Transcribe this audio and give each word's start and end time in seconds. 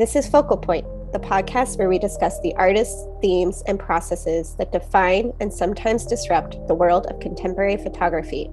This 0.00 0.16
is 0.16 0.26
Focal 0.26 0.56
Point, 0.56 0.86
the 1.12 1.18
podcast 1.18 1.76
where 1.76 1.90
we 1.90 1.98
discuss 1.98 2.40
the 2.40 2.54
artists, 2.54 3.06
themes, 3.20 3.62
and 3.66 3.78
processes 3.78 4.54
that 4.56 4.72
define 4.72 5.34
and 5.40 5.52
sometimes 5.52 6.06
disrupt 6.06 6.56
the 6.68 6.74
world 6.74 7.04
of 7.08 7.20
contemporary 7.20 7.76
photography. 7.76 8.50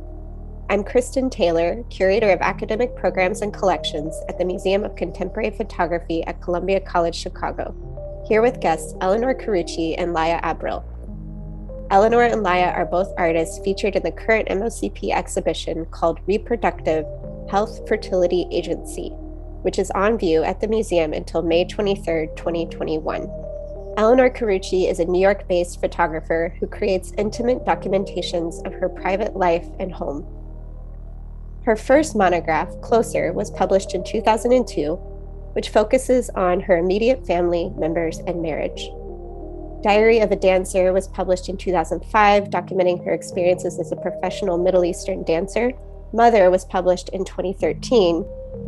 I'm 0.70 0.84
Kristen 0.84 1.30
Taylor, 1.30 1.86
curator 1.90 2.32
of 2.32 2.42
academic 2.42 2.98
programs 2.98 3.40
and 3.40 3.54
collections 3.54 4.14
at 4.28 4.38
the 4.38 4.44
Museum 4.44 4.84
of 4.84 4.98
Contemporary 4.98 5.52
Photography 5.52 6.22
at 6.26 6.42
Columbia 6.42 6.82
College 6.82 7.16
Chicago, 7.16 7.74
here 8.28 8.42
with 8.42 8.60
guests 8.60 8.94
Elinor 9.00 9.34
Carucci 9.34 9.96
and 9.98 10.14
Laia 10.14 10.42
Abril. 10.42 10.84
Elinor 11.92 12.24
and 12.24 12.46
Laia 12.46 12.76
are 12.76 12.86
both 12.86 13.14
artists 13.18 13.58
featured 13.64 13.96
in 13.96 14.04
the 14.04 14.12
current 14.12 14.50
MOCP 14.50 15.12
exhibition 15.12 15.86
called 15.92 16.20
Reproductive 16.28 17.06
Health 17.50 17.88
Fertility 17.88 18.46
Agency, 18.52 19.14
which 19.62 19.80
is 19.80 19.92
on 19.92 20.18
view 20.18 20.44
at 20.44 20.62
the 20.62 20.68
museum 20.68 21.14
until 21.14 21.42
May 21.42 21.66
23, 21.66 22.30
2021. 22.36 23.30
Elinor 23.98 24.30
Carucci 24.30 24.90
is 24.90 25.00
a 25.00 25.06
New 25.06 25.20
York 25.20 25.48
based 25.48 25.82
photographer 25.82 26.56
who 26.60 26.68
creates 26.68 27.14
intimate 27.18 27.66
documentations 27.66 28.66
of 28.66 28.74
her 28.74 28.90
private 28.90 29.36
life 29.36 29.68
and 29.80 29.92
home. 29.92 30.26
Her 31.64 31.76
first 31.76 32.16
monograph, 32.16 32.70
Closer, 32.82 33.34
was 33.34 33.52
published 33.52 33.96
in 33.96 34.04
2002, 34.04 34.94
which 35.54 35.70
focuses 35.70 36.30
on 36.30 36.60
her 36.62 36.78
immediate 36.78 37.26
family 37.26 37.74
members 37.76 38.20
and 38.20 38.42
marriage. 38.42 38.90
Diary 39.84 40.20
of 40.20 40.32
a 40.32 40.36
Dancer 40.36 40.94
was 40.94 41.08
published 41.08 41.50
in 41.50 41.58
2005, 41.58 42.46
documenting 42.46 43.04
her 43.04 43.14
experiences 43.14 43.80
as 43.80 43.92
a 43.92 43.96
professional 43.96 44.58
Middle 44.58 44.86
Eastern 44.86 45.24
dancer. 45.24 45.72
Mother 46.14 46.50
was 46.52 46.66
published 46.66 47.10
in 47.10 47.26
2013, 47.26 48.24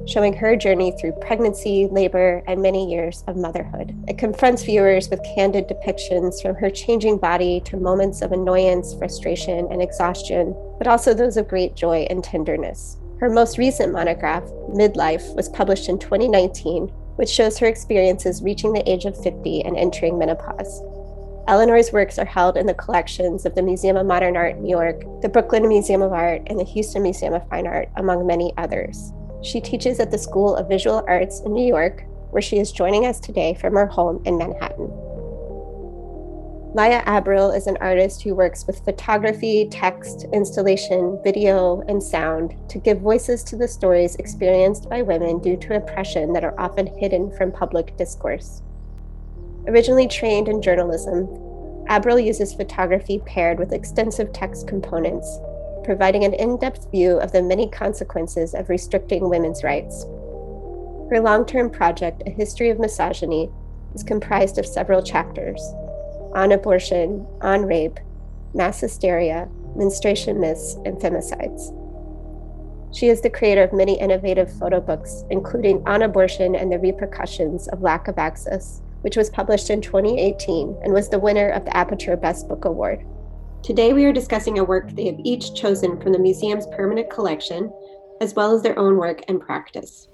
showing 0.07 0.33
her 0.33 0.55
journey 0.55 0.91
through 0.99 1.11
pregnancy, 1.21 1.87
labor, 1.91 2.43
and 2.47 2.61
many 2.61 2.91
years 2.91 3.23
of 3.27 3.37
motherhood. 3.37 3.95
It 4.07 4.17
confronts 4.17 4.63
viewers 4.63 5.09
with 5.09 5.23
candid 5.35 5.67
depictions 5.67 6.41
from 6.41 6.55
her 6.55 6.69
changing 6.69 7.17
body 7.17 7.61
to 7.65 7.77
moments 7.77 8.21
of 8.21 8.31
annoyance, 8.31 8.95
frustration, 8.95 9.67
and 9.71 9.81
exhaustion, 9.81 10.55
but 10.77 10.87
also 10.87 11.13
those 11.13 11.37
of 11.37 11.47
great 11.47 11.75
joy 11.75 12.07
and 12.09 12.23
tenderness. 12.23 12.97
Her 13.19 13.29
most 13.29 13.57
recent 13.57 13.91
monograph, 13.91 14.43
Midlife, 14.69 15.35
was 15.35 15.49
published 15.49 15.89
in 15.89 15.99
2019, 15.99 16.87
which 17.17 17.29
shows 17.29 17.57
her 17.57 17.67
experiences 17.67 18.41
reaching 18.41 18.73
the 18.73 18.89
age 18.89 19.05
of 19.05 19.21
50 19.21 19.63
and 19.63 19.77
entering 19.77 20.17
menopause. 20.17 20.81
Elinor's 21.49 21.91
works 21.91 22.17
are 22.17 22.25
held 22.25 22.57
in 22.57 22.65
the 22.65 22.73
collections 22.75 23.45
of 23.45 23.55
the 23.55 23.61
Museum 23.61 23.97
of 23.97 24.05
Modern 24.05 24.37
Art 24.37 24.57
New 24.59 24.69
York, 24.69 25.01
the 25.21 25.29
Brooklyn 25.29 25.67
Museum 25.67 26.01
of 26.01 26.13
Art, 26.13 26.43
and 26.47 26.59
the 26.59 26.63
Houston 26.63 27.03
Museum 27.03 27.33
of 27.33 27.47
Fine 27.49 27.67
Art, 27.67 27.89
among 27.97 28.25
many 28.25 28.53
others. 28.55 29.11
She 29.41 29.61
teaches 29.61 29.99
at 29.99 30.11
the 30.11 30.17
School 30.17 30.55
of 30.55 30.67
Visual 30.67 31.03
Arts 31.07 31.41
in 31.41 31.53
New 31.53 31.65
York, 31.65 32.03
where 32.31 32.41
she 32.41 32.59
is 32.59 32.71
joining 32.71 33.05
us 33.05 33.19
today 33.19 33.53
from 33.53 33.73
her 33.73 33.87
home 33.87 34.21
in 34.25 34.37
Manhattan. 34.37 34.87
Laia 36.75 37.03
Abril 37.05 37.55
is 37.55 37.65
an 37.65 37.77
artist 37.77 38.21
who 38.21 38.35
works 38.35 38.67
with 38.67 38.85
photography, 38.85 39.67
text, 39.71 40.27
installation, 40.33 41.19
video, 41.23 41.81
and 41.87 42.03
sound 42.03 42.53
to 42.69 42.77
give 42.77 42.99
voices 42.99 43.43
to 43.45 43.55
the 43.55 43.67
stories 43.67 44.15
experienced 44.17 44.87
by 44.87 45.01
women 45.01 45.39
due 45.39 45.57
to 45.57 45.75
oppression 45.75 46.31
that 46.33 46.43
are 46.43 46.59
often 46.59 46.85
hidden 46.85 47.31
from 47.31 47.51
public 47.51 47.97
discourse. 47.97 48.61
Originally 49.67 50.07
trained 50.07 50.47
in 50.47 50.61
journalism, 50.61 51.27
Abril 51.89 52.23
uses 52.23 52.53
photography 52.53 53.19
paired 53.25 53.57
with 53.57 53.73
extensive 53.73 54.31
text 54.31 54.67
components 54.67 55.39
providing 55.89 56.23
an 56.23 56.35
in 56.35 56.55
depth 56.55 56.91
view 56.91 57.17
of 57.17 57.31
the 57.31 57.41
many 57.41 57.67
consequences 57.67 58.53
of 58.53 58.69
restricting 58.69 59.27
women's 59.27 59.63
rights. 59.63 60.03
Her 61.09 61.19
long 61.19 61.47
term 61.47 61.71
project, 61.71 62.21
A 62.27 62.29
History 62.29 62.69
of 62.69 62.77
Misogyny, 62.77 63.49
is 63.95 64.03
comprised 64.03 64.59
of 64.59 64.67
several 64.67 65.01
chapters 65.01 65.59
on 66.35 66.51
abortion, 66.51 67.25
on 67.41 67.63
rape, 67.63 67.99
mass 68.53 68.79
hysteria, 68.79 69.49
menstruation 69.75 70.39
myths, 70.39 70.75
and 70.85 70.99
femicides. 70.99 71.73
She 72.95 73.07
is 73.07 73.21
the 73.21 73.31
creator 73.31 73.63
of 73.63 73.73
many 73.73 73.99
innovative 73.99 74.53
photo 74.59 74.79
books, 74.79 75.23
including 75.31 75.81
On 75.87 76.03
Abortion 76.03 76.55
and 76.55 76.71
the 76.71 76.77
Repercussions 76.77 77.67
of 77.69 77.81
Lack 77.81 78.07
of 78.07 78.19
Access, 78.19 78.83
which 79.01 79.17
was 79.17 79.31
published 79.31 79.71
in 79.71 79.81
2018 79.81 80.81
and 80.83 80.93
was 80.93 81.09
the 81.09 81.17
winner 81.17 81.49
of 81.49 81.65
the 81.65 81.75
Aperture 81.75 82.15
Best 82.15 82.47
Book 82.47 82.65
Award. 82.65 83.03
Today, 83.61 83.93
we 83.93 84.05
are 84.05 84.13
discussing 84.13 84.57
a 84.57 84.63
work 84.63 84.89
they 84.91 85.05
have 85.05 85.19
each 85.23 85.53
chosen 85.53 85.99
from 86.01 86.13
the 86.13 86.19
museum's 86.19 86.65
permanent 86.67 87.09
collection, 87.09 87.71
as 88.21 88.33
well 88.33 88.55
as 88.55 88.63
their 88.63 88.79
own 88.79 88.97
work 88.97 89.21
and 89.27 89.39
practice. 89.39 90.07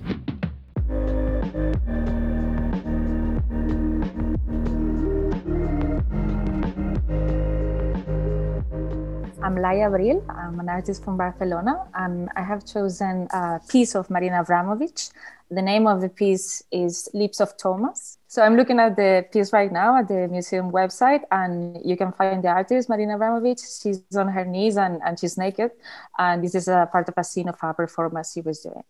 I'm 9.46 9.58
Laia 9.58 9.92
Abril. 9.92 10.26
I'm 10.28 10.60
an 10.60 10.70
artist 10.70 11.04
from 11.04 11.18
Barcelona, 11.18 11.86
and 11.94 12.30
I 12.36 12.42
have 12.42 12.66
chosen 12.66 13.28
a 13.30 13.60
piece 13.70 13.94
of 13.94 14.10
Marina 14.10 14.44
Abramovic. 14.44 15.12
The 15.52 15.62
name 15.62 15.86
of 15.86 16.02
the 16.02 16.10
piece 16.10 16.64
is 16.72 17.08
Lips 17.14 17.40
of 17.40 17.56
Thomas. 17.56 18.18
So 18.28 18.42
I'm 18.42 18.56
looking 18.58 18.80
at 18.80 18.96
the 18.96 19.24
piece 19.32 19.54
right 19.54 19.72
now 19.72 20.00
at 20.00 20.08
the 20.08 20.28
museum 20.28 20.72
website, 20.72 21.22
and 21.32 21.80
you 21.86 21.96
can 21.96 22.12
find 22.14 22.44
the 22.44 22.48
artist 22.48 22.90
Marina 22.90 23.20
Abramovic. 23.20 23.62
She's 23.84 24.02
on 24.18 24.30
her 24.30 24.46
knees 24.46 24.78
and, 24.78 25.00
and 25.06 25.20
she's 25.20 25.38
naked, 25.38 25.70
and 26.18 26.44
this 26.44 26.56
is 26.56 26.68
a 26.68 26.90
part 26.92 27.08
of 27.08 27.14
a 27.16 27.24
scene 27.24 27.48
of 27.48 27.58
a 27.62 27.72
performance 27.72 28.34
she 28.34 28.42
was 28.42 28.62
doing. 28.62 28.84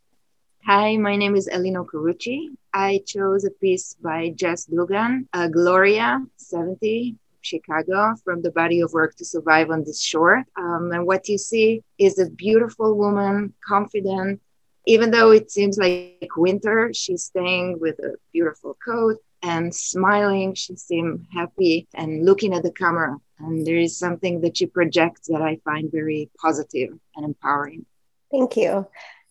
Hi, 0.65 0.95
my 0.95 1.17
name 1.17 1.35
is 1.35 1.49
Elinor 1.51 1.83
Carucci. 1.83 2.47
I 2.73 3.01
chose 3.05 3.43
a 3.43 3.51
piece 3.51 3.97
by 4.01 4.29
Jess 4.29 4.67
Dugan, 4.67 5.27
uh, 5.33 5.49
Gloria, 5.49 6.25
70, 6.37 7.17
Chicago 7.45 8.15
from 8.23 8.41
the 8.41 8.51
body 8.51 8.81
of 8.81 8.93
work 8.93 9.15
to 9.15 9.25
survive 9.25 9.69
on 9.69 9.83
this 9.83 10.01
shore. 10.01 10.43
Um, 10.57 10.91
and 10.91 11.05
what 11.05 11.27
you 11.29 11.37
see 11.37 11.83
is 11.97 12.19
a 12.19 12.29
beautiful 12.29 12.97
woman, 12.97 13.53
confident. 13.65 14.41
Even 14.87 15.11
though 15.11 15.31
it 15.31 15.49
seems 15.49 15.77
like 15.77 16.29
winter, 16.35 16.91
she's 16.93 17.23
staying 17.23 17.79
with 17.79 17.97
a 17.99 18.15
beautiful 18.33 18.77
coat 18.83 19.17
and 19.41 19.73
smiling. 19.73 20.53
She 20.53 20.75
seems 20.75 21.21
happy 21.33 21.87
and 21.93 22.25
looking 22.25 22.53
at 22.53 22.63
the 22.63 22.71
camera. 22.71 23.17
And 23.39 23.65
there 23.65 23.77
is 23.77 23.97
something 23.97 24.41
that 24.41 24.57
she 24.57 24.65
projects 24.65 25.27
that 25.27 25.41
I 25.41 25.59
find 25.65 25.91
very 25.91 26.29
positive 26.39 26.91
and 27.15 27.25
empowering. 27.25 27.85
Thank 28.31 28.57
you. 28.57 28.87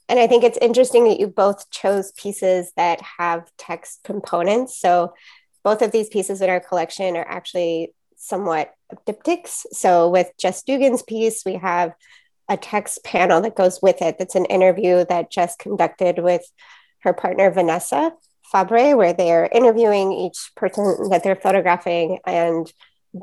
And 0.09 0.19
I 0.19 0.27
think 0.27 0.45
it's 0.45 0.59
interesting 0.61 1.05
that 1.05 1.19
you 1.19 1.27
both 1.29 1.71
chose 1.71 2.13
pieces 2.13 2.73
that 2.77 3.01
have 3.19 3.51
text 3.57 4.01
components. 4.05 4.79
So 4.79 5.15
both 5.63 5.81
of 5.81 5.93
these 5.93 6.09
pieces 6.09 6.43
in 6.43 6.51
our 6.51 6.61
collection 6.61 7.17
are 7.17 7.27
actually 7.27 7.95
somewhat 8.25 8.73
diptychs. 9.07 9.67
So 9.73 10.09
with 10.09 10.31
Jess 10.39 10.62
Dugan's 10.62 11.03
piece, 11.03 11.45
we 11.45 11.55
have 11.55 11.93
a 12.49 12.57
text 12.57 13.05
panel 13.05 13.41
that 13.41 13.57
goes 13.57 13.81
with 13.83 14.03
it. 14.03 14.19
That's 14.19 14.35
an 14.35 14.45
interview 14.47 15.05
that 15.09 15.31
Jess 15.31 15.57
conducted 15.57 16.19
with 16.19 16.45
her 17.01 17.13
partner 17.13 17.51
Vanessa 17.51 18.13
Fabbre, 18.53 18.97
where 18.97 19.13
they 19.13 19.33
are 19.33 19.49
interviewing 19.51 20.13
each 20.13 20.53
person 20.57 21.11
that 21.11 21.23
they're 21.23 21.37
photographing 21.37 22.19
and 22.27 22.71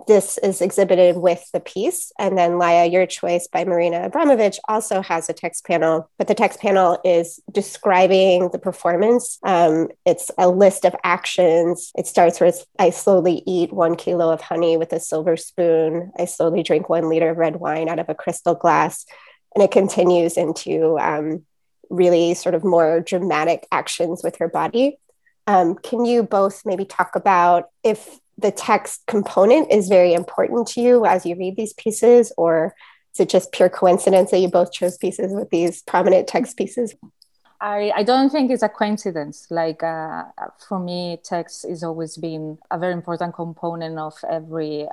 this 0.08 0.38
is 0.38 0.62
exhibited 0.62 1.18
with 1.18 1.44
the 1.52 1.60
piece. 1.60 2.14
And 2.18 2.38
then 2.38 2.52
Laia, 2.52 2.90
Your 2.90 3.06
Choice 3.06 3.48
by 3.48 3.66
Marina 3.66 4.10
Abramovic 4.10 4.58
also 4.68 5.02
has 5.02 5.30
a 5.30 5.34
text 5.34 5.66
panel, 5.66 6.10
but 6.18 6.28
the 6.28 6.36
text 6.36 6.60
panel 6.60 7.00
is 7.04 7.42
describing 7.52 8.50
the 8.50 8.60
performance. 8.60 9.38
Um, 9.44 9.90
it's 10.06 10.32
a 10.38 10.50
list 10.50 10.86
of 10.86 10.96
actions. 11.04 11.92
It 11.96 12.08
starts 12.08 12.40
with 12.40 12.66
I 12.80 12.90
slowly 12.92 13.44
eat 13.46 13.74
one 13.74 13.96
kilo 13.96 14.32
of 14.32 14.40
honey 14.40 14.78
with 14.78 14.94
a 14.94 15.00
silver 15.00 15.36
spoon. 15.36 16.12
I 16.18 16.26
slowly 16.26 16.64
drink 16.64 16.88
one 16.88 17.10
liter 17.10 17.32
of 17.32 17.38
red 17.38 17.58
wine 17.58 17.90
out 17.90 18.00
of 18.00 18.08
a 18.08 18.16
crystal 18.16 18.56
glass. 18.56 19.06
And 19.54 19.64
it 19.64 19.72
continues 19.72 20.38
into 20.38 20.98
um, 21.00 21.46
really 21.90 22.34
sort 22.34 22.56
of 22.56 22.64
more 22.64 23.02
dramatic 23.02 23.68
actions 23.72 24.24
with 24.24 24.38
her 24.38 24.48
body. 24.48 24.98
Um, 25.48 25.76
can 25.76 26.06
you 26.06 26.24
both 26.24 26.62
maybe 26.66 26.86
talk 26.86 27.16
about 27.16 27.70
if 27.84 28.20
the 28.42 28.52
text 28.52 29.02
component 29.08 29.72
is 29.72 29.88
very 29.88 30.14
important 30.14 30.68
to 30.70 30.82
you 30.82 31.06
as 31.06 31.26
you 31.26 31.36
read 31.36 31.56
these 31.56 31.74
pieces, 31.74 32.32
or 32.38 32.74
is 33.14 33.20
it 33.20 33.30
just 33.30 33.52
pure 33.52 33.70
coincidence 33.70 34.32
that 34.32 34.40
you 34.40 34.48
both 34.48 34.72
chose 34.72 34.98
pieces 34.98 35.34
with 35.34 35.50
these 35.50 35.82
prominent 35.84 36.28
text 36.28 36.58
pieces? 36.58 36.96
I, 37.60 37.92
I 37.96 38.04
don't 38.04 38.32
think 38.32 38.50
it's 38.50 38.64
a 38.64 38.70
coincidence. 38.70 39.48
Like 39.52 39.84
uh, 39.84 40.24
for 40.68 40.80
me, 40.80 41.20
text 41.24 41.68
has 41.68 41.84
always 41.84 42.18
been 42.18 42.58
a 42.72 42.80
very 42.80 42.94
important 42.94 43.36
component 43.36 44.00
of 44.00 44.16
every 44.28 44.88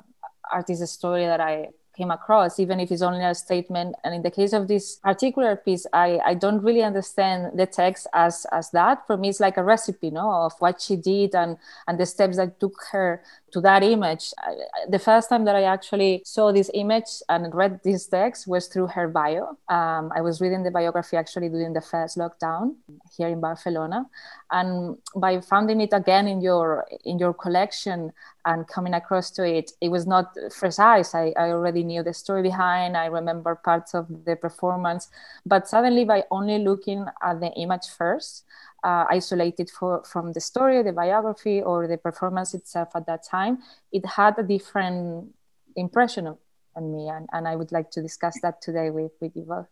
artist's 0.52 0.92
story 0.92 1.24
that 1.24 1.40
I 1.40 1.68
came 1.98 2.10
across, 2.10 2.58
even 2.60 2.80
if 2.80 2.90
it's 2.90 3.02
only 3.02 3.24
a 3.24 3.34
statement. 3.34 3.96
And 4.04 4.14
in 4.14 4.22
the 4.22 4.30
case 4.30 4.52
of 4.52 4.68
this 4.68 4.96
particular 4.96 5.56
piece, 5.56 5.84
I, 5.92 6.20
I 6.24 6.34
don't 6.34 6.62
really 6.62 6.82
understand 6.82 7.58
the 7.58 7.66
text 7.66 8.06
as 8.14 8.46
as 8.52 8.70
that. 8.70 9.06
For 9.06 9.16
me, 9.16 9.28
it's 9.28 9.40
like 9.40 9.56
a 9.58 9.64
recipe, 9.64 10.10
no, 10.10 10.30
of 10.46 10.52
what 10.60 10.80
she 10.80 10.96
did 10.96 11.34
and 11.34 11.58
and 11.86 11.98
the 11.98 12.06
steps 12.06 12.36
that 12.36 12.60
took 12.60 12.76
her 12.92 13.20
to 13.52 13.60
that 13.60 13.82
image. 13.82 14.32
The 14.88 14.98
first 14.98 15.28
time 15.28 15.44
that 15.44 15.56
I 15.56 15.64
actually 15.64 16.22
saw 16.24 16.52
this 16.52 16.70
image 16.74 17.22
and 17.28 17.54
read 17.54 17.80
this 17.82 18.06
text 18.06 18.46
was 18.46 18.66
through 18.66 18.88
her 18.88 19.08
bio. 19.08 19.56
Um, 19.68 20.12
I 20.14 20.20
was 20.20 20.40
reading 20.40 20.62
the 20.62 20.70
biography 20.70 21.16
actually 21.16 21.48
during 21.48 21.72
the 21.72 21.80
first 21.80 22.18
lockdown 22.18 22.76
here 23.16 23.28
in 23.28 23.40
Barcelona, 23.40 24.06
and 24.50 24.96
by 25.16 25.40
finding 25.40 25.80
it 25.80 25.92
again 25.92 26.28
in 26.28 26.40
your 26.40 26.86
in 27.04 27.18
your 27.18 27.34
collection 27.34 28.12
and 28.44 28.66
coming 28.66 28.94
across 28.94 29.30
to 29.32 29.44
it, 29.44 29.72
it 29.80 29.90
was 29.90 30.06
not 30.06 30.36
fresh 30.50 30.78
eyes. 30.78 31.14
I, 31.14 31.34
I 31.36 31.50
already 31.50 31.84
knew 31.84 32.02
the 32.02 32.14
story 32.14 32.42
behind. 32.42 32.96
I 32.96 33.06
remember 33.06 33.54
parts 33.54 33.94
of 33.94 34.06
the 34.24 34.36
performance, 34.36 35.08
but 35.44 35.68
suddenly 35.68 36.04
by 36.04 36.24
only 36.30 36.58
looking 36.58 37.04
at 37.22 37.40
the 37.40 37.50
image 37.52 37.88
first 37.88 38.44
uh, 38.84 39.04
isolated 39.10 39.70
for, 39.70 40.04
from 40.04 40.32
the 40.32 40.40
story, 40.40 40.82
the 40.82 40.92
biography, 40.92 41.60
or 41.62 41.86
the 41.86 41.98
performance 41.98 42.54
itself 42.54 42.90
at 42.94 43.06
that 43.06 43.24
time, 43.24 43.58
it 43.92 44.04
had 44.06 44.38
a 44.38 44.42
different 44.42 45.34
impression 45.76 46.26
of, 46.26 46.38
on 46.76 46.94
me. 46.94 47.08
And, 47.08 47.28
and 47.32 47.48
I 47.48 47.56
would 47.56 47.72
like 47.72 47.90
to 47.92 48.02
discuss 48.02 48.38
that 48.42 48.62
today 48.62 48.90
with, 48.90 49.12
with 49.20 49.36
you 49.36 49.42
both. 49.42 49.66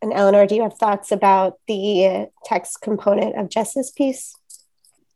And 0.00 0.12
Elinor, 0.12 0.46
do 0.46 0.54
you 0.54 0.62
have 0.62 0.78
thoughts 0.78 1.10
about 1.10 1.58
the 1.66 2.28
text 2.44 2.80
component 2.80 3.36
of 3.36 3.48
Jess's 3.48 3.90
piece? 3.90 4.36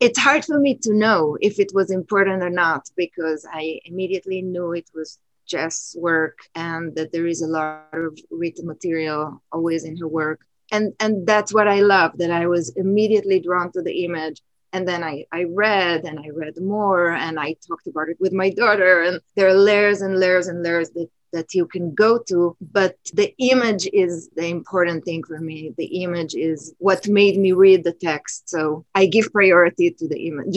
It's 0.00 0.18
hard 0.18 0.44
for 0.44 0.58
me 0.58 0.74
to 0.82 0.92
know 0.92 1.38
if 1.40 1.60
it 1.60 1.70
was 1.72 1.92
important 1.92 2.42
or 2.42 2.50
not 2.50 2.88
because 2.96 3.46
I 3.48 3.78
immediately 3.84 4.42
knew 4.42 4.72
it 4.72 4.90
was 4.92 5.18
Jess' 5.46 5.94
work 5.98 6.38
and 6.56 6.94
that 6.96 7.12
there 7.12 7.26
is 7.26 7.42
a 7.42 7.46
lot 7.46 7.86
of 7.92 8.18
written 8.30 8.66
material 8.66 9.40
always 9.52 9.84
in 9.84 9.96
her 9.98 10.08
work 10.08 10.40
and 10.72 10.92
and 10.98 11.26
that's 11.26 11.52
what 11.54 11.68
i 11.68 11.80
love 11.80 12.10
that 12.18 12.32
i 12.32 12.46
was 12.46 12.70
immediately 12.70 13.38
drawn 13.38 13.70
to 13.72 13.82
the 13.82 14.04
image. 14.04 14.40
And 14.74 14.88
then 14.88 15.04
I, 15.04 15.26
I 15.30 15.44
read 15.44 16.04
and 16.06 16.18
i 16.18 16.28
read 16.30 16.56
more 16.58 17.10
and 17.10 17.38
i 17.38 17.54
talked 17.68 17.86
about 17.86 18.08
it 18.08 18.16
with 18.18 18.32
my 18.32 18.48
daughter 18.48 19.02
and 19.02 19.20
there 19.36 19.48
are 19.48 19.62
layers 19.70 20.00
and 20.00 20.18
layers 20.18 20.48
and 20.48 20.62
layers 20.62 20.88
that, 20.96 21.10
that 21.34 21.52
you 21.52 21.66
can 21.66 21.94
go 21.94 22.18
to. 22.30 22.56
But 22.80 22.96
the 23.12 23.34
image 23.36 23.86
is 23.92 24.30
the 24.34 24.46
important 24.46 25.04
thing 25.04 25.24
for 25.24 25.38
me. 25.38 25.74
The 25.76 25.90
image 26.04 26.34
is 26.34 26.74
what 26.78 27.06
made 27.06 27.36
me 27.38 27.52
read 27.52 27.84
the 27.84 27.92
text. 27.92 28.48
So 28.48 28.86
i 28.94 29.04
give 29.04 29.30
priority 29.30 29.90
to 29.98 30.08
the 30.08 30.20
image 30.30 30.56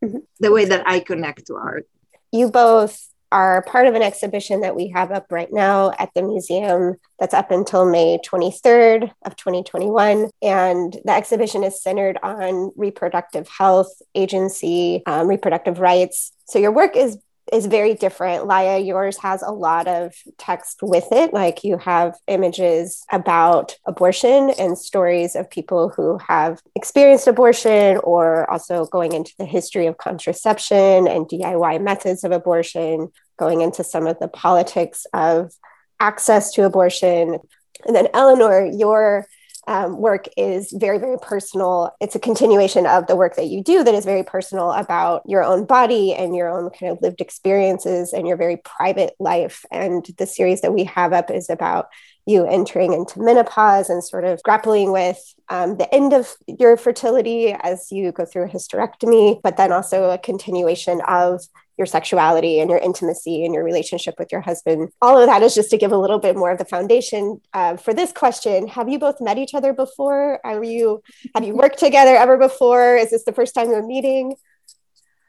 the 0.44 0.52
way 0.52 0.64
that 0.66 0.84
i 0.86 1.00
connect 1.00 1.48
to 1.48 1.54
art. 1.56 1.86
You 2.30 2.52
both 2.52 2.94
are 3.30 3.62
part 3.62 3.86
of 3.86 3.94
an 3.94 4.02
exhibition 4.02 4.60
that 4.62 4.74
we 4.74 4.88
have 4.88 5.12
up 5.12 5.26
right 5.30 5.52
now 5.52 5.92
at 5.98 6.10
the 6.14 6.22
museum 6.22 6.96
that's 7.18 7.34
up 7.34 7.50
until 7.50 7.84
May 7.84 8.18
23rd 8.18 9.10
of 9.24 9.36
2021. 9.36 10.30
And 10.42 10.96
the 11.04 11.12
exhibition 11.12 11.64
is 11.64 11.82
centered 11.82 12.18
on 12.22 12.72
reproductive 12.76 13.48
health, 13.48 13.90
agency, 14.14 15.02
um, 15.06 15.28
reproductive 15.28 15.78
rights. 15.80 16.32
So 16.46 16.58
your 16.58 16.72
work 16.72 16.96
is 16.96 17.18
is 17.52 17.66
very 17.66 17.94
different. 17.94 18.44
Laia, 18.44 18.84
yours 18.84 19.16
has 19.18 19.42
a 19.42 19.50
lot 19.50 19.88
of 19.88 20.14
text 20.38 20.80
with 20.82 21.06
it. 21.12 21.32
Like 21.32 21.64
you 21.64 21.78
have 21.78 22.16
images 22.26 23.04
about 23.10 23.76
abortion 23.86 24.50
and 24.58 24.76
stories 24.76 25.36
of 25.36 25.50
people 25.50 25.88
who 25.88 26.18
have 26.18 26.60
experienced 26.74 27.26
abortion, 27.26 27.98
or 27.98 28.50
also 28.50 28.86
going 28.86 29.12
into 29.12 29.32
the 29.38 29.44
history 29.44 29.86
of 29.86 29.98
contraception 29.98 31.08
and 31.08 31.28
DIY 31.28 31.82
methods 31.82 32.24
of 32.24 32.32
abortion, 32.32 33.10
going 33.38 33.60
into 33.60 33.84
some 33.84 34.06
of 34.06 34.18
the 34.18 34.28
politics 34.28 35.06
of 35.12 35.52
access 36.00 36.52
to 36.52 36.64
abortion. 36.64 37.38
And 37.86 37.94
then, 37.94 38.08
Elinor, 38.14 38.66
your 38.66 39.26
um, 39.68 39.98
work 39.98 40.28
is 40.38 40.72
very, 40.72 40.98
very 40.98 41.18
personal. 41.18 41.94
It's 42.00 42.14
a 42.14 42.18
continuation 42.18 42.86
of 42.86 43.06
the 43.06 43.16
work 43.16 43.36
that 43.36 43.48
you 43.48 43.62
do 43.62 43.84
that 43.84 43.94
is 43.94 44.06
very 44.06 44.24
personal 44.24 44.72
about 44.72 45.22
your 45.26 45.44
own 45.44 45.66
body 45.66 46.14
and 46.14 46.34
your 46.34 46.48
own 46.48 46.70
kind 46.70 46.90
of 46.90 47.02
lived 47.02 47.20
experiences 47.20 48.14
and 48.14 48.26
your 48.26 48.38
very 48.38 48.56
private 48.56 49.14
life. 49.20 49.66
And 49.70 50.06
the 50.16 50.26
series 50.26 50.62
that 50.62 50.72
we 50.72 50.84
have 50.84 51.12
up 51.12 51.30
is 51.30 51.50
about 51.50 51.88
you 52.24 52.46
entering 52.46 52.94
into 52.94 53.20
menopause 53.20 53.90
and 53.90 54.02
sort 54.02 54.24
of 54.24 54.42
grappling 54.42 54.90
with 54.90 55.34
um, 55.50 55.76
the 55.76 55.94
end 55.94 56.14
of 56.14 56.34
your 56.46 56.78
fertility 56.78 57.52
as 57.52 57.92
you 57.92 58.10
go 58.10 58.24
through 58.24 58.44
a 58.44 58.48
hysterectomy, 58.48 59.38
but 59.42 59.58
then 59.58 59.70
also 59.70 60.10
a 60.10 60.18
continuation 60.18 61.02
of 61.06 61.42
your 61.78 61.86
sexuality 61.86 62.60
and 62.60 62.68
your 62.68 62.78
intimacy 62.80 63.44
and 63.44 63.54
your 63.54 63.64
relationship 63.64 64.16
with 64.18 64.32
your 64.32 64.40
husband. 64.40 64.90
All 65.00 65.18
of 65.18 65.26
that 65.26 65.42
is 65.42 65.54
just 65.54 65.70
to 65.70 65.78
give 65.78 65.92
a 65.92 65.96
little 65.96 66.18
bit 66.18 66.36
more 66.36 66.50
of 66.50 66.58
the 66.58 66.64
foundation 66.64 67.40
uh, 67.54 67.76
for 67.76 67.94
this 67.94 68.12
question. 68.12 68.66
Have 68.68 68.88
you 68.88 68.98
both 68.98 69.20
met 69.20 69.38
each 69.38 69.54
other 69.54 69.72
before? 69.72 70.40
Are 70.44 70.62
you 70.62 71.02
have 71.34 71.44
you 71.44 71.54
worked 71.54 71.78
together 71.78 72.16
ever 72.16 72.36
before? 72.36 72.96
Is 72.96 73.10
this 73.10 73.24
the 73.24 73.32
first 73.32 73.54
time 73.54 73.70
you're 73.70 73.86
meeting? 73.86 74.34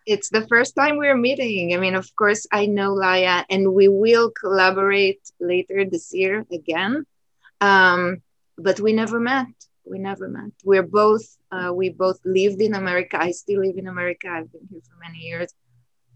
It's 0.06 0.30
the 0.30 0.48
first 0.48 0.76
time 0.76 0.98
we're 0.98 1.16
meeting. 1.16 1.76
I 1.76 1.78
mean, 1.78 1.94
of 1.94 2.10
course, 2.16 2.48
I 2.52 2.66
know 2.66 2.96
Laia, 2.96 3.46
and 3.50 3.74
we 3.74 3.88
will 3.88 4.32
collaborate 4.32 5.22
later 5.40 5.86
this 5.86 6.12
year 6.14 6.48
again. 6.52 7.06
Um, 7.62 8.24
but 8.58 8.80
we 8.80 8.92
never 8.92 9.20
met. 9.20 9.48
We 9.86 10.00
never 10.00 10.28
met. 10.28 10.52
We're 10.64 10.84
both 10.84 11.26
uh, 11.52 11.72
we 11.74 11.90
both 11.90 12.20
lived 12.26 12.62
in 12.62 12.74
America. 12.74 13.22
I 13.22 13.32
still 13.32 13.62
live 13.62 13.78
in 13.78 13.88
America. 13.88 14.30
I've 14.30 14.52
been 14.52 14.68
here 14.70 14.82
for 14.82 14.98
many 15.00 15.20
years 15.20 15.54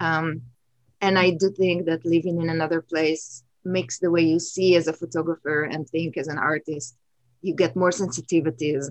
um, 0.03 0.41
and 1.01 1.17
I 1.17 1.31
do 1.31 1.49
think 1.51 1.85
that 1.85 2.05
living 2.05 2.41
in 2.41 2.49
another 2.49 2.81
place 2.81 3.43
makes 3.65 3.99
the 3.99 4.11
way 4.11 4.21
you 4.21 4.39
see 4.39 4.75
as 4.75 4.87
a 4.87 4.93
photographer 4.93 5.63
and 5.63 5.87
think 5.87 6.17
as 6.17 6.27
an 6.27 6.37
artist. 6.37 6.95
You 7.41 7.55
get 7.55 7.75
more 7.75 7.91
sensitivities 7.91 8.89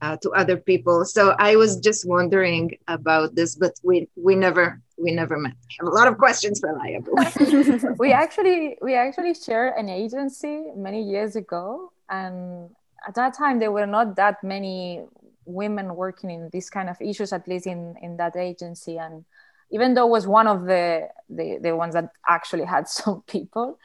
uh, 0.00 0.16
to 0.22 0.30
other 0.30 0.56
people. 0.56 1.04
So 1.04 1.34
I 1.38 1.56
was 1.56 1.78
just 1.78 2.06
wondering 2.06 2.76
about 2.88 3.34
this, 3.34 3.54
but 3.54 3.74
we 3.82 4.08
we 4.16 4.34
never 4.34 4.80
we 4.98 5.12
never 5.12 5.36
met. 5.36 5.52
I 5.52 5.74
have 5.80 5.92
a 5.92 5.96
lot 5.96 6.08
of 6.08 6.18
questions 6.18 6.60
for 6.60 6.70
Laia. 6.78 7.00
we 7.98 8.12
actually 8.12 8.76
we 8.82 8.94
actually 8.94 9.34
shared 9.34 9.74
an 9.76 9.88
agency 9.88 10.56
many 10.76 11.02
years 11.02 11.36
ago, 11.36 11.92
and 12.08 12.70
at 13.06 13.14
that 13.14 13.34
time 13.34 13.58
there 13.60 13.72
were 13.72 13.86
not 13.86 14.16
that 14.16 14.42
many 14.42 15.04
women 15.44 15.94
working 15.94 16.30
in 16.30 16.50
these 16.52 16.70
kind 16.70 16.88
of 16.88 17.00
issues, 17.00 17.32
at 17.32 17.46
least 17.46 17.66
in 17.66 17.94
in 18.02 18.16
that 18.16 18.36
agency, 18.36 18.98
and 18.98 19.24
even 19.72 19.94
though 19.94 20.06
it 20.06 20.10
was 20.10 20.26
one 20.26 20.46
of 20.46 20.66
the, 20.66 21.08
the, 21.30 21.58
the 21.60 21.74
ones 21.74 21.94
that 21.94 22.10
actually 22.28 22.64
had 22.64 22.86
some 22.98 23.22
people. 23.26 23.78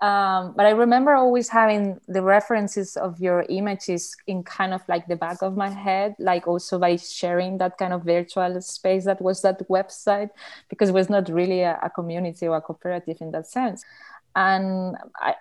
Um, 0.00 0.54
but 0.56 0.66
I 0.66 0.70
remember 0.70 1.14
always 1.14 1.48
having 1.48 2.00
the 2.08 2.22
references 2.22 2.96
of 2.96 3.20
your 3.20 3.44
images 3.48 4.16
in 4.26 4.44
kind 4.44 4.72
of 4.72 4.82
like 4.88 5.08
the 5.08 5.16
back 5.16 5.42
of 5.42 5.56
my 5.56 5.68
head, 5.68 6.14
like 6.18 6.46
also 6.46 6.78
by 6.78 6.96
sharing 6.96 7.58
that 7.58 7.76
kind 7.76 7.92
of 7.92 8.04
virtual 8.04 8.60
space 8.60 9.04
that 9.04 9.20
was 9.20 9.42
that 9.42 9.68
website, 9.68 10.30
because 10.70 10.88
it 10.88 10.94
was 10.94 11.10
not 11.10 11.28
really 11.28 11.60
a, 11.62 11.78
a 11.82 11.90
community 11.90 12.46
or 12.46 12.56
a 12.56 12.60
cooperative 12.60 13.20
in 13.20 13.32
that 13.32 13.48
sense. 13.48 13.84
And 14.34 14.96
I, 15.16 15.34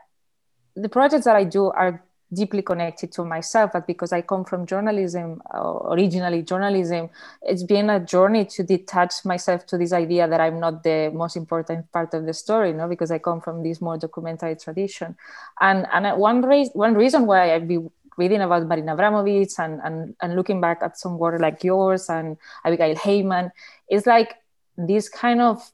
the 0.76 0.90
projects 0.90 1.26
that 1.26 1.36
I 1.36 1.44
do 1.44 1.68
are 1.68 2.04
deeply 2.34 2.62
connected 2.62 3.12
to 3.12 3.26
myself 3.26 3.72
but 3.74 3.86
because 3.86 4.14
i 4.14 4.22
come 4.22 4.46
from 4.46 4.66
journalism 4.66 5.42
uh, 5.54 5.80
originally 5.92 6.42
journalism 6.42 7.10
it's 7.42 7.64
been 7.64 7.90
a 7.90 8.00
journey 8.00 8.46
to 8.46 8.64
detach 8.64 9.26
myself 9.26 9.66
to 9.66 9.78
this 9.78 9.92
idea 9.92 10.28
that 10.28 10.40
i'm 10.40 10.60
not 10.60 10.84
the 10.84 11.12
most 11.14 11.36
important 11.36 11.92
part 11.92 12.14
of 12.14 12.26
the 12.26 12.34
story 12.34 12.70
you 12.70 12.76
know 12.76 12.88
because 12.88 13.12
i 13.12 13.18
come 13.20 13.42
from 13.42 13.64
this 13.64 13.82
more 13.82 13.98
documentary 13.98 14.56
tradition. 14.56 15.16
And 15.60 15.88
and 15.92 16.18
one, 16.20 16.42
one 16.74 16.94
reason 16.94 17.26
why 17.26 17.54
i've 17.54 17.68
been 17.68 17.90
reading 18.18 18.42
about 18.42 18.68
marina 18.68 18.96
abramovic 18.96 19.58
and, 19.60 19.80
and 19.84 20.16
and 20.22 20.36
looking 20.36 20.62
back 20.62 20.80
at 20.82 20.98
some 20.98 21.18
work 21.18 21.40
like 21.42 21.64
yours 21.64 22.10
and 22.10 22.38
abigail 22.66 22.96
heyman 22.96 23.52
is 23.90 24.06
like 24.06 24.36
this 24.78 25.10
kind 25.10 25.42
of 25.42 25.72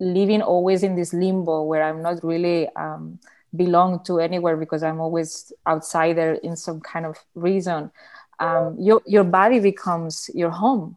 living 0.00 0.42
always 0.42 0.82
in 0.82 0.96
this 0.96 1.12
limbo 1.12 1.62
where 1.62 1.82
i'm 1.82 2.02
not 2.02 2.22
really 2.24 2.68
um, 2.76 3.18
belong 3.54 4.02
to 4.04 4.18
anywhere 4.18 4.56
because 4.56 4.82
I'm 4.82 5.00
always 5.00 5.52
outsider 5.66 6.34
in 6.42 6.56
some 6.56 6.80
kind 6.80 7.06
of 7.06 7.16
reason. 7.34 7.90
Um, 8.40 8.76
your 8.78 9.02
your 9.06 9.24
body 9.24 9.60
becomes 9.60 10.30
your 10.34 10.50
home, 10.50 10.96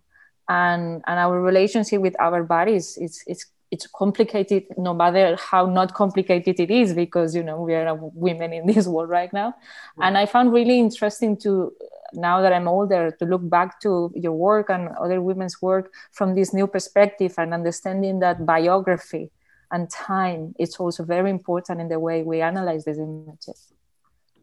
and 0.50 1.04
and 1.06 1.20
our 1.20 1.42
relationship 1.42 2.02
with 2.02 2.16
our 2.20 2.44
bodies 2.44 2.98
is 2.98 3.24
it's 3.28 3.46
it's 3.72 3.88
complicated 3.88 4.64
no 4.78 4.94
matter 4.94 5.36
how 5.36 5.66
not 5.66 5.94
complicated 5.94 6.60
it 6.60 6.72
is 6.72 6.94
because 6.94 7.36
you 7.36 7.44
know 7.44 7.62
we 7.62 7.74
are 7.74 7.96
women 8.14 8.54
in 8.54 8.68
this 8.68 8.88
world 8.88 9.10
right 9.10 9.34
now 9.34 9.54
and 10.02 10.18
i 10.18 10.26
found 10.26 10.54
really 10.54 10.80
interesting 10.80 11.36
to 11.36 11.74
now 12.14 12.42
that 12.42 12.54
i'm 12.54 12.68
older 12.68 13.12
to 13.20 13.26
look 13.26 13.48
back 13.50 13.80
to 13.82 14.12
your 14.16 14.34
work 14.34 14.70
and 14.70 14.90
other 15.04 15.22
women's 15.22 15.62
work 15.62 15.92
from 16.12 16.36
this 16.36 16.54
new 16.54 16.68
perspective 16.68 17.34
and 17.38 17.54
understanding 17.54 18.20
that 18.20 18.46
biography 18.46 19.32
and 19.72 19.90
time 19.90 20.54
is 20.60 20.76
also 20.78 21.04
very 21.04 21.30
important 21.30 21.82
in 21.82 21.90
the 21.90 22.00
way 22.00 22.24
we 22.24 22.42
analyze 22.42 22.86
these 22.86 22.98
images. 22.98 23.74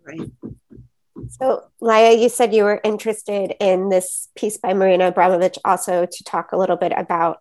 Right. 0.05 0.31
So, 1.29 1.65
Laia, 1.81 2.21
you 2.21 2.29
said 2.29 2.55
you 2.55 2.65
were 2.65 2.81
interested 2.85 3.55
in 3.61 3.89
this 3.89 4.29
piece 4.35 4.59
by 4.59 4.75
Marina 4.75 5.13
Abramovic 5.13 5.59
also 5.65 6.07
to 6.07 6.25
talk 6.25 6.53
a 6.53 6.57
little 6.57 6.77
bit 6.77 6.93
about 6.97 7.39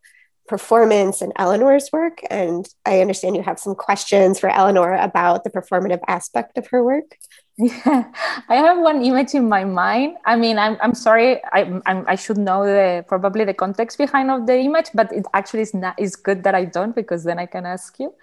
performance 0.51 1.21
and 1.21 1.31
Elinor's 1.37 1.87
work. 1.93 2.19
And 2.29 2.67
I 2.85 2.99
understand 2.99 3.37
you 3.37 3.41
have 3.51 3.57
some 3.57 3.73
questions 3.73 4.37
for 4.37 4.49
Elinor 4.49 4.93
about 4.95 5.45
the 5.45 5.49
performative 5.49 6.01
aspect 6.09 6.57
of 6.57 6.67
her 6.71 6.83
work. 6.83 7.09
Yeah, 7.57 8.03
I 8.53 8.55
have 8.65 8.77
one 8.79 8.99
image 9.09 9.33
in 9.33 9.47
my 9.47 9.63
mind. 9.63 10.17
I 10.25 10.35
mean, 10.35 10.57
I'm, 10.59 10.75
I'm 10.83 10.93
sorry, 11.07 11.39
I, 11.57 11.59
I'm, 11.85 12.03
i 12.13 12.15
should 12.15 12.37
know 12.37 12.65
the 12.65 13.05
probably 13.07 13.45
the 13.45 13.53
context 13.53 13.97
behind 13.97 14.29
of 14.29 14.45
the 14.45 14.57
image, 14.69 14.89
but 14.93 15.07
it 15.13 15.25
actually 15.33 15.63
is 15.67 15.73
not 15.73 15.95
is 15.97 16.17
good 16.27 16.43
that 16.43 16.55
I 16.61 16.65
don't 16.65 16.93
because 17.01 17.23
then 17.23 17.39
I 17.39 17.45
can 17.45 17.65
ask 17.65 17.97
you. 17.97 18.13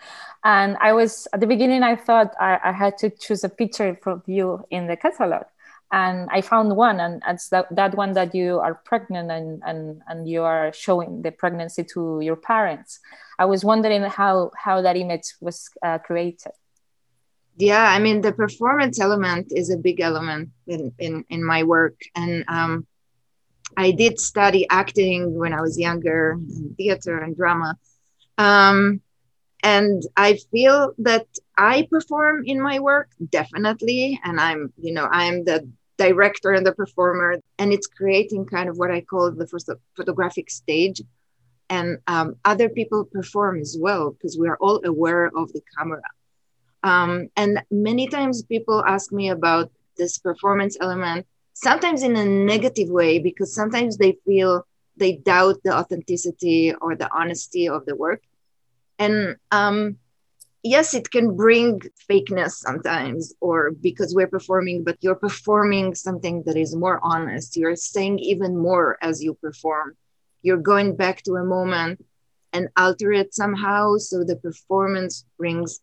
And 0.44 0.76
I 0.88 0.92
was 0.92 1.12
at 1.32 1.40
the 1.40 1.47
beginning, 1.54 1.82
I 1.82 1.97
thought 1.97 2.35
I, 2.38 2.58
I 2.70 2.73
had 2.73 2.99
to 2.99 3.08
choose 3.08 3.42
a 3.42 3.49
picture 3.49 3.99
from 4.02 4.23
you 4.26 4.47
in 4.70 4.87
the 4.87 4.97
catalog, 4.97 5.44
and 5.90 6.28
I 6.30 6.42
found 6.42 6.76
one, 6.76 7.00
and 7.00 7.23
it's 7.26 7.49
that, 7.49 7.75
that 7.75 7.95
one 7.95 8.12
that 8.12 8.35
you 8.35 8.59
are 8.59 8.75
pregnant 8.75 9.30
and, 9.30 9.62
and 9.64 10.02
and 10.07 10.28
you 10.28 10.42
are 10.42 10.73
showing 10.73 11.23
the 11.23 11.30
pregnancy 11.30 11.85
to 11.95 12.21
your 12.23 12.37
parents. 12.37 13.00
I 13.38 13.47
was 13.47 13.64
wondering 13.64 14.02
how 14.02 14.50
how 14.57 14.83
that 14.83 14.97
image 14.97 15.35
was 15.40 15.71
uh, 15.83 15.99
created. 15.99 16.52
Yeah 17.57 17.85
i 17.97 17.99
mean 17.99 18.21
the 18.21 18.33
performance 18.33 19.00
element 19.00 19.47
is 19.50 19.71
a 19.71 19.76
big 19.76 20.00
element 20.00 20.50
in 20.66 20.92
in, 20.99 21.25
in 21.30 21.45
my 21.45 21.62
work. 21.64 21.99
And 22.14 22.45
um, 22.49 22.87
i 23.76 23.90
did 23.90 24.21
study 24.21 24.66
acting 24.71 25.38
when 25.38 25.52
i 25.52 25.61
was 25.61 25.78
younger 25.78 26.33
in 26.33 26.75
theater 26.76 27.18
and 27.18 27.37
drama. 27.37 27.76
Um, 28.37 29.00
and 29.62 30.02
i 30.16 30.38
feel 30.52 30.92
that 30.99 31.26
i 31.57 31.87
perform 31.90 32.45
in 32.45 32.61
my 32.61 32.78
work 32.78 33.09
definitely. 33.30 34.21
And 34.23 34.38
i'm 34.38 34.73
you 34.76 34.92
know 34.92 35.09
i'm 35.11 35.45
the 35.45 35.68
director 35.99 36.52
and 36.52 36.67
the 36.67 36.73
performer 36.73 37.37
and 37.59 37.73
it's 37.73 37.87
creating 37.87 38.47
kind 38.47 38.69
of 38.69 38.78
what 38.78 38.90
i 38.90 39.00
call 39.00 39.31
the 39.31 39.47
first 39.47 39.69
photographic 39.97 40.49
stage 40.50 41.02
and 41.71 41.99
um, 42.07 42.35
other 42.47 42.71
people 42.71 43.05
perform 43.05 43.61
as 43.61 43.76
well 43.78 44.12
because 44.12 44.38
we 44.38 44.49
are 44.49 44.57
all 44.61 44.81
aware 44.85 45.26
of 45.37 45.52
the 45.52 45.61
camera 45.76 46.00
um, 46.83 47.28
and 47.37 47.62
many 47.71 48.09
times 48.09 48.43
people 48.43 48.85
ask 48.85 49.12
me 49.12 49.31
about 49.31 49.71
this 49.97 50.19
performance 50.19 50.76
element, 50.81 51.26
sometimes 51.52 52.02
in 52.02 52.17
a 52.17 52.25
negative 52.25 52.88
way, 52.88 53.19
because 53.19 53.55
sometimes 53.55 53.97
they 53.97 54.17
feel 54.25 54.64
they 54.97 55.17
doubt 55.17 55.57
the 55.64 55.76
authenticity 55.76 56.75
or 56.75 56.97
the 56.97 57.12
honesty 57.12 57.69
of 57.69 57.85
the 57.87 57.95
work. 57.95 58.23
And 58.99 59.37
um, 59.50 59.99
yes, 60.62 60.94
it 60.94 61.10
can 61.10 61.36
bring 61.36 61.80
fakeness 62.10 62.52
sometimes, 62.52 63.34
or 63.40 63.70
because 63.70 64.14
we're 64.14 64.28
performing, 64.28 64.84
but 64.84 64.98
you're 65.00 65.14
performing 65.14 65.94
something 65.94 66.42
that 66.46 66.56
is 66.56 66.74
more 66.74 67.00
honest. 67.02 67.56
You're 67.56 67.76
saying 67.76 68.18
even 68.18 68.56
more 68.56 68.98
as 69.02 69.22
you 69.22 69.34
perform. 69.34 69.96
You're 70.42 70.58
going 70.72 70.96
back 70.96 71.22
to 71.22 71.34
a 71.34 71.44
moment 71.44 72.04
and 72.52 72.68
alter 72.76 73.12
it 73.12 73.34
somehow 73.34 73.96
so 73.96 74.24
the 74.24 74.36
performance 74.36 75.24
brings 75.36 75.80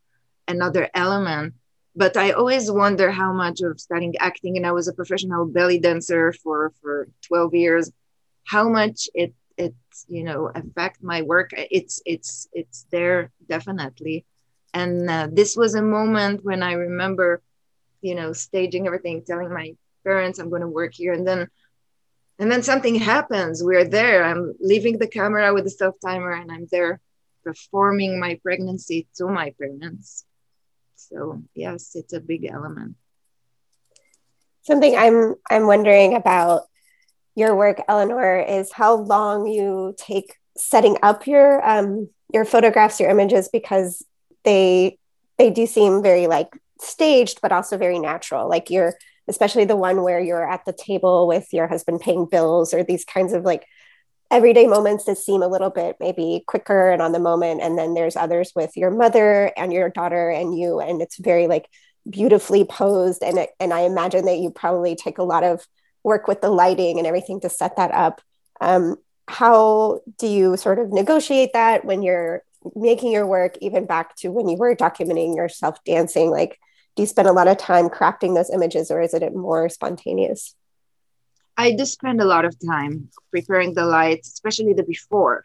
another 0.48 0.89
element 0.94 1.53
but 1.96 2.17
i 2.17 2.32
always 2.32 2.72
wonder 2.72 3.12
how 3.12 3.32
much 3.32 3.62
of 3.62 3.79
studying 3.79 4.15
acting 4.20 4.58
and 4.58 4.65
i 4.65 4.72
was 4.72 4.88
a 4.88 4.94
professional 4.94 5.46
belly 5.46 5.79
dancer 5.79 6.34
for 6.34 6.72
for 6.82 7.08
12 7.22 7.53
years 7.53 7.91
how 8.46 8.67
much 8.70 9.10
it 9.13 9.34
it 9.58 9.75
you 10.08 10.24
know 10.24 10.51
affect 10.55 11.01
my 11.03 11.22
work 11.22 11.51
it's 11.53 12.01
it's 12.05 12.48
it's 12.53 12.86
there 12.91 13.32
definitely 13.48 14.25
and 14.75 15.10
uh, 15.10 15.27
this 15.32 15.55
was 15.55 15.74
a 15.74 15.82
moment 15.82 16.44
when 16.44 16.62
i 16.62 16.74
remember 16.74 17.41
you 18.01 18.13
know 18.13 18.34
staging 18.34 18.86
everything 18.86 19.24
telling 19.24 19.51
my 19.51 19.74
parents 20.03 20.38
i'm 20.38 20.50
going 20.50 20.62
to 20.62 20.67
work 20.67 20.94
here. 20.94 21.13
And 21.13 21.27
then 21.27 21.48
and 22.38 22.51
then 22.51 22.63
something 22.63 22.96
happens. 22.96 23.63
We're 23.63 23.86
there. 23.86 24.25
I'm 24.25 24.55
leaving 24.60 24.98
the 24.98 25.08
camera 25.08 25.53
with 25.53 25.63
the 25.63 25.70
self 25.70 25.96
timer 26.05 26.32
and 26.32 26.51
i'm 26.51 26.67
there 26.72 27.00
performing 27.44 28.20
my 28.20 28.39
pregnancy 28.44 29.08
to 29.15 29.27
my 29.27 29.53
parents. 29.60 30.25
So 30.96 31.44
yes, 31.53 31.96
it's 31.96 32.13
a 32.13 32.20
big 32.20 32.46
element. 32.46 32.96
Something 34.63 34.96
I'm 34.96 35.36
I'm 35.50 35.67
wondering 35.67 36.15
about 36.15 36.63
your 37.36 37.55
work, 37.55 37.82
Elinor, 37.88 38.39
is 38.39 38.72
how 38.72 38.96
long 38.96 39.48
you 39.48 39.94
take 39.98 40.38
setting 40.58 40.98
up 41.03 41.27
your 41.27 41.48
um, 41.67 42.10
your 42.34 42.46
photographs, 42.46 43.00
your 43.00 43.12
images, 43.12 43.50
because 43.50 44.03
they 44.46 44.98
they 45.38 45.50
do 45.50 45.66
seem 45.66 46.02
very 46.02 46.28
like 46.28 46.58
staged, 46.80 47.40
but 47.42 47.52
also 47.52 47.78
very 47.78 48.00
natural. 48.00 48.48
Like 48.48 48.70
you're 48.70 48.94
especially 49.28 49.66
the 49.66 49.75
one 49.75 50.04
where 50.04 50.20
you're 50.20 50.50
at 50.50 50.66
the 50.66 50.74
table 50.74 51.28
with 51.28 51.52
your 51.52 51.68
husband 51.68 52.00
paying 52.00 52.25
bills 52.25 52.74
or 52.74 52.84
these 52.84 53.04
kinds 53.04 53.34
of 53.34 53.44
like 53.44 53.66
everyday 54.32 54.68
moments 54.68 55.06
that 55.06 55.18
seem 55.18 55.42
a 55.42 55.48
little 55.48 55.70
bit 55.70 55.96
maybe 56.00 56.44
quicker 56.48 56.92
and 56.92 57.02
on 57.02 57.12
the 57.12 57.20
moment. 57.20 57.62
And 57.62 57.78
then 57.78 57.94
there's 57.94 58.16
others 58.16 58.52
with 58.56 58.75
your 58.75 58.92
mother 58.92 59.52
and 59.58 59.74
your 59.74 59.90
daughter 59.90 60.30
and 60.30 60.58
you 60.58 60.80
and 60.80 61.02
it's 61.02 61.18
very 61.18 61.48
like 61.48 61.68
beautifully 62.10 62.64
posed. 62.64 63.24
And 63.24 63.40
it, 63.40 63.50
and 63.60 63.74
I 63.74 63.82
imagine 63.82 64.25
that 64.25 64.38
you 64.38 64.52
probably 64.52 64.96
take 64.96 65.18
a 65.18 65.24
lot 65.24 65.44
of 65.44 65.66
work 66.04 66.28
with 66.28 66.42
the 66.42 66.50
lighting 66.50 66.98
and 66.98 67.08
everything 67.08 67.40
to 67.42 67.50
set 67.50 67.78
that 67.78 67.92
up. 67.92 68.22
Um, 68.62 68.98
how 69.28 70.02
do 70.20 70.28
you 70.28 70.56
sort 70.56 70.78
of 70.78 70.92
negotiate 70.92 71.54
that 71.54 71.84
when 71.84 72.04
you're 72.04 72.44
making 72.76 73.12
your 73.12 73.26
work 73.26 73.58
even 73.62 73.86
back 73.86 74.16
to 74.16 74.30
when 74.30 74.48
you 74.48 74.58
were 74.58 74.76
documenting 74.76 75.36
yourself 75.36 75.84
dancing 75.86 76.32
like 76.32 76.60
do 76.96 77.04
you 77.04 77.08
spend 77.08 77.28
a 77.28 77.34
lot 77.34 77.48
of 77.48 77.58
time 77.58 77.90
crafting 77.90 78.36
those 78.36 78.50
images 78.50 78.90
or 78.90 79.02
is 79.02 79.14
it 79.14 79.36
more 79.36 79.70
spontaneous 79.70 80.56
I 81.58 81.72
do 81.72 81.86
spend 81.86 82.22
a 82.22 82.26
lot 82.26 82.46
of 82.46 82.56
time 82.60 83.10
preparing 83.32 83.74
the 83.74 83.86
lights, 83.86 84.34
especially 84.34 84.74
the 84.74 84.84
before, 84.84 85.44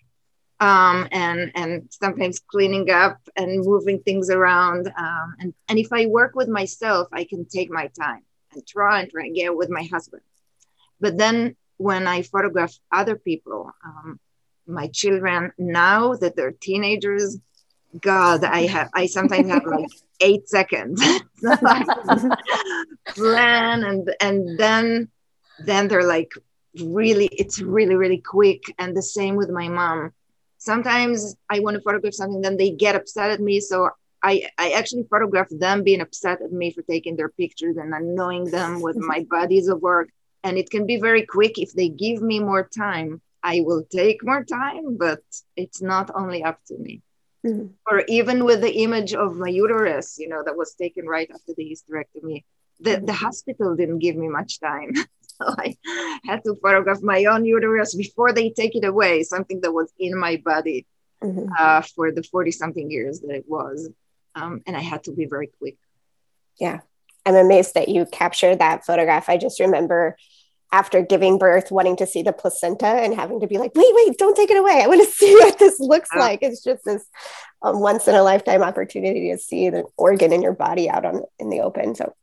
um, 0.59 1.09
and 1.13 1.53
and 1.55 1.89
sometimes 1.91 2.41
cleaning 2.41 2.91
up 2.91 3.19
and 3.37 3.65
moving 3.65 4.01
things 4.01 4.29
around. 4.29 4.89
Um, 4.97 5.37
and 5.39 5.55
and 5.69 5.79
if 5.79 5.93
I 5.93 6.07
work 6.07 6.35
with 6.35 6.49
myself, 6.49 7.09
I 7.13 7.25
can 7.25 7.45
take 7.45 7.71
my 7.71 7.91
time 7.99 8.23
and 8.53 8.67
try 8.67 9.01
and 9.01 9.11
try 9.11 9.27
and 9.27 9.35
get 9.35 9.57
with 9.57 9.71
my 9.71 9.85
husband. 9.85 10.23
But 11.01 11.17
then 11.17 11.57
when 11.77 12.07
I 12.07 12.23
photograph 12.23 12.75
other 12.91 13.17
people, 13.17 13.73
um, 13.85 14.19
my 14.71 14.89
children 14.89 15.53
now 15.59 16.15
that 16.15 16.37
they're 16.37 16.53
teenagers, 16.53 17.39
God, 18.01 18.45
I 18.45 18.67
have 18.67 18.89
I 18.95 19.07
sometimes 19.07 19.49
have 19.51 19.65
like 19.67 19.89
eight 20.21 20.49
seconds. 20.49 21.03
Plan 23.09 23.85
and 23.85 24.15
and 24.21 24.59
then 24.59 25.09
then 25.65 25.89
they're 25.89 26.07
like 26.07 26.33
really 26.81 27.27
it's 27.27 27.61
really 27.61 27.97
really 27.97 28.19
quick. 28.19 28.63
And 28.79 28.97
the 28.97 29.03
same 29.03 29.35
with 29.37 29.51
my 29.51 29.69
mom. 29.69 30.13
Sometimes 30.59 31.35
i 31.49 31.59
want 31.61 31.77
to 31.77 31.83
photograph 31.83 32.15
something 32.15 32.43
then 32.43 32.57
they 32.57 32.71
get 32.71 32.95
upset 32.95 33.31
at 33.31 33.41
me. 33.41 33.61
So 33.61 33.91
i 34.23 34.47
i 34.59 34.71
actually 34.71 35.05
photograph 35.11 35.49
them 35.51 35.83
being 35.83 36.01
upset 36.01 36.41
at 36.43 36.53
me 36.53 36.71
for 36.71 36.83
taking 36.83 37.17
their 37.17 37.31
pictures 37.31 37.77
and 37.77 37.93
annoying 37.93 38.45
them 38.45 38.81
with 38.81 38.97
my 38.97 39.27
bodies 39.31 39.69
of 39.69 39.83
work. 39.83 40.11
And 40.45 40.57
it 40.57 40.71
can 40.71 40.87
be 40.87 40.99
very 41.01 41.27
quick 41.27 41.59
if 41.59 41.73
they 41.73 41.89
give 41.89 42.23
me 42.23 42.39
more 42.39 42.69
time 42.69 43.21
i 43.43 43.61
will 43.65 43.85
take 43.91 44.25
more 44.25 44.45
time 44.45 44.97
but 44.97 45.23
it's 45.57 45.83
not 45.83 46.11
only 46.15 46.43
up 46.43 46.59
to 46.67 46.77
me 46.79 47.03
mm-hmm. 47.47 47.67
or 47.91 48.05
even 48.09 48.45
with 48.45 48.61
the 48.61 48.73
image 48.83 49.15
of 49.15 49.37
my 49.37 49.49
uterus 49.49 50.19
you 50.19 50.29
know 50.29 50.43
that 50.45 50.57
was 50.57 50.75
taken 50.75 51.07
right 51.07 51.31
after 51.33 51.53
the 51.57 51.65
hysterectomy 51.65 52.45
the, 52.81 52.93
the 52.93 52.99
mm-hmm. 52.99 53.25
hospital 53.25 53.77
didn't 53.77 53.99
give 53.99 54.17
me 54.17 54.29
much 54.29 54.61
time 54.61 54.93
so 55.41 55.55
I 55.59 55.77
had 56.25 56.45
to 56.45 56.57
photograph 56.63 57.03
my 57.03 57.25
own 57.25 57.45
uterus 57.45 57.95
before 57.95 58.33
they 58.33 58.51
take 58.51 58.77
it 58.77 58.85
away, 58.85 59.23
something 59.23 59.61
that 59.63 59.73
was 59.73 59.93
in 59.99 60.19
my 60.19 60.37
body 60.45 60.87
mm-hmm. 61.23 61.49
uh, 61.59 61.83
for 61.83 62.13
the 62.13 62.23
40 62.23 62.51
something 62.51 62.91
years 62.91 63.21
that 63.21 63.35
it 63.35 63.45
was. 63.49 63.89
Um, 64.35 64.63
and 64.67 64.77
I 64.77 64.81
had 64.81 65.05
to 65.05 65.13
be 65.13 65.27
very 65.27 65.51
quick. 65.59 65.77
Yeah. 66.59 66.81
I'm 67.27 67.35
amazed 67.35 67.75
that 67.75 67.89
you 67.89 68.07
captured 68.07 68.59
that 68.59 68.85
photograph. 68.85 69.29
I 69.29 69.37
just 69.37 69.61
remember 69.61 70.17
after 70.73 71.03
giving 71.03 71.39
birth, 71.39 71.71
wanting 71.71 71.97
to 71.97 72.07
see 72.07 72.23
the 72.23 72.33
placenta 72.33 72.87
and 72.87 73.15
having 73.15 73.41
to 73.41 73.47
be 73.47 73.59
like, 73.59 73.73
wait, 73.75 73.93
wait, 73.93 74.17
don't 74.19 74.37
take 74.37 74.51
it 74.51 74.57
away. 74.57 74.81
I 74.83 74.87
want 74.87 75.05
to 75.05 75.13
see 75.13 75.35
what 75.35 75.59
this 75.59 75.81
looks 75.81 76.11
oh. 76.15 76.19
like. 76.19 76.41
It's 76.43 76.63
just 76.63 76.85
this 76.85 77.05
um, 77.63 77.81
once 77.81 78.07
in 78.07 78.15
a 78.15 78.23
lifetime 78.23 78.63
opportunity 78.63 79.31
to 79.33 79.39
see 79.39 79.71
the 79.71 79.85
organ 79.97 80.33
in 80.33 80.43
your 80.43 80.55
body 80.55 80.89
out 80.89 81.05
on 81.05 81.23
in 81.39 81.51
the 81.51 81.61
open. 81.61 81.95
So, 81.95 82.15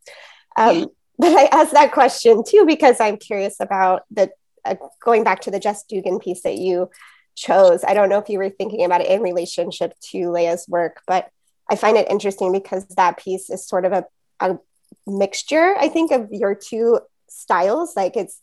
um, 0.58 0.88
but 1.18 1.34
I 1.34 1.46
asked 1.46 1.74
that 1.74 1.92
question 1.92 2.44
too 2.48 2.66
because 2.66 3.00
I'm 3.00 3.18
curious 3.18 3.60
about 3.60 4.04
the 4.12 4.30
uh, 4.63 4.75
going 5.04 5.24
back 5.24 5.42
to 5.42 5.51
the 5.51 5.60
Jess 5.60 5.84
Dugan 5.84 6.20
piece 6.20 6.44
that 6.44 6.58
you 6.58 6.89
chose. 7.36 7.84
I 7.84 7.94
don't 7.94 8.10
know 8.10 8.20
if 8.20 8.30
you 8.30 8.39
were 8.39 8.50
thinking 8.50 8.84
about 8.84 9.01
it 9.01 9.08
in 9.08 9.22
relationship 9.22 9.94
to 10.12 10.32
Leah's 10.32 10.68
work, 10.68 11.01
but 11.06 11.30
I 11.70 11.75
find 11.75 11.98
it 11.98 12.10
interesting 12.10 12.51
because 12.51 12.86
that 12.96 13.18
piece 13.18 13.50
is 13.50 13.68
sort 13.68 13.86
of 13.86 13.92
a, 13.92 14.06
a 14.39 14.58
mixture, 15.06 15.75
I 15.77 15.89
think, 15.89 16.12
of 16.12 16.30
your 16.32 16.56
two 16.56 17.00
styles. 17.29 17.96
Like 17.96 18.15
it's 18.15 18.41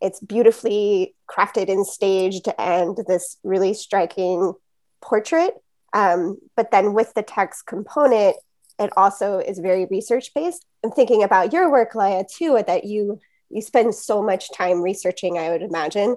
it's 0.00 0.20
beautifully 0.20 1.14
crafted 1.28 1.70
and 1.70 1.86
staged 1.86 2.48
and 2.58 2.98
this 3.08 3.38
really 3.42 3.72
striking 3.74 4.52
portrait. 5.00 5.54
Um, 5.92 6.38
but 6.54 6.70
then 6.70 6.92
with 6.92 7.14
the 7.14 7.22
text 7.22 7.66
component, 7.66 8.36
it 8.78 8.90
also 8.96 9.38
is 9.38 9.58
very 9.58 9.86
research 9.86 10.34
based. 10.34 10.66
I'm 10.84 10.90
thinking 10.90 11.22
about 11.22 11.52
your 11.52 11.70
work, 11.70 11.94
Laia, 11.94 12.24
too, 12.28 12.62
that 12.66 12.84
you 12.84 13.20
you 13.48 13.62
spend 13.62 13.94
so 13.94 14.22
much 14.22 14.52
time 14.52 14.82
researching, 14.82 15.38
I 15.38 15.50
would 15.50 15.62
imagine. 15.62 16.16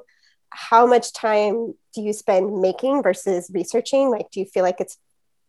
how 0.51 0.85
much 0.85 1.13
time 1.13 1.73
do 1.93 2.01
you 2.01 2.13
spend 2.13 2.61
making 2.61 3.03
versus 3.03 3.49
researching? 3.53 4.09
Like, 4.09 4.31
do 4.31 4.39
you 4.39 4.45
feel 4.45 4.63
like 4.63 4.79
it's 4.79 4.97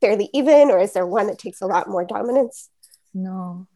fairly 0.00 0.28
even, 0.32 0.70
or 0.70 0.78
is 0.78 0.92
there 0.92 1.06
one 1.06 1.26
that 1.28 1.38
takes 1.38 1.60
a 1.60 1.66
lot 1.66 1.88
more 1.88 2.04
dominance? 2.04 2.68
No, 3.14 3.66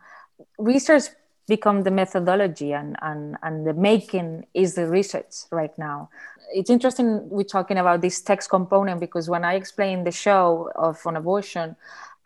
research 0.59 1.05
become 1.47 1.83
the 1.83 1.91
methodology 1.91 2.73
and, 2.73 2.97
and, 3.03 3.37
and 3.43 3.67
the 3.67 3.75
making 3.75 4.47
is 4.55 4.75
the 4.75 4.87
research 4.87 5.35
right 5.51 5.77
now. 5.79 6.09
It's 6.53 6.71
interesting 6.71 7.29
we're 7.29 7.43
talking 7.45 7.79
about 7.79 8.01
this 8.01 8.21
text 8.21 8.51
component 8.51 9.01
because 9.01 9.29
when 9.29 9.45
I 9.45 9.55
explain 9.55 10.05
the 10.05 10.13
show 10.13 10.71
of 10.77 11.01
on 11.07 11.17
abortion, 11.17 11.77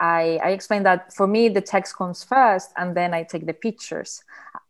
I, 0.00 0.38
I 0.44 0.50
explain 0.50 0.84
that 0.84 1.12
for 1.12 1.26
me 1.26 1.48
the 1.48 1.60
text 1.60 1.96
comes 1.96 2.22
first 2.22 2.70
and 2.76 2.96
then 2.96 3.14
I 3.14 3.24
take 3.24 3.46
the 3.46 3.52
pictures. 3.52 4.22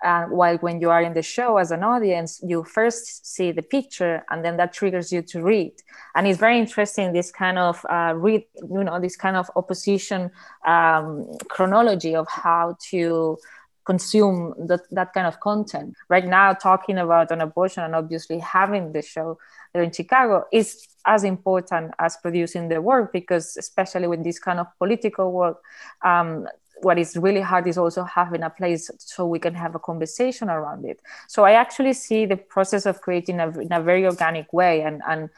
Uh, 0.05 0.25
while 0.27 0.57
when 0.59 0.81
you 0.81 0.91
are 0.91 1.03
in 1.03 1.13
the 1.13 1.23
show 1.23 1.57
as 1.57 1.73
an 1.73 1.83
audience, 1.83 2.41
you 2.47 2.63
first 2.63 3.27
see 3.27 3.51
the 3.51 3.63
picture 3.63 4.25
and 4.31 4.45
then 4.45 4.57
that 4.57 4.73
triggers 4.73 5.13
you 5.13 5.23
to 5.23 5.43
read. 5.43 5.73
And 6.15 6.27
it's 6.27 6.39
very 6.39 6.59
interesting 6.59 7.13
this 7.13 7.33
kind 7.33 7.59
of 7.59 7.85
uh, 7.91 8.15
read, 8.17 8.45
you 8.71 8.85
know, 8.85 9.01
this 9.01 9.17
kind 9.17 9.37
of 9.37 9.51
opposition 9.57 10.31
um, 10.65 11.27
chronology 11.49 12.15
of 12.15 12.29
how 12.29 12.77
to 12.91 13.39
consume 13.89 14.55
that, 14.69 14.83
that 14.91 15.11
kind 15.15 15.27
of 15.27 15.41
content. 15.41 15.95
Right 16.15 16.27
now, 16.27 16.53
talking 16.53 16.99
about 16.99 17.31
an 17.31 17.41
abortion 17.41 17.83
and 17.85 17.95
obviously 17.95 18.39
having 18.39 18.93
the 18.93 19.01
show 19.01 19.39
there 19.73 19.83
in 19.83 19.93
Chicago 19.93 20.45
is 20.53 20.87
as 21.07 21.25
important 21.25 21.93
as 21.99 22.19
producing 22.25 22.69
the 22.69 22.83
work 22.83 23.13
because, 23.13 23.57
especially 23.57 24.07
with 24.07 24.23
this 24.23 24.39
kind 24.39 24.61
of 24.61 24.67
political 24.79 25.33
work, 25.33 25.59
um, 26.03 26.47
what 26.83 26.99
is 26.99 27.17
really 27.17 27.41
hard 27.41 27.67
is 27.67 27.79
also 27.79 28.05
having 28.05 28.43
a 28.43 28.51
place 28.51 28.91
so 28.99 29.27
we 29.27 29.39
can 29.39 29.55
have 29.55 29.75
a 29.75 29.79
conversation 29.79 30.49
around 30.51 30.85
it. 30.85 31.01
So 31.27 31.45
I 31.45 31.53
actually 31.53 31.95
see 31.95 32.27
the 32.27 32.37
process 32.37 32.85
of 32.87 33.01
creating 33.01 33.41
a, 33.41 33.49
in 33.59 33.73
a 33.73 33.83
very 33.83 34.05
organic 34.07 34.53
way, 34.53 34.83
and 34.83 35.03
and 35.11 35.31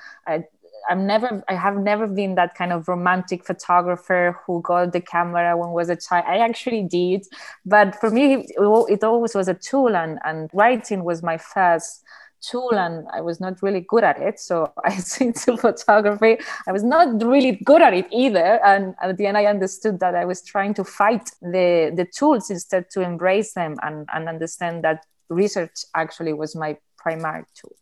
I'm 0.89 1.07
never, 1.07 1.43
I 1.49 1.55
have 1.55 1.77
never 1.77 2.07
been 2.07 2.35
that 2.37 2.55
kind 2.55 2.73
of 2.73 2.89
romantic 2.89 3.45
photographer 3.45 4.37
who 4.47 4.63
got 4.63 4.93
the 4.93 5.01
camera 5.01 5.57
when 5.57 5.71
was 5.71 5.91
a 5.91 5.97
child. 5.97 6.25
I 6.27 6.39
actually 6.39 6.85
did, 6.85 7.27
but 7.65 7.97
for 7.97 8.11
me, 8.11 8.47
it, 8.49 9.05
always 9.05 9.35
was 9.35 9.49
a 9.49 9.55
tool, 9.55 9.97
and 9.97 10.19
and 10.25 10.51
writing 10.53 11.05
was 11.05 11.23
my 11.23 11.37
first 11.37 12.05
tool 12.41 12.73
and 12.73 13.07
I 13.13 13.21
was 13.21 13.39
not 13.39 13.63
really 13.63 13.81
good 13.81 14.05
at 14.05 14.19
it. 14.19 14.41
So 14.41 14.73
I 14.85 14.97
switched 14.97 15.45
to 15.45 15.57
photography. 15.57 16.39
I 16.67 16.73
was 16.73 16.83
not 16.83 17.23
really 17.23 17.61
good 17.65 17.83
at 17.83 17.95
it 17.95 18.07
either. 18.11 18.65
And 18.65 18.95
at 19.03 19.17
the 19.17 19.27
end, 19.27 19.37
I 19.37 19.47
understood 19.47 20.01
that 20.01 20.15
I 20.15 20.25
was 20.25 20.43
trying 20.43 20.75
to 20.75 20.85
fight 20.85 21.31
the, 21.43 21.93
the 21.95 22.07
tools 22.17 22.51
instead 22.51 22.91
to 22.93 23.03
embrace 23.03 23.53
them 23.53 23.77
and, 23.83 24.09
and 24.13 24.29
understand 24.29 24.85
that 24.85 25.05
research 25.29 25.85
actually 25.95 26.33
was 26.33 26.57
my 26.57 26.77
primary 26.97 27.45
tool 27.55 27.77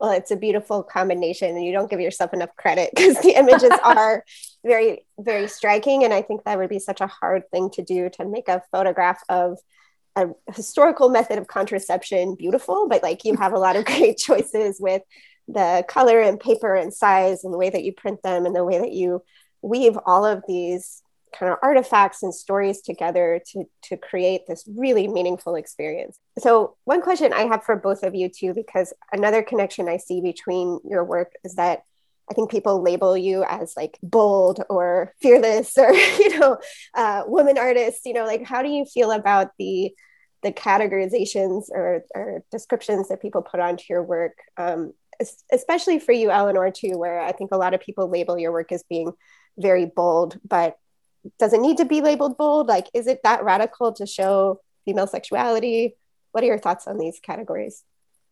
well 0.00 0.10
it's 0.10 0.30
a 0.30 0.36
beautiful 0.36 0.82
combination 0.82 1.54
and 1.54 1.64
you 1.64 1.72
don't 1.72 1.90
give 1.90 2.00
yourself 2.00 2.32
enough 2.32 2.54
credit 2.56 2.90
because 2.96 3.18
the 3.20 3.38
images 3.38 3.70
are 3.84 4.24
very 4.64 5.04
very 5.18 5.46
striking. 5.46 6.04
And 6.04 6.12
i 6.12 6.22
think 6.22 6.44
that 6.44 6.58
would 6.58 6.70
be 6.70 6.78
such 6.78 7.00
a 7.00 7.06
hard 7.06 7.48
thing 7.50 7.70
to 7.70 7.82
do 7.82 8.10
to 8.10 8.24
make 8.24 8.48
a 8.48 8.62
photograph 8.72 9.22
of 9.28 9.58
a 10.16 10.28
historical 10.54 11.08
method 11.08 11.38
of 11.38 11.46
contraception 11.46 12.34
beautiful 12.34 12.88
but 12.88 13.02
like 13.02 13.24
you 13.24 13.36
have 13.36 13.52
a 13.52 13.58
lot 13.58 13.76
of 13.76 13.84
great 13.90 14.18
choices 14.18 14.78
with 14.80 15.02
the 15.46 15.84
color 15.88 16.20
and 16.20 16.40
paper 16.40 16.74
and 16.74 16.92
size 16.92 17.44
and 17.44 17.52
the 17.52 17.58
way 17.58 17.70
that 17.70 17.84
you 17.84 17.92
print 17.92 18.22
them 18.22 18.46
and 18.46 18.54
the 18.54 18.64
way 18.64 18.78
that 18.78 18.92
you 18.92 19.22
weave 19.62 19.98
all 20.06 20.24
of 20.24 20.42
these 20.48 21.02
kind 21.32 21.52
of 21.52 21.58
artifacts 21.62 22.22
and 22.22 22.34
stories 22.34 22.80
together 22.80 23.40
to 23.52 23.64
to 23.82 23.96
create 23.96 24.46
this 24.46 24.64
really 24.76 25.08
meaningful 25.08 25.54
experience. 25.54 26.18
So 26.38 26.76
one 26.84 27.02
question 27.02 27.32
I 27.32 27.42
have 27.42 27.64
for 27.64 27.76
both 27.76 28.02
of 28.02 28.14
you 28.14 28.28
too, 28.28 28.54
because 28.54 28.92
another 29.12 29.42
connection 29.42 29.88
I 29.88 29.98
see 29.98 30.20
between 30.20 30.80
your 30.84 31.04
work 31.04 31.32
is 31.44 31.54
that 31.54 31.84
I 32.30 32.34
think 32.34 32.50
people 32.50 32.82
label 32.82 33.16
you 33.16 33.44
as 33.44 33.74
like 33.76 33.98
bold 34.02 34.62
or 34.70 35.12
fearless 35.20 35.76
or 35.76 35.92
you 35.94 36.38
know 36.38 36.58
uh, 36.94 37.22
woman 37.26 37.58
artist. 37.58 38.02
You 38.04 38.14
know, 38.14 38.26
like 38.26 38.44
how 38.44 38.62
do 38.62 38.68
you 38.68 38.84
feel 38.84 39.10
about 39.10 39.50
the 39.58 39.92
the 40.42 40.52
categorizations 40.52 41.70
or, 41.70 42.04
or 42.14 42.42
descriptions 42.50 43.08
that 43.08 43.20
people 43.20 43.42
put 43.42 43.60
onto 43.60 43.84
your 43.88 44.02
work, 44.02 44.38
um, 44.56 44.92
especially 45.52 45.98
for 45.98 46.12
you, 46.12 46.30
Elinor, 46.30 46.70
too, 46.70 46.96
where 46.96 47.20
I 47.20 47.32
think 47.32 47.50
a 47.52 47.58
lot 47.58 47.74
of 47.74 47.80
people 47.80 48.08
label 48.08 48.38
your 48.38 48.52
work 48.52 48.72
as 48.72 48.82
being 48.84 49.12
very 49.58 49.84
bold, 49.84 50.38
but 50.46 50.78
does 51.38 51.52
it 51.52 51.60
need 51.60 51.76
to 51.78 51.84
be 51.84 52.00
labeled 52.00 52.38
bold? 52.38 52.66
Like, 52.66 52.88
is 52.94 53.06
it 53.06 53.20
that 53.24 53.44
radical 53.44 53.92
to 53.92 54.06
show 54.06 54.60
female 54.84 55.06
sexuality? 55.06 55.96
What 56.32 56.44
are 56.44 56.46
your 56.46 56.58
thoughts 56.58 56.86
on 56.86 56.98
these 56.98 57.20
categories? 57.20 57.84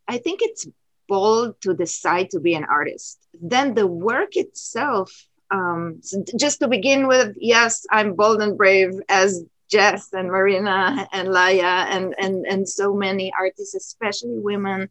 I 0.07 0.19
think 0.19 0.41
it's 0.43 0.67
bold 1.09 1.61
to 1.63 1.75
decide 1.75 2.31
to 2.31 2.41
be 2.41 2.55
an 2.55 2.65
artist. 2.65 3.19
Then 3.41 3.75
the 3.75 3.87
work 3.87 4.37
itself, 4.37 5.13
um, 5.51 5.99
so 6.03 6.23
just 6.39 6.61
to 6.61 6.69
begin 6.69 7.07
with, 7.07 7.37
yes, 7.39 7.87
I'm 7.91 8.15
bold 8.15 8.41
and 8.43 8.57
brave 8.57 8.93
as 9.09 9.45
Jess 9.71 10.13
and 10.13 10.29
Marina 10.29 11.09
and 11.13 11.29
Laia 11.29 11.87
and, 11.91 12.15
and, 12.19 12.47
and 12.47 12.69
so 12.69 12.95
many 12.95 13.33
artists, 13.39 13.75
especially 13.75 14.39
women, 14.39 14.89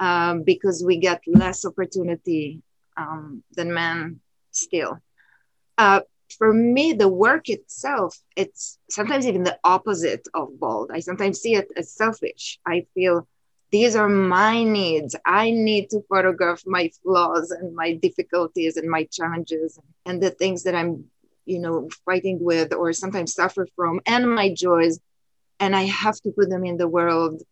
um, 0.00 0.42
because 0.42 0.84
we 0.84 0.98
get 0.98 1.22
less 1.26 1.64
opportunity 1.64 2.62
um, 2.96 3.42
than 3.52 3.72
men 3.72 4.20
still. 4.50 4.98
Uh, 5.78 6.00
for 6.36 6.52
me, 6.52 6.92
the 6.92 7.08
work 7.08 7.48
itself, 7.48 8.18
it's 8.36 8.78
sometimes 8.90 9.26
even 9.26 9.44
the 9.44 9.58
opposite 9.64 10.26
of 10.34 10.58
bold. 10.58 10.90
I 10.92 11.00
sometimes 11.00 11.40
see 11.40 11.54
it 11.54 11.70
as 11.76 11.92
selfish. 11.92 12.58
I 12.66 12.86
feel 12.94 13.26
these 13.70 13.96
are 13.96 14.08
my 14.08 14.62
needs. 14.64 15.16
I 15.24 15.50
need 15.50 15.90
to 15.90 16.02
photograph 16.08 16.62
my 16.66 16.90
flaws 17.02 17.50
and 17.50 17.74
my 17.74 17.94
difficulties 17.94 18.76
and 18.76 18.88
my 18.88 19.04
challenges 19.10 19.78
and 20.06 20.22
the 20.22 20.30
things 20.30 20.64
that 20.64 20.74
I'm, 20.74 21.04
you 21.46 21.58
know, 21.58 21.88
fighting 22.04 22.38
with 22.40 22.72
or 22.72 22.92
sometimes 22.92 23.34
suffer 23.34 23.66
from 23.76 24.00
and 24.06 24.34
my 24.34 24.52
joys. 24.54 24.98
And 25.60 25.74
I 25.76 25.82
have 25.84 26.20
to 26.22 26.30
put 26.30 26.50
them 26.50 26.64
in 26.64 26.76
the 26.76 26.88
world. 26.88 27.42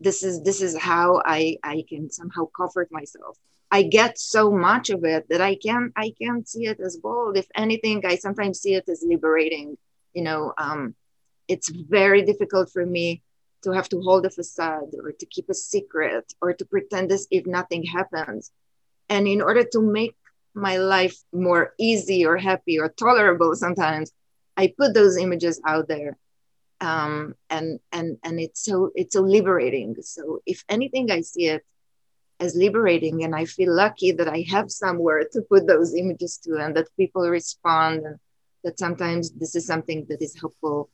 This 0.00 0.22
is 0.22 0.42
this 0.42 0.60
is 0.62 0.76
how 0.76 1.22
I, 1.24 1.58
I 1.62 1.84
can 1.88 2.10
somehow 2.10 2.46
comfort 2.56 2.88
myself. 2.90 3.36
I 3.70 3.82
get 3.82 4.18
so 4.18 4.50
much 4.50 4.90
of 4.90 5.04
it 5.04 5.28
that 5.28 5.40
I 5.40 5.54
can't 5.54 5.92
I 5.96 6.12
can't 6.20 6.48
see 6.48 6.66
it 6.66 6.80
as 6.80 6.96
bold. 6.96 7.36
If 7.36 7.46
anything, 7.54 8.04
I 8.06 8.16
sometimes 8.16 8.60
see 8.60 8.74
it 8.74 8.88
as 8.88 9.04
liberating. 9.06 9.76
You 10.14 10.22
know, 10.22 10.52
um, 10.56 10.94
it's 11.48 11.68
very 11.68 12.22
difficult 12.22 12.70
for 12.72 12.84
me 12.84 13.22
to 13.62 13.72
have 13.72 13.88
to 13.90 14.00
hold 14.00 14.24
a 14.24 14.30
facade 14.30 14.94
or 15.02 15.12
to 15.12 15.26
keep 15.26 15.48
a 15.50 15.54
secret 15.54 16.32
or 16.40 16.54
to 16.54 16.64
pretend 16.64 17.12
as 17.12 17.26
if 17.30 17.46
nothing 17.46 17.84
happens. 17.84 18.52
And 19.08 19.26
in 19.26 19.42
order 19.42 19.64
to 19.64 19.82
make 19.82 20.16
my 20.54 20.78
life 20.78 21.16
more 21.32 21.74
easy 21.78 22.24
or 22.24 22.36
happy 22.36 22.78
or 22.78 22.88
tolerable, 22.88 23.54
sometimes 23.54 24.12
I 24.56 24.72
put 24.76 24.94
those 24.94 25.16
images 25.16 25.60
out 25.66 25.88
there. 25.88 26.16
Um, 26.80 27.34
and 27.50 27.80
and 27.90 28.18
and 28.22 28.40
it's 28.40 28.64
so 28.64 28.92
it's 28.94 29.14
so 29.14 29.22
liberating. 29.22 29.96
So 30.00 30.40
if 30.46 30.64
anything, 30.68 31.10
I 31.10 31.20
see 31.20 31.46
it 31.48 31.64
as 32.40 32.54
liberating 32.56 33.24
and 33.24 33.34
i 33.34 33.44
feel 33.44 33.74
lucky 33.74 34.12
that 34.12 34.28
i 34.28 34.44
have 34.48 34.70
somewhere 34.70 35.24
to 35.32 35.42
put 35.42 35.66
those 35.66 35.94
images 35.94 36.38
to 36.38 36.56
and 36.56 36.76
that 36.76 36.88
people 36.96 37.28
respond 37.28 38.04
and 38.04 38.18
that 38.64 38.78
sometimes 38.78 39.30
this 39.32 39.54
is 39.54 39.66
something 39.66 40.04
that 40.08 40.20
is 40.22 40.38
helpful 40.38 40.90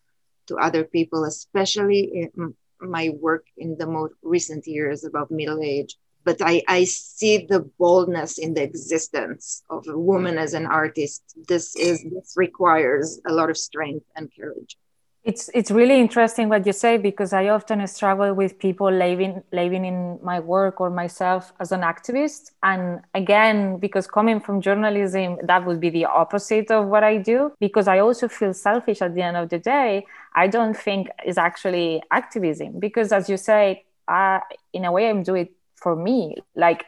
to 0.47 0.57
other 0.57 0.85
people 0.85 1.25
especially 1.25 2.29
in 2.35 2.55
my 2.81 3.11
work 3.21 3.47
in 3.57 3.77
the 3.79 3.87
most 3.87 4.15
recent 4.23 4.67
years 4.67 5.05
about 5.05 5.31
middle 5.31 5.63
age. 5.63 5.97
But 6.25 6.41
I, 6.41 6.63
I 6.69 6.85
see 6.85 7.47
the 7.47 7.61
boldness 7.79 8.39
in 8.39 8.55
the 8.55 8.63
existence 8.63 9.63
of 9.69 9.87
a 9.89 9.99
woman 9.99 10.39
as 10.39 10.55
an 10.55 10.67
artist. 10.67 11.23
This 11.49 11.77
is 11.77 12.03
this 12.03 12.35
requires 12.37 13.21
a 13.27 13.33
lot 13.33 13.51
of 13.51 13.59
strength 13.59 14.07
and 14.17 14.31
courage 14.35 14.79
it's 15.25 15.49
it's 15.55 15.71
really 15.71 15.99
interesting 15.99 16.51
what 16.51 16.67
you 16.67 16.73
say 16.73 16.99
because 16.99 17.33
I 17.33 17.49
often 17.49 17.87
struggle 17.87 18.35
with 18.35 18.59
people 18.59 18.91
living 18.93 19.43
living 19.53 19.87
in 19.87 20.19
my 20.23 20.39
work 20.39 20.83
or 20.83 20.91
myself 20.91 21.53
as 21.59 21.73
an 21.73 21.81
activist. 21.81 22.51
And 22.63 23.01
again, 23.15 23.79
because 23.79 24.07
coming 24.07 24.39
from 24.39 24.61
journalism, 24.61 25.39
that 25.43 25.65
would 25.65 25.81
be 25.81 25.89
the 25.89 26.05
opposite 26.05 26.71
of 26.71 26.89
what 26.89 27.05
I 27.05 27.17
do. 27.17 27.53
Because 27.59 27.89
I 27.89 28.01
also 28.01 28.29
feel 28.29 28.53
selfish 28.53 29.01
at 29.01 29.15
the 29.15 29.23
end 29.23 29.39
of 29.39 29.49
the 29.49 29.59
day. 29.59 30.05
I 30.35 30.47
don't 30.47 30.77
think 30.77 31.09
is 31.25 31.39
actually 31.39 32.03
activism 32.11 32.79
because, 32.79 33.11
as 33.11 33.31
you 33.31 33.39
say, 33.39 33.85
uh, 34.07 34.41
in 34.75 34.85
a 34.85 34.93
way, 34.93 35.09
I'm 35.09 35.23
doing 35.23 35.47
it 35.47 35.53
for 35.77 35.97
me. 35.97 36.37
Like 36.55 36.85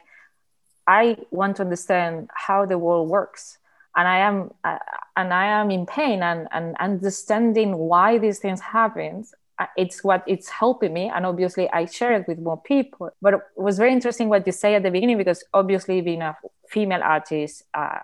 I 0.87 1.17
want 1.31 1.57
to 1.57 1.63
understand 1.63 2.29
how 2.35 2.67
the 2.67 2.77
world 2.77 3.09
works 3.09 3.59
and 3.97 4.07
I 4.07 4.19
am 4.19 4.51
uh, 4.63 4.79
and 5.17 5.33
I 5.33 5.47
am 5.47 5.71
in 5.71 5.87
pain 5.87 6.23
and, 6.23 6.47
and 6.53 6.77
understanding 6.79 7.77
why 7.77 8.19
these 8.19 8.39
things 8.39 8.61
happen. 8.61 9.25
Uh, 9.59 9.65
it's 9.79 10.05
what 10.05 10.23
it's 10.27 10.51
helping 10.51 10.93
me, 10.93 11.11
and 11.15 11.25
obviously 11.25 11.69
I 11.71 11.87
share 11.87 12.13
it 12.13 12.29
with 12.29 12.39
more 12.39 12.61
people. 12.61 13.11
But 13.23 13.35
it 13.35 13.41
was 13.57 13.79
very 13.79 13.93
interesting 13.93 14.29
what 14.29 14.47
you 14.47 14.53
say 14.53 14.75
at 14.75 14.83
the 14.83 14.91
beginning 14.91 15.17
because 15.17 15.43
obviously 15.55 16.03
being 16.03 16.21
a 16.21 16.37
female 16.69 17.03
artist, 17.03 17.63
uh, 17.73 18.01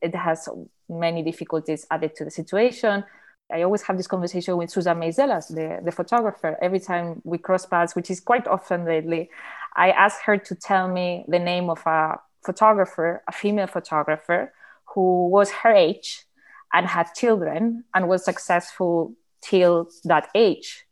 it 0.00 0.14
has 0.14 0.48
many 0.88 1.22
difficulties 1.22 1.86
added 1.90 2.16
to 2.16 2.24
the 2.24 2.30
situation. 2.30 3.04
I 3.52 3.62
always 3.62 3.82
have 3.82 3.96
this 3.98 4.06
conversation 4.06 4.56
with 4.56 4.70
Susan 4.70 4.96
Meiselas, 4.98 5.48
the, 5.48 5.84
the 5.84 5.92
photographer, 5.92 6.56
every 6.62 6.80
time 6.80 7.20
we 7.24 7.36
cross 7.36 7.66
paths, 7.66 7.94
which 7.94 8.10
is 8.10 8.20
quite 8.20 8.46
often 8.46 8.84
lately. 8.86 9.28
I 9.76 9.90
ask 9.90 10.20
her 10.22 10.38
to 10.38 10.54
tell 10.54 10.88
me 10.88 11.24
the 11.28 11.38
name 11.38 11.68
of 11.68 11.84
a 11.84 12.20
photographer, 12.42 13.22
a 13.28 13.32
female 13.32 13.66
photographer 13.66 14.52
who 14.94 15.28
was 15.28 15.50
her 15.50 15.72
age 15.72 16.24
and 16.72 16.86
had 16.86 17.14
children 17.14 17.84
and 17.94 18.08
was 18.08 18.24
successful 18.24 19.14
till 19.42 19.88
that 20.04 20.28
age. 20.34 20.84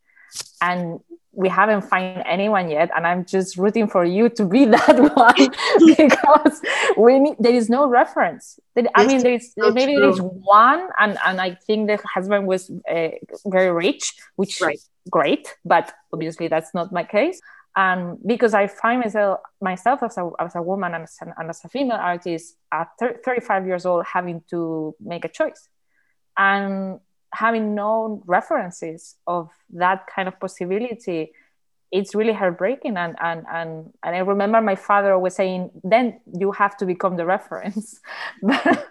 And 0.61 1.00
we 1.38 1.48
haven't 1.48 1.82
found 1.82 2.22
anyone 2.26 2.68
yet 2.68 2.90
and 2.96 3.06
i'm 3.06 3.24
just 3.24 3.56
rooting 3.56 3.87
for 3.87 4.04
you 4.04 4.28
to 4.28 4.44
be 4.44 4.64
that 4.76 4.96
one 5.14 5.48
because 5.96 6.61
we 6.96 7.18
need, 7.20 7.37
there 7.38 7.54
is 7.54 7.70
no 7.70 7.87
reference 7.87 8.58
i 8.96 9.06
mean 9.06 9.22
there's 9.22 9.54
so 9.54 9.70
maybe 9.70 9.94
true. 9.94 10.02
there's 10.02 10.20
one 10.20 10.88
and 10.98 11.16
and 11.24 11.40
i 11.40 11.54
think 11.66 11.87
the 11.87 11.98
husband 12.14 12.46
was 12.46 12.70
uh, 12.90 13.11
very 13.46 13.70
rich 13.70 14.14
which 14.37 14.61
right. 14.61 14.74
is 14.74 14.90
great 15.11 15.46
but 15.64 15.92
obviously 16.12 16.48
that's 16.48 16.74
not 16.74 16.92
my 16.92 17.04
case 17.04 17.40
and 17.78 18.18
because 18.26 18.54
i 18.54 18.66
find 18.66 19.00
myself 19.00 19.38
myself 19.62 20.02
as 20.02 20.18
a, 20.18 20.28
as 20.40 20.56
a 20.56 20.62
woman 20.62 20.94
and 20.94 21.04
as, 21.04 21.16
an, 21.20 21.32
and 21.38 21.48
as 21.48 21.64
a 21.64 21.68
female 21.68 21.96
artist 21.96 22.56
at 22.72 22.88
35 22.98 23.66
years 23.66 23.86
old 23.86 24.04
having 24.04 24.42
to 24.50 24.94
make 25.00 25.24
a 25.24 25.28
choice 25.28 25.68
and 26.36 26.98
having 27.32 27.74
no 27.74 28.22
references 28.26 29.14
of 29.26 29.48
that 29.70 30.06
kind 30.14 30.26
of 30.26 30.38
possibility 30.40 31.30
it's 31.90 32.14
really 32.14 32.32
heartbreaking. 32.32 32.96
And 32.96 33.16
and 33.20 33.46
and, 33.50 33.92
and 34.04 34.14
i 34.14 34.18
remember 34.18 34.60
my 34.60 34.74
father 34.74 35.14
always 35.14 35.34
saying 35.34 35.70
then 35.82 36.20
you 36.38 36.52
have 36.52 36.76
to 36.78 36.86
become 36.86 37.16
the 37.16 37.24
reference. 37.24 38.00
But, 38.42 38.86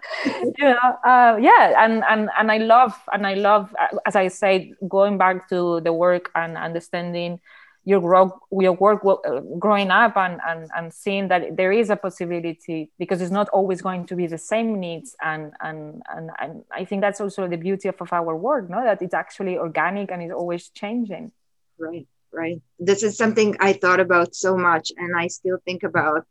you 0.58 0.64
know 0.64 0.88
uh, 1.06 1.38
yeah 1.40 1.84
and 1.84 2.02
and 2.04 2.28
and 2.36 2.50
i 2.50 2.58
love 2.58 2.92
and 3.12 3.24
i 3.24 3.34
love 3.34 3.74
as 4.04 4.16
i 4.16 4.26
said 4.28 4.70
going 4.88 5.16
back 5.16 5.48
to 5.50 5.80
the 5.80 5.92
work 5.92 6.30
and 6.34 6.56
understanding 6.56 7.40
your 7.88 8.02
grow, 8.02 8.38
your 8.50 8.74
work 8.74 9.00
uh, 9.02 9.40
growing 9.58 9.90
up 9.90 10.14
and, 10.14 10.38
and 10.46 10.70
and 10.76 10.92
seeing 10.92 11.28
that 11.28 11.56
there 11.56 11.72
is 11.72 11.88
a 11.88 11.96
possibility 11.96 12.90
because 12.98 13.22
it's 13.22 13.30
not 13.40 13.48
always 13.48 13.80
going 13.80 14.04
to 14.04 14.14
be 14.14 14.26
the 14.26 14.36
same 14.36 14.78
needs 14.78 15.16
and 15.22 15.54
and 15.62 16.02
and, 16.14 16.30
and 16.38 16.64
I 16.70 16.84
think 16.84 17.00
that's 17.00 17.18
also 17.18 17.48
the 17.48 17.56
beauty 17.56 17.88
of, 17.88 17.96
of 17.98 18.12
our 18.12 18.36
work, 18.36 18.68
no, 18.68 18.84
that 18.84 19.00
it's 19.00 19.14
actually 19.14 19.56
organic 19.56 20.10
and 20.10 20.22
it's 20.22 20.34
always 20.34 20.68
changing. 20.68 21.32
Right, 21.78 22.06
right. 22.30 22.60
This 22.78 23.02
is 23.02 23.16
something 23.16 23.56
I 23.58 23.72
thought 23.72 24.00
about 24.00 24.34
so 24.34 24.58
much, 24.58 24.92
and 24.98 25.16
I 25.16 25.28
still 25.28 25.58
think 25.64 25.82
about. 25.82 26.26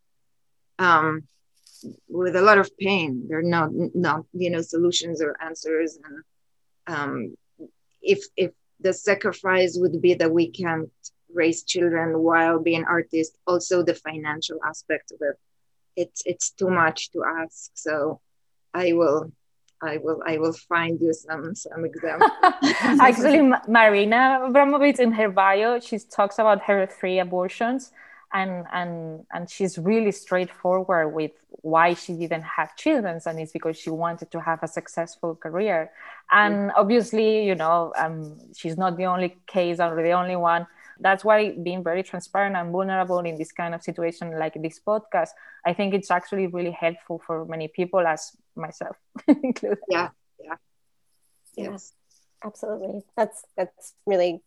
Um, 0.78 1.24
with 2.08 2.36
a 2.36 2.42
lot 2.42 2.60
of 2.60 2.70
pain, 2.78 3.26
there 3.28 3.40
are 3.40 3.52
not 3.58 3.70
not 4.08 4.26
you 4.34 4.52
know 4.52 4.62
solutions 4.62 5.24
or 5.24 5.36
answers, 5.42 5.98
and 6.06 6.18
um, 6.96 7.36
if 8.04 8.20
if 8.36 8.52
the 8.80 8.94
sacrifice 8.94 9.76
would 9.82 10.00
be 10.02 10.14
that 10.14 10.32
we 10.32 10.52
can't 10.52 10.92
raise 11.34 11.64
children 11.64 12.20
while 12.20 12.60
being 12.60 12.86
artist 12.86 13.38
also 13.48 13.84
the 13.84 13.94
financial 13.94 14.58
aspect 14.66 15.12
of 15.12 15.18
it 15.22 15.38
it's 15.96 16.22
it's 16.26 16.52
too 16.52 16.70
much 16.70 17.12
to 17.12 17.24
ask 17.24 17.72
so 17.74 18.20
i 18.74 18.94
will 18.94 19.32
I 19.82 19.98
will 19.98 20.22
I 20.26 20.38
will 20.38 20.54
find 20.54 21.00
you 21.00 21.14
some 21.14 21.54
some 21.54 21.86
examples. 21.86 22.32
Actually, 23.00 23.42
Marina 23.68 24.40
Abramovic 24.44 25.00
in 25.00 25.12
her 25.12 25.30
bio, 25.30 25.80
she 25.80 26.00
talks 26.00 26.40
about 26.40 26.64
her 26.64 26.88
three 26.88 27.20
abortions, 27.20 27.92
and 28.34 28.66
and 28.74 29.26
and 29.32 29.50
she's 29.50 29.78
really 29.78 30.12
straightforward 30.12 31.14
with 31.14 31.32
why 31.62 31.94
she 31.94 32.14
didn't 32.14 32.44
have 32.44 32.76
children, 32.76 33.20
and 33.24 33.40
it's 33.40 33.52
because 33.52 33.78
she 33.78 33.92
wanted 33.92 34.32
to 34.32 34.42
have 34.42 34.64
a 34.64 34.68
successful 34.68 35.36
career. 35.36 35.92
And 36.32 36.72
obviously, 36.76 37.46
you 37.46 37.56
know, 37.56 37.94
um, 37.98 38.40
she's 38.56 38.78
not 38.78 38.98
the 38.98 39.06
only 39.06 39.38
case 39.46 39.80
or 39.80 39.96
the 39.96 40.12
only 40.12 40.36
one 40.36 40.66
that's 41.00 41.24
why 41.24 41.52
being 41.52 41.84
very 41.84 42.04
transparent 42.04 42.56
and 42.56 42.72
vulnerable 42.72 43.20
in 43.20 43.38
this 43.38 43.52
kind 43.52 43.76
of 43.76 43.82
situation 43.82 44.38
like 44.38 44.54
this 44.62 44.80
podcast 44.80 45.30
i 45.66 45.74
think 45.74 45.94
it's 45.94 46.12
actually 46.12 46.48
really 46.48 46.72
helpful 46.72 47.22
for 47.26 47.46
many 47.46 47.68
people 47.68 48.00
as 48.00 48.32
myself 48.56 48.96
included 49.28 49.80
yeah 49.90 50.10
yeah. 50.40 50.56
Yes 51.56 51.94
absolutely. 52.44 53.02
That's 53.16 53.44
that's 53.56 53.94
really 54.06 54.42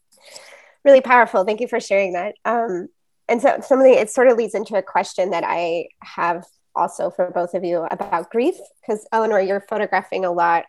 really 0.84 1.00
powerful. 1.00 1.44
Thank 1.44 1.60
you 1.60 1.68
for 1.68 1.80
sharing 1.80 2.14
that. 2.14 2.34
Um 2.44 2.88
and 3.28 3.40
so 3.40 3.60
something 3.60 3.92
it 3.92 4.10
sort 4.10 4.28
of 4.28 4.36
leads 4.36 4.54
into 4.54 4.74
a 4.74 4.82
question 4.82 5.30
that 5.30 5.44
i 5.46 5.86
have 6.02 6.44
also 6.74 7.10
for 7.10 7.30
both 7.30 7.54
of 7.54 7.62
you 7.62 7.86
about 7.88 8.28
grief 8.28 8.56
because 8.80 9.06
elinor 9.12 9.38
you're 9.38 9.64
photographing 9.68 10.24
a 10.24 10.32
lot 10.32 10.64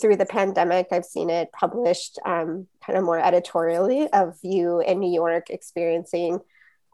through 0.00 0.16
the 0.16 0.26
pandemic, 0.26 0.88
I've 0.92 1.04
seen 1.04 1.30
it 1.30 1.52
published 1.52 2.18
um, 2.24 2.66
kind 2.84 2.98
of 2.98 3.04
more 3.04 3.18
editorially 3.18 4.08
of 4.12 4.36
you 4.42 4.80
in 4.80 5.00
New 5.00 5.12
York 5.12 5.50
experiencing 5.50 6.40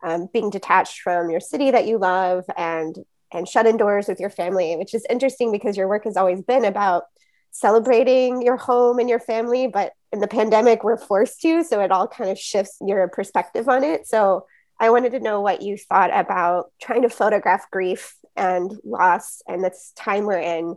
um, 0.03 0.29
being 0.33 0.51
detached 0.51 1.01
from 1.01 1.31
your 1.31 1.41
city 1.41 1.71
that 1.71 1.87
you 1.87 1.99
love 1.99 2.45
and 2.57 2.97
and 3.33 3.49
shut 3.49 3.67
indoors 3.67 4.07
with 4.07 4.21
your 4.21 4.31
family, 4.31 4.77
which 4.77 4.95
is 4.95 5.05
interesting 5.11 5.51
because 5.51 5.77
your 5.77 5.89
work 5.89 6.05
has 6.05 6.17
always 6.17 6.41
been 6.43 6.65
about 6.65 7.05
celebrating 7.51 8.41
your 8.41 8.57
home 8.57 8.99
and 8.99 9.09
your 9.09 9.19
family, 9.19 9.67
but 9.67 9.93
in 10.13 10.21
the 10.21 10.29
pandemic 10.29 10.85
we're 10.85 10.97
forced 10.97 11.41
to, 11.41 11.65
so 11.65 11.81
it 11.81 11.91
all 11.91 12.07
kind 12.07 12.31
of 12.31 12.39
shifts 12.39 12.77
your 12.81 13.09
perspective 13.09 13.69
on 13.69 13.83
it. 13.83 14.07
So 14.07 14.47
I 14.79 14.91
wanted 14.91 15.13
to 15.13 15.21
know 15.21 15.41
what 15.41 15.63
you 15.63 15.77
thought 15.77 16.17
about 16.17 16.71
trying 16.81 17.03
to 17.03 17.09
photograph 17.09 17.71
grief 17.71 18.15
and 18.37 18.73
loss 18.85 19.43
and 19.49 19.65
this 19.65 19.93
time 19.97 20.25
we're 20.25 20.39
in. 20.39 20.77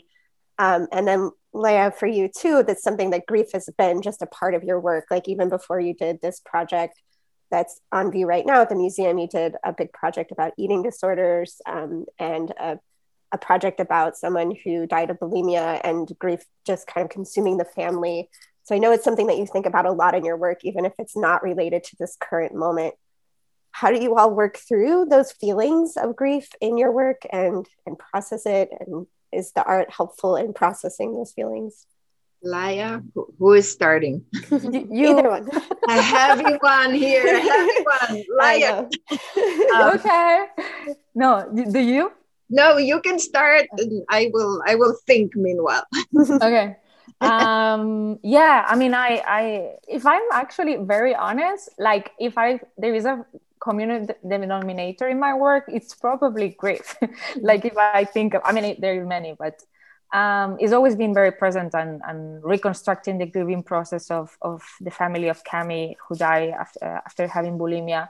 Um, 0.59 0.87
and 0.91 1.07
then 1.07 1.31
Leah, 1.53 1.91
for 1.97 2.05
you 2.05 2.27
too, 2.27 2.63
that's 2.63 2.83
something 2.83 3.09
that 3.11 3.25
grief 3.25 3.47
has 3.53 3.69
been 3.77 4.01
just 4.01 4.21
a 4.21 4.27
part 4.27 4.53
of 4.53 4.63
your 4.63 4.79
work. 4.79 5.05
Like 5.09 5.27
even 5.27 5.49
before 5.49 5.79
you 5.79 5.95
did 5.95 6.21
this 6.21 6.41
project 6.45 7.01
that's 7.49 7.79
on 7.91 8.11
view 8.11 8.27
right 8.27 8.45
now 8.45 8.61
at 8.61 8.69
the 8.69 8.75
museum, 8.75 9.17
you 9.17 9.27
did 9.27 9.55
a 9.63 9.73
big 9.73 9.91
project 9.93 10.31
about 10.31 10.53
eating 10.57 10.83
disorders 10.83 11.61
um, 11.65 12.05
and 12.19 12.51
a, 12.51 12.77
a 13.31 13.37
project 13.37 13.79
about 13.79 14.17
someone 14.17 14.53
who 14.63 14.85
died 14.85 15.09
of 15.09 15.17
bulimia 15.17 15.79
and 15.83 16.11
grief 16.19 16.41
just 16.67 16.85
kind 16.85 17.05
of 17.05 17.09
consuming 17.09 17.57
the 17.57 17.65
family. 17.65 18.29
So 18.63 18.75
I 18.75 18.79
know 18.79 18.91
it's 18.91 19.03
something 19.03 19.27
that 19.27 19.37
you 19.37 19.47
think 19.47 19.65
about 19.65 19.87
a 19.87 19.91
lot 19.91 20.13
in 20.13 20.25
your 20.25 20.37
work, 20.37 20.59
even 20.63 20.85
if 20.85 20.93
it's 20.99 21.17
not 21.17 21.41
related 21.41 21.85
to 21.85 21.95
this 21.97 22.17
current 22.19 22.53
moment. 22.53 22.93
How 23.71 23.91
do 23.91 23.99
you 23.99 24.15
all 24.15 24.35
work 24.35 24.57
through 24.57 25.05
those 25.05 25.31
feelings 25.31 25.95
of 25.95 26.15
grief 26.15 26.49
in 26.59 26.77
your 26.77 26.91
work 26.91 27.21
and 27.31 27.65
and 27.85 27.97
process 27.97 28.45
it 28.45 28.69
and 28.79 29.07
is 29.31 29.51
the 29.53 29.63
art 29.63 29.91
helpful 29.91 30.35
in 30.35 30.53
processing 30.53 31.13
those 31.13 31.31
feelings? 31.31 31.85
Laia, 32.45 33.03
who 33.37 33.53
is 33.53 33.69
starting? 33.69 34.23
you. 34.51 34.87
Either 35.17 35.29
one. 35.29 35.49
a 35.87 36.01
heavy 36.01 36.55
one 36.61 36.93
here. 36.93 37.25
A 37.35 37.39
heavy 37.39 37.83
one. 37.99 38.23
Laia. 38.39 38.87
Um, 39.75 39.99
okay. 39.99 40.45
No, 41.15 41.49
do 41.71 41.79
you? 41.79 42.11
No, 42.49 42.77
you 42.77 43.01
can 43.01 43.19
start. 43.19 43.67
I 44.09 44.31
will. 44.33 44.61
I 44.65 44.75
will 44.75 44.95
think 45.05 45.35
meanwhile. 45.35 45.85
okay. 46.41 46.77
um 47.21 48.17
yeah 48.23 48.63
i 48.69 48.75
mean 48.77 48.93
i 48.93 49.21
i 49.27 49.75
if 49.89 50.05
i'm 50.05 50.21
actually 50.31 50.77
very 50.77 51.13
honest 51.13 51.67
like 51.77 52.11
if 52.17 52.37
i 52.37 52.57
there 52.77 52.95
is 52.95 53.03
a 53.03 53.25
common 53.59 54.09
denominator 54.27 55.07
in 55.07 55.19
my 55.19 55.33
work, 55.33 55.65
it's 55.67 55.93
probably 55.95 56.49
grief. 56.49 56.95
like 57.41 57.65
if 57.65 57.77
I 57.77 58.05
think 58.05 58.33
of, 58.33 58.41
I 58.45 58.51
mean, 58.51 58.79
there 58.79 59.01
are 59.01 59.05
many, 59.05 59.35
but 59.37 59.61
um, 60.11 60.57
it's 60.59 60.73
always 60.73 60.95
been 60.95 61.13
very 61.13 61.31
present 61.31 61.75
and, 61.75 62.01
and 62.07 62.43
reconstructing 62.43 63.17
the 63.19 63.27
grieving 63.27 63.63
process 63.63 64.09
of, 64.09 64.37
of 64.41 64.63
the 64.81 64.91
family 64.91 65.27
of 65.27 65.43
Cammy 65.43 65.95
who 66.07 66.15
died 66.15 66.49
after, 66.49 67.01
after 67.05 67.27
having 67.27 67.59
bulimia 67.59 68.09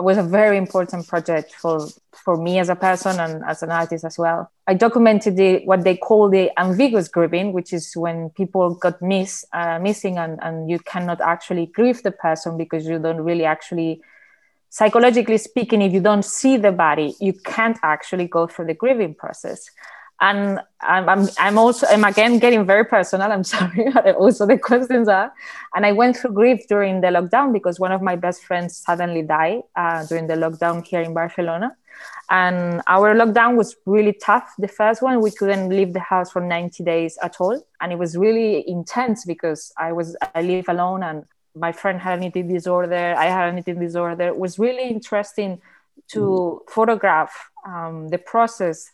was 0.00 0.16
a 0.16 0.22
very 0.22 0.56
important 0.56 1.06
project 1.08 1.52
for, 1.54 1.86
for 2.12 2.36
me 2.36 2.58
as 2.58 2.68
a 2.68 2.76
person 2.76 3.18
and 3.18 3.44
as 3.44 3.62
an 3.62 3.70
artist 3.70 4.04
as 4.04 4.16
well. 4.16 4.50
I 4.66 4.74
documented 4.74 5.36
the, 5.36 5.64
what 5.64 5.82
they 5.82 5.96
call 5.96 6.28
the 6.28 6.50
ambiguous 6.58 7.08
grieving, 7.08 7.52
which 7.52 7.72
is 7.72 7.96
when 7.96 8.30
people 8.30 8.74
got 8.74 9.02
miss, 9.02 9.44
uh, 9.52 9.78
missing 9.80 10.18
and, 10.18 10.38
and 10.42 10.70
you 10.70 10.78
cannot 10.78 11.20
actually 11.20 11.66
grieve 11.66 12.02
the 12.02 12.12
person 12.12 12.56
because 12.56 12.86
you 12.86 12.98
don't 12.98 13.20
really 13.20 13.44
actually 13.44 14.00
psychologically 14.70 15.38
speaking, 15.38 15.82
if 15.82 15.92
you 15.92 16.00
don't 16.00 16.24
see 16.24 16.56
the 16.56 16.72
body, 16.72 17.14
you 17.20 17.32
can't 17.32 17.78
actually 17.82 18.26
go 18.26 18.46
through 18.46 18.66
the 18.66 18.74
grieving 18.74 19.14
process. 19.14 19.70
And 20.20 20.60
I'm, 20.80 21.08
I'm, 21.08 21.28
I'm 21.38 21.58
also, 21.58 21.86
I'm 21.86 22.02
again 22.02 22.40
getting 22.40 22.66
very 22.66 22.84
personal. 22.84 23.30
I'm 23.30 23.44
sorry, 23.56 23.88
also 24.14 24.46
the 24.46 24.58
questions 24.58 25.08
are. 25.08 25.32
And 25.74 25.86
I 25.86 25.92
went 25.92 26.16
through 26.16 26.32
grief 26.32 26.66
during 26.68 27.00
the 27.00 27.08
lockdown 27.08 27.52
because 27.52 27.78
one 27.78 27.92
of 27.92 28.02
my 28.02 28.16
best 28.16 28.42
friends 28.42 28.76
suddenly 28.76 29.22
died 29.22 29.60
uh, 29.76 30.04
during 30.06 30.26
the 30.26 30.34
lockdown 30.34 30.84
here 30.84 31.02
in 31.02 31.14
Barcelona. 31.14 31.76
And 32.30 32.82
our 32.86 33.14
lockdown 33.14 33.56
was 33.56 33.76
really 33.86 34.12
tough. 34.12 34.52
The 34.58 34.68
first 34.68 35.02
one, 35.02 35.20
we 35.20 35.30
couldn't 35.30 35.70
leave 35.70 35.94
the 35.94 36.00
house 36.00 36.32
for 36.32 36.40
90 36.40 36.84
days 36.84 37.16
at 37.22 37.36
all. 37.40 37.60
And 37.80 37.92
it 37.92 37.98
was 37.98 38.16
really 38.16 38.68
intense 38.68 39.24
because 39.24 39.72
I 39.78 39.92
was, 39.92 40.16
I 40.34 40.42
live 40.42 40.68
alone 40.68 41.02
and 41.02 41.24
my 41.58 41.72
friend 41.72 42.00
had 42.00 42.18
an 42.18 42.24
eating 42.24 42.48
disorder, 42.48 43.14
I 43.16 43.26
had 43.26 43.48
an 43.50 43.58
eating 43.58 43.80
disorder. 43.80 44.28
It 44.28 44.38
was 44.38 44.58
really 44.58 44.88
interesting 44.88 45.60
to 46.08 46.20
mm. 46.20 46.70
photograph 46.70 47.50
um, 47.66 48.08
the 48.08 48.18
process 48.18 48.90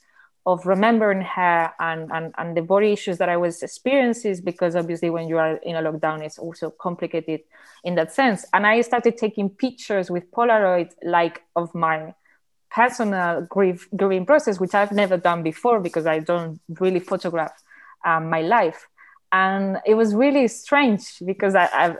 of 0.46 0.66
remembering 0.66 1.22
her 1.22 1.72
and, 1.78 2.10
and, 2.12 2.34
and 2.36 2.56
the 2.56 2.60
body 2.60 2.92
issues 2.92 3.16
that 3.18 3.30
I 3.30 3.36
was 3.36 3.62
experiencing 3.62 4.36
because 4.44 4.76
obviously 4.76 5.08
when 5.08 5.26
you 5.26 5.38
are 5.38 5.56
in 5.56 5.76
a 5.76 5.82
lockdown, 5.82 6.22
it's 6.22 6.38
also 6.38 6.70
complicated 6.70 7.40
in 7.82 7.94
that 7.94 8.12
sense. 8.12 8.44
And 8.52 8.66
I 8.66 8.82
started 8.82 9.16
taking 9.16 9.48
pictures 9.48 10.10
with 10.10 10.30
Polaroid 10.30 10.92
like 11.02 11.42
of 11.56 11.74
my 11.74 12.14
personal 12.70 13.46
grief 13.48 13.88
grieving 13.96 14.26
process, 14.26 14.60
which 14.60 14.74
I've 14.74 14.92
never 14.92 15.16
done 15.16 15.42
before 15.42 15.80
because 15.80 16.06
I 16.06 16.18
don't 16.18 16.60
really 16.80 17.00
photograph 17.00 17.52
um, 18.04 18.28
my 18.28 18.42
life. 18.42 18.86
And 19.32 19.78
it 19.86 19.94
was 19.94 20.14
really 20.14 20.46
strange 20.48 21.22
because 21.24 21.54
I, 21.54 21.68
I've, 21.72 21.96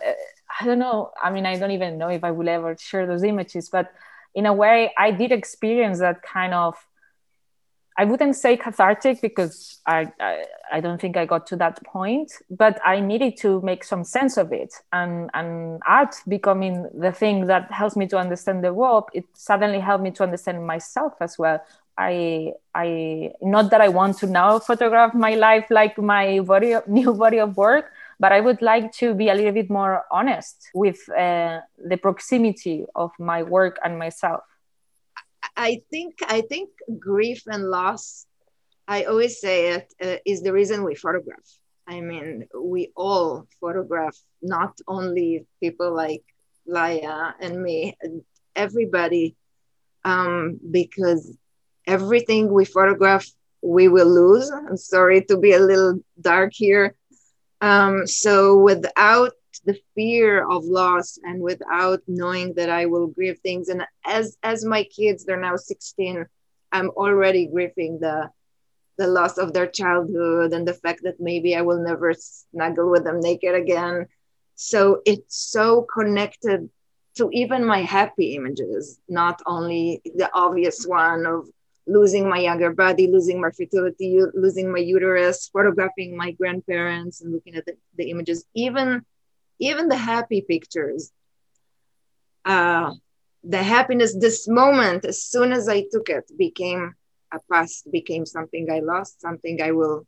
I 0.60 0.64
don't 0.66 0.78
know. 0.78 1.10
I 1.22 1.30
mean, 1.30 1.46
I 1.46 1.58
don't 1.58 1.72
even 1.72 1.98
know 1.98 2.08
if 2.08 2.22
I 2.24 2.30
will 2.30 2.48
ever 2.48 2.76
share 2.78 3.06
those 3.06 3.24
images, 3.24 3.68
but 3.68 3.92
in 4.34 4.46
a 4.46 4.52
way, 4.52 4.92
I 4.98 5.10
did 5.10 5.32
experience 5.32 5.98
that 6.00 6.22
kind 6.22 6.54
of 6.54 6.76
I 7.96 8.04
wouldn't 8.04 8.34
say 8.34 8.56
cathartic 8.56 9.20
because 9.20 9.80
I, 9.86 10.10
I, 10.20 10.44
I 10.72 10.80
don't 10.80 11.00
think 11.00 11.16
I 11.16 11.26
got 11.26 11.46
to 11.48 11.56
that 11.56 11.82
point, 11.84 12.32
but 12.50 12.80
I 12.84 12.98
needed 12.98 13.36
to 13.38 13.60
make 13.60 13.84
some 13.84 14.02
sense 14.02 14.36
of 14.36 14.52
it. 14.52 14.74
And 14.92 15.30
and 15.32 15.80
art 15.86 16.16
becoming 16.26 16.88
the 16.92 17.12
thing 17.12 17.46
that 17.46 17.70
helps 17.70 17.94
me 17.94 18.08
to 18.08 18.18
understand 18.18 18.64
the 18.64 18.74
world, 18.74 19.04
it 19.12 19.24
suddenly 19.34 19.78
helped 19.78 20.02
me 20.02 20.10
to 20.12 20.24
understand 20.24 20.66
myself 20.66 21.12
as 21.20 21.38
well. 21.38 21.62
I 21.96 22.54
I 22.74 23.32
not 23.40 23.70
that 23.70 23.80
I 23.80 23.88
want 23.88 24.18
to 24.18 24.26
now 24.26 24.58
photograph 24.58 25.14
my 25.14 25.36
life 25.36 25.66
like 25.70 25.96
my 25.96 26.40
body 26.40 26.74
new 26.88 27.14
body 27.14 27.38
of 27.38 27.56
work, 27.56 27.92
but 28.20 28.32
I 28.32 28.40
would 28.40 28.62
like 28.62 28.92
to 28.92 29.14
be 29.14 29.28
a 29.28 29.34
little 29.34 29.52
bit 29.52 29.70
more 29.70 30.04
honest 30.10 30.70
with 30.74 31.08
uh, 31.10 31.60
the 31.78 31.96
proximity 31.96 32.84
of 32.94 33.10
my 33.18 33.42
work 33.42 33.78
and 33.84 33.98
myself. 33.98 34.42
I 35.56 35.82
think 35.90 36.18
I 36.26 36.40
think 36.42 36.70
grief 36.98 37.42
and 37.46 37.64
loss. 37.64 38.26
I 38.86 39.04
always 39.04 39.40
say 39.40 39.72
it 39.72 39.94
uh, 40.02 40.16
is 40.26 40.42
the 40.42 40.52
reason 40.52 40.84
we 40.84 40.94
photograph. 40.94 41.48
I 41.86 42.00
mean, 42.00 42.48
we 42.58 42.92
all 42.96 43.46
photograph, 43.60 44.16
not 44.42 44.78
only 44.88 45.46
people 45.60 45.94
like 45.94 46.24
Laia 46.68 47.34
and 47.40 47.62
me, 47.62 47.96
everybody, 48.56 49.36
um, 50.04 50.58
because 50.70 51.36
everything 51.86 52.52
we 52.52 52.64
photograph, 52.64 53.26
we 53.62 53.88
will 53.88 54.08
lose. 54.08 54.50
I'm 54.50 54.76
sorry 54.76 55.22
to 55.26 55.36
be 55.38 55.52
a 55.52 55.60
little 55.60 56.00
dark 56.20 56.52
here. 56.54 56.94
Um, 57.64 58.06
so 58.06 58.58
without 58.58 59.32
the 59.64 59.78
fear 59.94 60.46
of 60.46 60.64
loss 60.64 61.18
and 61.24 61.40
without 61.40 62.00
knowing 62.06 62.52
that 62.56 62.68
I 62.68 62.84
will 62.84 63.06
grieve 63.06 63.38
things. 63.38 63.70
And 63.70 63.86
as 64.04 64.36
as 64.42 64.66
my 64.66 64.84
kids, 64.84 65.24
they're 65.24 65.40
now 65.40 65.56
16, 65.56 66.26
I'm 66.72 66.90
already 66.90 67.46
grieving 67.46 67.98
the 68.00 68.28
the 68.98 69.06
loss 69.06 69.38
of 69.38 69.54
their 69.54 69.66
childhood 69.66 70.52
and 70.52 70.68
the 70.68 70.74
fact 70.74 71.00
that 71.04 71.18
maybe 71.18 71.56
I 71.56 71.62
will 71.62 71.82
never 71.82 72.12
snuggle 72.12 72.90
with 72.90 73.04
them 73.04 73.20
naked 73.20 73.54
again. 73.54 74.08
So 74.56 75.00
it's 75.06 75.34
so 75.34 75.86
connected 75.90 76.68
to 77.16 77.30
even 77.32 77.64
my 77.64 77.80
happy 77.80 78.36
images, 78.36 79.00
not 79.08 79.40
only 79.46 80.02
the 80.04 80.28
obvious 80.34 80.84
one 80.84 81.24
of 81.24 81.48
losing 81.86 82.28
my 82.28 82.38
younger 82.38 82.72
body, 82.72 83.06
losing 83.06 83.40
my 83.40 83.50
fertility, 83.50 84.18
losing 84.34 84.72
my 84.72 84.78
uterus, 84.78 85.48
photographing 85.52 86.16
my 86.16 86.30
grandparents 86.32 87.20
and 87.20 87.32
looking 87.32 87.54
at 87.56 87.66
the, 87.66 87.76
the 87.96 88.10
images, 88.10 88.44
even 88.54 89.04
even 89.60 89.88
the 89.88 89.96
happy 89.96 90.40
pictures, 90.40 91.12
uh, 92.44 92.92
the 93.44 93.62
happiness, 93.62 94.16
this 94.18 94.48
moment, 94.48 95.04
as 95.04 95.22
soon 95.22 95.52
as 95.52 95.68
I 95.68 95.84
took 95.92 96.08
it, 96.08 96.30
became 96.36 96.94
a 97.32 97.38
past, 97.50 97.90
became 97.90 98.26
something 98.26 98.68
I 98.70 98.80
lost, 98.80 99.20
something 99.20 99.62
I 99.62 99.72
will, 99.72 100.06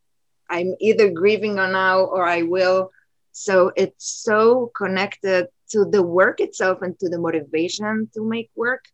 I'm 0.49 0.75
either 0.81 1.11
grieving 1.11 1.59
on 1.59 1.73
now 1.73 2.01
or 2.01 2.27
I 2.27 2.43
will. 2.43 2.91
So 3.33 3.73
it's 3.77 4.07
so 4.07 4.73
connected 4.75 5.49
to 5.71 5.85
the 5.85 6.03
work 6.03 6.41
itself 6.41 6.83
and 6.83 6.99
to 7.01 7.09
the 7.09 7.19
motivation 7.19 8.09
to 8.15 8.23
make 8.25 8.51
work 8.57 8.85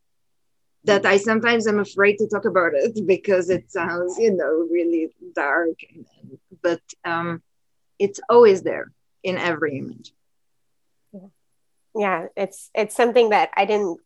that 0.85 1.07
I 1.07 1.17
sometimes 1.17 1.67
am 1.67 1.79
afraid 1.79 2.19
to 2.19 2.29
talk 2.29 2.45
about 2.45 2.73
it 2.75 3.07
because 3.07 3.51
it 3.51 3.71
sounds, 3.71 4.19
you 4.19 4.33
know, 4.33 4.69
really 4.71 5.11
dark. 5.35 5.79
But 6.63 6.83
um, 7.05 7.43
it's 7.99 8.21
always 8.29 8.63
there 8.63 8.93
in 9.23 9.39
every 9.39 9.79
image. 9.79 10.13
Yeah 11.95 12.27
it's 12.37 12.71
it's 12.75 12.97
something 12.97 13.31
that 13.31 13.51
i 13.55 13.67
didn't 13.67 14.01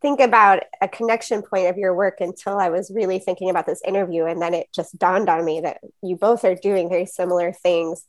think 0.00 0.20
about 0.20 0.62
a 0.80 0.86
connection 0.86 1.42
point 1.42 1.66
of 1.66 1.76
your 1.76 1.94
work 1.94 2.20
until 2.20 2.58
i 2.58 2.68
was 2.68 2.92
really 2.94 3.18
thinking 3.18 3.50
about 3.50 3.66
this 3.66 3.80
interview. 3.86 4.26
And 4.26 4.40
then 4.40 4.54
it 4.54 4.68
just 4.74 4.98
dawned 4.98 5.28
on 5.28 5.44
me 5.44 5.60
that 5.62 5.78
you 6.02 6.16
both 6.16 6.44
are 6.44 6.54
doing 6.54 6.88
very 6.88 7.06
similar 7.06 7.52
things 7.52 8.04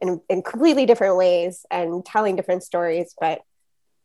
in, 0.00 0.20
in 0.28 0.42
completely 0.42 0.86
different 0.86 1.16
ways 1.16 1.66
and 1.70 2.04
telling 2.04 2.34
different 2.34 2.62
stories. 2.62 3.14
But 3.20 3.42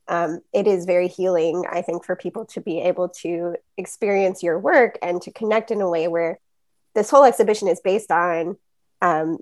um, 0.10 0.41
it 0.54 0.67
is 0.67 0.86
very 0.86 1.08
healing 1.08 1.63
i 1.72 1.82
think 1.82 2.04
for 2.04 2.15
people 2.15 2.45
to 2.45 2.60
be 2.60 2.82
able 2.82 3.10
to 3.10 3.56
experience 3.78 4.43
your 4.43 4.60
work 4.60 4.98
and 5.02 5.22
to 5.22 5.32
connect 5.32 5.72
in 5.72 5.82
a 5.82 5.89
way 5.89 6.08
where 6.08 6.39
this 6.95 7.10
whole 7.10 7.24
exhibition 7.24 7.67
is 7.67 7.80
based 7.80 8.12
on 8.12 8.58
um, 9.02 9.38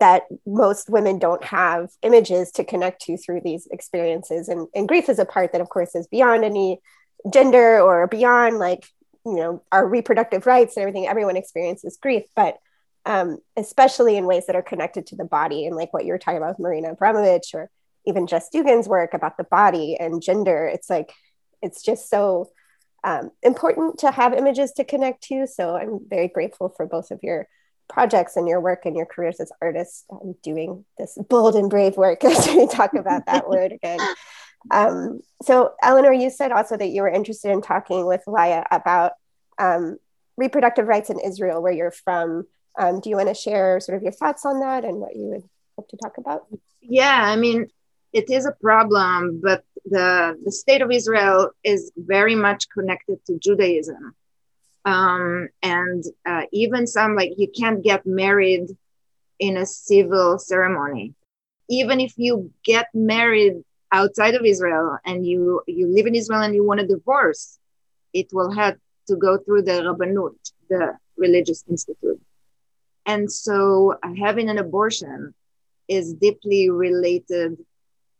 that 0.00 0.24
most 0.46 0.88
women 0.88 1.18
don't 1.18 1.44
have 1.44 1.90
images 2.02 2.50
to 2.52 2.64
connect 2.64 3.02
to 3.02 3.16
through 3.16 3.40
these 3.42 3.68
experiences. 3.70 4.48
And, 4.48 4.68
and 4.74 4.88
grief 4.88 5.08
is 5.08 5.18
a 5.18 5.24
part 5.24 5.52
that 5.52 5.60
of 5.60 5.68
course 5.68 5.94
is 5.94 6.06
beyond 6.06 6.44
any 6.44 6.80
gender 7.32 7.80
or 7.80 8.06
beyond 8.06 8.58
like 8.58 8.86
you 9.24 9.34
know 9.34 9.62
our 9.72 9.86
reproductive 9.86 10.46
rights 10.46 10.76
and 10.76 10.82
everything. 10.82 11.06
Everyone 11.06 11.36
experiences 11.36 11.98
grief 12.00 12.24
but 12.36 12.58
um, 13.06 13.38
especially 13.56 14.16
in 14.16 14.24
ways 14.24 14.46
that 14.46 14.56
are 14.56 14.62
connected 14.62 15.06
to 15.08 15.16
the 15.16 15.24
body 15.24 15.66
and 15.66 15.76
like 15.76 15.92
what 15.92 16.04
you 16.04 16.12
were 16.12 16.18
talking 16.18 16.38
about 16.38 16.58
marina 16.58 16.94
abramovic 16.94 17.54
or 17.54 17.70
even 18.06 18.26
jess 18.26 18.48
dugan's 18.48 18.88
work 18.88 19.14
about 19.14 19.36
the 19.36 19.44
body 19.44 19.96
and 19.98 20.22
gender 20.22 20.66
it's 20.66 20.90
like 20.90 21.12
it's 21.62 21.82
just 21.82 22.08
so 22.08 22.50
um, 23.04 23.30
important 23.42 23.98
to 23.98 24.10
have 24.10 24.32
images 24.32 24.72
to 24.72 24.84
connect 24.84 25.22
to 25.24 25.46
so 25.46 25.76
i'm 25.76 26.00
very 26.08 26.28
grateful 26.28 26.68
for 26.68 26.86
both 26.86 27.10
of 27.10 27.20
your 27.22 27.48
projects 27.88 28.36
and 28.36 28.48
your 28.48 28.60
work 28.60 28.86
and 28.86 28.96
your 28.96 29.06
careers 29.06 29.40
as 29.40 29.52
artists 29.60 30.04
um, 30.10 30.34
doing 30.42 30.84
this 30.98 31.18
bold 31.28 31.54
and 31.54 31.70
brave 31.70 31.96
work 31.96 32.24
as 32.24 32.46
we 32.48 32.66
talk 32.66 32.94
about 32.94 33.26
that 33.26 33.48
word 33.48 33.72
again. 33.72 34.00
Um, 34.70 35.20
so, 35.42 35.74
Elinor, 35.82 36.12
you 36.12 36.30
said 36.30 36.52
also 36.52 36.76
that 36.76 36.88
you 36.88 37.02
were 37.02 37.08
interested 37.08 37.50
in 37.50 37.60
talking 37.60 38.06
with 38.06 38.22
Laia 38.26 38.64
about 38.70 39.12
um, 39.58 39.98
reproductive 40.36 40.86
rights 40.86 41.10
in 41.10 41.20
Israel, 41.20 41.62
where 41.62 41.72
you're 41.72 41.90
from. 41.90 42.46
Um, 42.76 43.00
do 43.00 43.10
you 43.10 43.16
want 43.16 43.28
to 43.28 43.34
share 43.34 43.78
sort 43.80 43.96
of 43.96 44.02
your 44.02 44.12
thoughts 44.12 44.44
on 44.44 44.60
that 44.60 44.84
and 44.84 44.96
what 44.96 45.14
you 45.14 45.26
would 45.26 45.44
hope 45.76 45.88
to 45.90 45.96
talk 45.96 46.18
about? 46.18 46.46
Yeah, 46.80 47.20
I 47.22 47.36
mean, 47.36 47.68
it 48.14 48.30
is 48.30 48.46
a 48.46 48.52
problem, 48.52 49.40
but 49.42 49.64
the, 49.84 50.38
the 50.44 50.52
state 50.52 50.80
of 50.80 50.90
Israel 50.90 51.50
is 51.62 51.92
very 51.96 52.34
much 52.34 52.68
connected 52.70 53.18
to 53.26 53.38
Judaism. 53.38 54.14
Um, 54.86 55.48
and 55.62 56.02
uh, 56.24 56.42
even 56.52 56.86
some 56.86 57.16
like 57.16 57.32
you 57.36 57.48
can't 57.48 57.82
get 57.82 58.06
married 58.06 58.68
in 59.38 59.56
a 59.56 59.66
civil 59.66 60.38
ceremony. 60.38 61.14
Even 61.68 62.00
if 62.00 62.14
you 62.16 62.52
get 62.64 62.86
married 62.94 63.54
outside 63.90 64.34
of 64.34 64.44
israel 64.44 64.98
and 65.04 65.24
you 65.24 65.62
you 65.68 65.86
live 65.86 66.06
in 66.06 66.16
israel 66.16 66.42
and 66.42 66.52
you 66.52 66.64
want 66.64 66.80
a 66.80 66.86
divorce 66.86 67.60
it 68.12 68.26
will 68.32 68.50
have 68.50 68.76
to 69.06 69.14
go 69.14 69.38
through 69.38 69.62
the 69.62 69.76
rabbanut 69.86 70.34
the 70.68 70.98
religious 71.16 71.64
institute. 71.68 72.20
And 73.06 73.30
so 73.30 73.98
having 74.18 74.48
an 74.48 74.58
abortion 74.58 75.34
is 75.88 76.14
deeply 76.14 76.70
related 76.70 77.58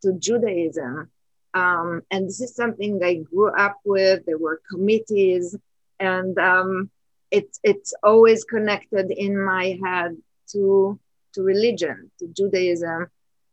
to 0.05 0.13
judaism 0.13 1.09
um, 1.53 2.01
and 2.11 2.27
this 2.27 2.41
is 2.41 2.55
something 2.55 3.01
i 3.03 3.15
grew 3.15 3.49
up 3.65 3.77
with 3.85 4.25
there 4.25 4.37
were 4.37 4.61
committees 4.69 5.57
and 5.99 6.37
um, 6.37 6.89
it's 7.31 7.59
it's 7.63 7.93
always 8.03 8.43
connected 8.43 9.11
in 9.11 9.33
my 9.37 9.79
head 9.83 10.17
to 10.51 10.99
to 11.35 11.43
religion, 11.43 12.11
to 12.19 12.27
Judaism, 12.27 13.07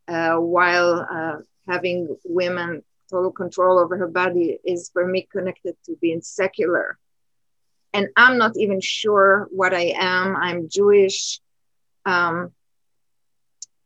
uh, 0.07 0.35
while 0.37 1.05
uh, 1.11 1.37
having 1.67 2.15
women 2.25 2.81
total 3.11 3.31
control 3.31 3.77
over 3.77 3.97
her 3.97 4.07
body 4.07 4.57
is 4.63 4.89
for 4.91 5.05
me 5.05 5.27
connected 5.31 5.75
to 5.85 5.95
being 6.01 6.21
secular. 6.21 6.97
And 7.93 8.07
I'm 8.15 8.37
not 8.37 8.57
even 8.57 8.81
sure 8.81 9.47
what 9.51 9.73
I 9.73 9.93
am. 9.99 10.35
I'm 10.35 10.69
Jewish. 10.69 11.39
Um, 12.05 12.51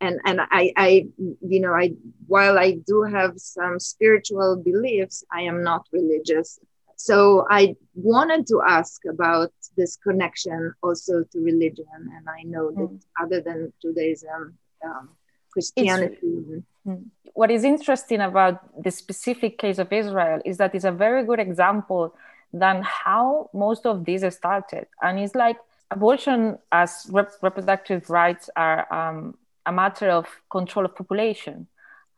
and 0.01 0.19
and 0.25 0.41
I, 0.41 0.71
I 0.75 1.07
you 1.19 1.60
know 1.60 1.73
I 1.73 1.91
while 2.27 2.57
I 2.57 2.77
do 2.86 3.03
have 3.03 3.33
some 3.38 3.79
spiritual 3.79 4.62
beliefs, 4.63 5.23
I 5.31 5.41
am 5.41 5.63
not 5.63 5.88
religious 5.91 6.60
so 6.97 7.45
I 7.49 7.75
wanted 7.93 8.47
to 8.47 8.62
ask 8.67 9.05
about 9.05 9.51
this 9.77 9.95
connection 9.97 10.73
also 10.81 11.23
to 11.31 11.39
religion. 11.39 11.86
And 12.15 12.27
I 12.27 12.41
know 12.43 12.71
that 12.71 12.89
mm. 12.89 12.99
other 13.21 13.39
than 13.39 13.71
Judaism, 13.81 14.57
um, 14.83 15.10
Christianity. 15.53 16.63
Mm. 16.88 17.05
what 17.33 17.51
is 17.51 17.63
interesting 17.63 18.21
about 18.21 18.83
the 18.83 18.91
specific 18.91 19.57
case 19.57 19.77
of 19.77 19.91
Israel 19.91 20.39
is 20.45 20.57
that 20.57 20.73
it's 20.73 20.86
a 20.86 20.91
very 20.91 21.23
good 21.23 21.39
example 21.39 22.15
than 22.53 22.81
how 22.83 23.49
most 23.53 23.86
of 23.86 24.05
these 24.05 24.23
started. 24.33 24.88
And 25.01 25.19
it's 25.19 25.36
like 25.36 25.57
abortion 25.91 26.57
as 26.71 27.07
rep- 27.12 27.38
reproductive 27.41 28.10
rights 28.10 28.49
are 28.55 28.91
um, 28.91 29.38
a 29.67 29.71
matter 29.71 30.10
of 30.10 30.25
control 30.49 30.86
of 30.86 30.95
population. 30.95 31.67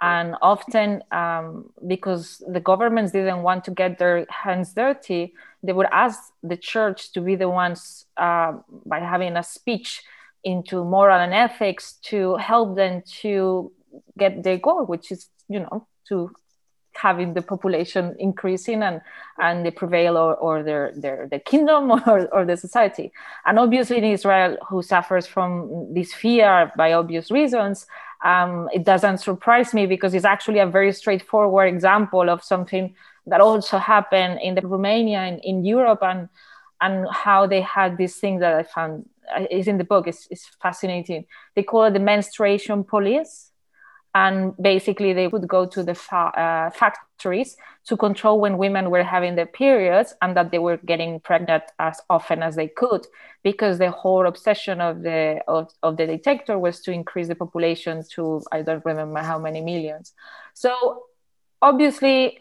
And 0.01 0.35
often 0.41 1.03
um, 1.11 1.71
because 1.85 2.41
the 2.47 2.61
governments 2.61 3.11
didn't 3.11 3.41
want 3.41 3.65
to 3.65 3.71
get 3.71 3.99
their 3.99 4.25
hands 4.29 4.73
dirty 4.73 5.33
they 5.63 5.73
would 5.73 5.87
ask 5.91 6.31
the 6.41 6.57
church 6.57 7.11
to 7.13 7.21
be 7.21 7.35
the 7.35 7.49
ones 7.49 8.05
uh, 8.17 8.53
by 8.85 8.99
having 8.99 9.35
a 9.35 9.43
speech 9.43 10.01
into 10.43 10.83
moral 10.85 11.19
and 11.19 11.33
ethics 11.33 11.93
to 12.03 12.37
help 12.37 12.75
them 12.75 13.03
to 13.21 13.71
get 14.17 14.43
their 14.43 14.57
goal, 14.57 14.85
which 14.85 15.11
is, 15.11 15.27
you 15.49 15.59
know, 15.59 15.85
to 16.07 16.31
having 17.01 17.33
the 17.33 17.41
population 17.41 18.15
increasing 18.19 18.83
and 18.83 19.01
and 19.37 19.65
they 19.65 19.71
prevail 19.71 20.17
or, 20.17 20.35
or 20.35 20.63
their, 20.63 20.91
their 20.95 21.27
their 21.27 21.39
kingdom 21.39 21.91
or, 22.07 22.27
or 22.33 22.45
the 22.45 22.57
society. 22.57 23.11
And 23.45 23.59
obviously 23.59 23.97
in 23.97 24.03
israel 24.03 24.57
who 24.67 24.81
suffers 24.81 25.25
from 25.27 25.93
this 25.93 26.13
fear 26.13 26.71
by 26.77 26.93
obvious 26.93 27.31
reasons 27.31 27.87
um, 28.25 28.67
it 28.73 28.83
doesn't 28.83 29.19
surprise 29.19 29.73
me 29.73 29.85
because 29.85 30.13
it's 30.13 30.25
actually 30.25 30.59
a 30.59 30.67
very 30.67 30.91
straightforward 30.91 31.73
example 31.73 32.29
of 32.29 32.43
something 32.43 32.93
that 33.27 33.39
also 33.39 33.77
happened 33.77 34.39
in 34.41 34.55
the 34.55 34.61
romania 34.61 35.23
in, 35.23 35.39
in 35.39 35.63
europe 35.63 35.99
and 36.01 36.27
and 36.81 37.07
how 37.11 37.45
they 37.47 37.61
had 37.61 37.97
this 37.97 38.17
thing 38.17 38.39
that 38.39 38.53
i 38.53 38.63
found 38.63 39.05
uh, 39.35 39.45
is 39.51 39.67
in 39.67 39.77
the 39.77 39.83
book 39.83 40.07
is 40.07 40.27
fascinating. 40.61 41.25
They 41.55 41.63
call 41.63 41.85
it 41.85 41.91
the 41.91 41.99
menstruation 41.99 42.83
police 42.83 43.48
and 44.15 44.55
basically 44.57 45.13
they 45.13 45.27
would 45.27 45.47
go 45.47 45.65
to 45.65 45.83
the 45.83 45.93
fa- 45.93 46.33
uh, 46.35 46.69
factories 46.71 47.55
to 47.85 47.95
control 47.95 48.39
when 48.39 48.57
women 48.57 48.89
were 48.89 49.03
having 49.03 49.35
their 49.35 49.45
periods 49.45 50.13
and 50.21 50.35
that 50.35 50.51
they 50.51 50.59
were 50.59 50.77
getting 50.77 51.19
pregnant 51.19 51.63
as 51.77 52.01
often 52.09 52.41
as 52.41 52.55
they 52.55 52.67
could 52.67 53.05
because 53.43 53.77
the 53.77 53.91
whole 53.91 54.25
obsession 54.25 54.81
of 54.81 55.03
the 55.03 55.39
of, 55.47 55.71
of 55.83 55.97
the 55.97 56.07
detector 56.07 56.57
was 56.57 56.81
to 56.81 56.91
increase 56.91 57.27
the 57.27 57.35
population 57.35 58.03
to 58.09 58.41
i 58.51 58.61
don't 58.61 58.85
remember 58.85 59.19
how 59.19 59.37
many 59.37 59.61
millions. 59.61 60.13
So 60.53 61.03
obviously 61.61 62.39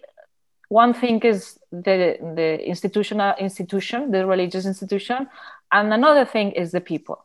one 0.69 0.95
thing 0.95 1.21
is 1.21 1.59
the 1.71 2.17
the 2.37 2.67
institutional 2.67 3.35
institution 3.39 4.11
the 4.11 4.27
religious 4.27 4.65
institution 4.67 5.29
and 5.73 5.93
another 5.93 6.25
thing 6.25 6.53
is 6.53 6.73
the 6.73 6.81
people 6.81 7.25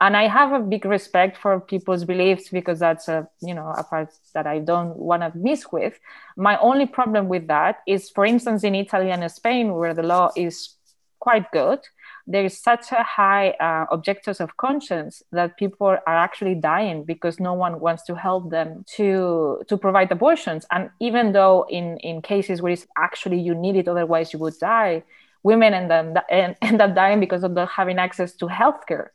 and 0.00 0.16
i 0.16 0.26
have 0.26 0.52
a 0.52 0.64
big 0.64 0.84
respect 0.84 1.36
for 1.36 1.60
people's 1.60 2.04
beliefs 2.04 2.48
because 2.48 2.78
that's 2.78 3.08
a 3.08 3.28
you 3.40 3.54
know 3.54 3.72
a 3.76 3.84
part 3.84 4.08
that 4.34 4.46
i 4.46 4.58
don't 4.58 4.96
want 4.96 5.22
to 5.22 5.32
miss 5.38 5.70
with. 5.70 5.98
My 6.36 6.58
only 6.58 6.86
problem 6.86 7.28
with 7.28 7.46
that 7.48 7.80
is 7.86 8.10
for 8.10 8.24
instance 8.24 8.64
in 8.64 8.74
italy 8.74 9.10
and 9.10 9.30
spain 9.30 9.74
where 9.74 9.94
the 9.94 10.02
law 10.02 10.30
is 10.36 10.76
quite 11.20 11.50
good 11.52 11.80
there 12.26 12.44
is 12.44 12.56
such 12.56 12.92
a 12.92 13.02
high 13.02 13.50
uh, 13.50 13.86
objectors 13.90 14.40
of 14.40 14.56
conscience 14.56 15.22
that 15.32 15.56
people 15.56 15.88
are 15.88 16.00
actually 16.06 16.54
dying 16.54 17.04
because 17.04 17.40
no 17.40 17.52
one 17.52 17.80
wants 17.80 18.04
to 18.04 18.14
help 18.14 18.50
them 18.50 18.84
to 18.96 19.60
to 19.68 19.76
provide 19.76 20.10
abortions. 20.12 20.64
And 20.70 20.90
even 21.00 21.32
though 21.32 21.66
in 21.68 21.96
in 21.98 22.22
cases 22.22 22.62
where 22.62 22.72
it's 22.72 22.86
actually 22.96 23.40
you 23.40 23.54
need 23.54 23.76
it 23.76 23.88
otherwise 23.88 24.32
you 24.32 24.38
would 24.38 24.58
die 24.60 25.02
women 25.44 25.74
end 25.74 25.90
up, 25.90 26.24
end 26.30 26.80
up 26.80 26.94
dying 26.94 27.20
because 27.20 27.42
of 27.42 27.52
not 27.52 27.68
having 27.68 27.98
access 27.98 28.32
to 28.34 28.46
healthcare 28.46 29.08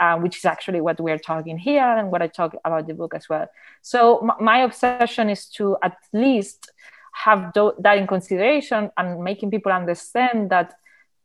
uh, 0.00 0.16
which 0.18 0.36
is 0.38 0.44
actually 0.44 0.80
what 0.80 1.00
we're 1.00 1.18
talking 1.18 1.58
here 1.58 1.82
and 1.98 2.10
what 2.10 2.22
I 2.22 2.26
talk 2.26 2.56
about 2.64 2.86
the 2.86 2.94
book 2.94 3.14
as 3.14 3.28
well. 3.28 3.46
So 3.82 4.20
m- 4.20 4.44
my 4.44 4.58
obsession 4.62 5.28
is 5.30 5.46
to 5.56 5.76
at 5.82 5.96
least 6.12 6.70
have 7.12 7.52
do- 7.52 7.74
that 7.78 7.98
in 7.98 8.06
consideration 8.06 8.90
and 8.96 9.22
making 9.22 9.50
people 9.50 9.72
understand 9.72 10.50
that 10.50 10.74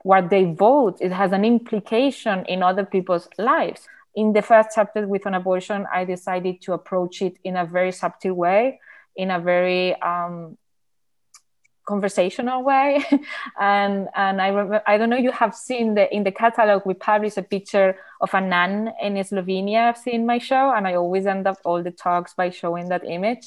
what 0.03 0.29
they 0.29 0.45
vote 0.45 0.97
it 1.01 1.11
has 1.11 1.31
an 1.31 1.43
implication 1.43 2.45
in 2.47 2.63
other 2.63 2.85
people's 2.85 3.27
lives. 3.37 3.87
In 4.15 4.33
the 4.33 4.41
first 4.41 4.69
chapter 4.73 5.07
with 5.07 5.25
an 5.25 5.33
abortion, 5.33 5.85
I 5.93 6.05
decided 6.05 6.61
to 6.63 6.73
approach 6.73 7.21
it 7.21 7.37
in 7.43 7.55
a 7.55 7.65
very 7.65 7.91
subtle 7.91 8.33
way, 8.33 8.79
in 9.15 9.31
a 9.31 9.39
very 9.39 9.99
um, 10.01 10.57
conversational 11.87 12.63
way. 12.63 13.03
And 13.59 14.07
and 14.15 14.41
i 14.41 14.47
remember 14.49 14.81
i 14.85 14.97
don't 14.97 15.09
know 15.09 15.21
you 15.27 15.31
have 15.31 15.53
seen 15.55 15.95
the 15.95 16.05
in 16.15 16.23
the 16.23 16.31
catalog 16.31 16.85
we 16.85 16.93
published 16.93 17.37
a 17.37 17.41
picture 17.55 17.89
of 18.21 18.33
a 18.33 18.41
nun 18.41 18.91
in 19.01 19.13
slovenia 19.29 19.81
i've 19.89 19.97
seen 19.97 20.25
my 20.25 20.37
show 20.49 20.65
and 20.75 20.87
i 20.87 20.93
always 20.93 21.25
end 21.25 21.47
up 21.47 21.57
all 21.65 21.81
the 21.81 21.95
talks 22.05 22.33
by 22.33 22.49
showing 22.49 22.89
that 22.89 23.03
image. 23.17 23.45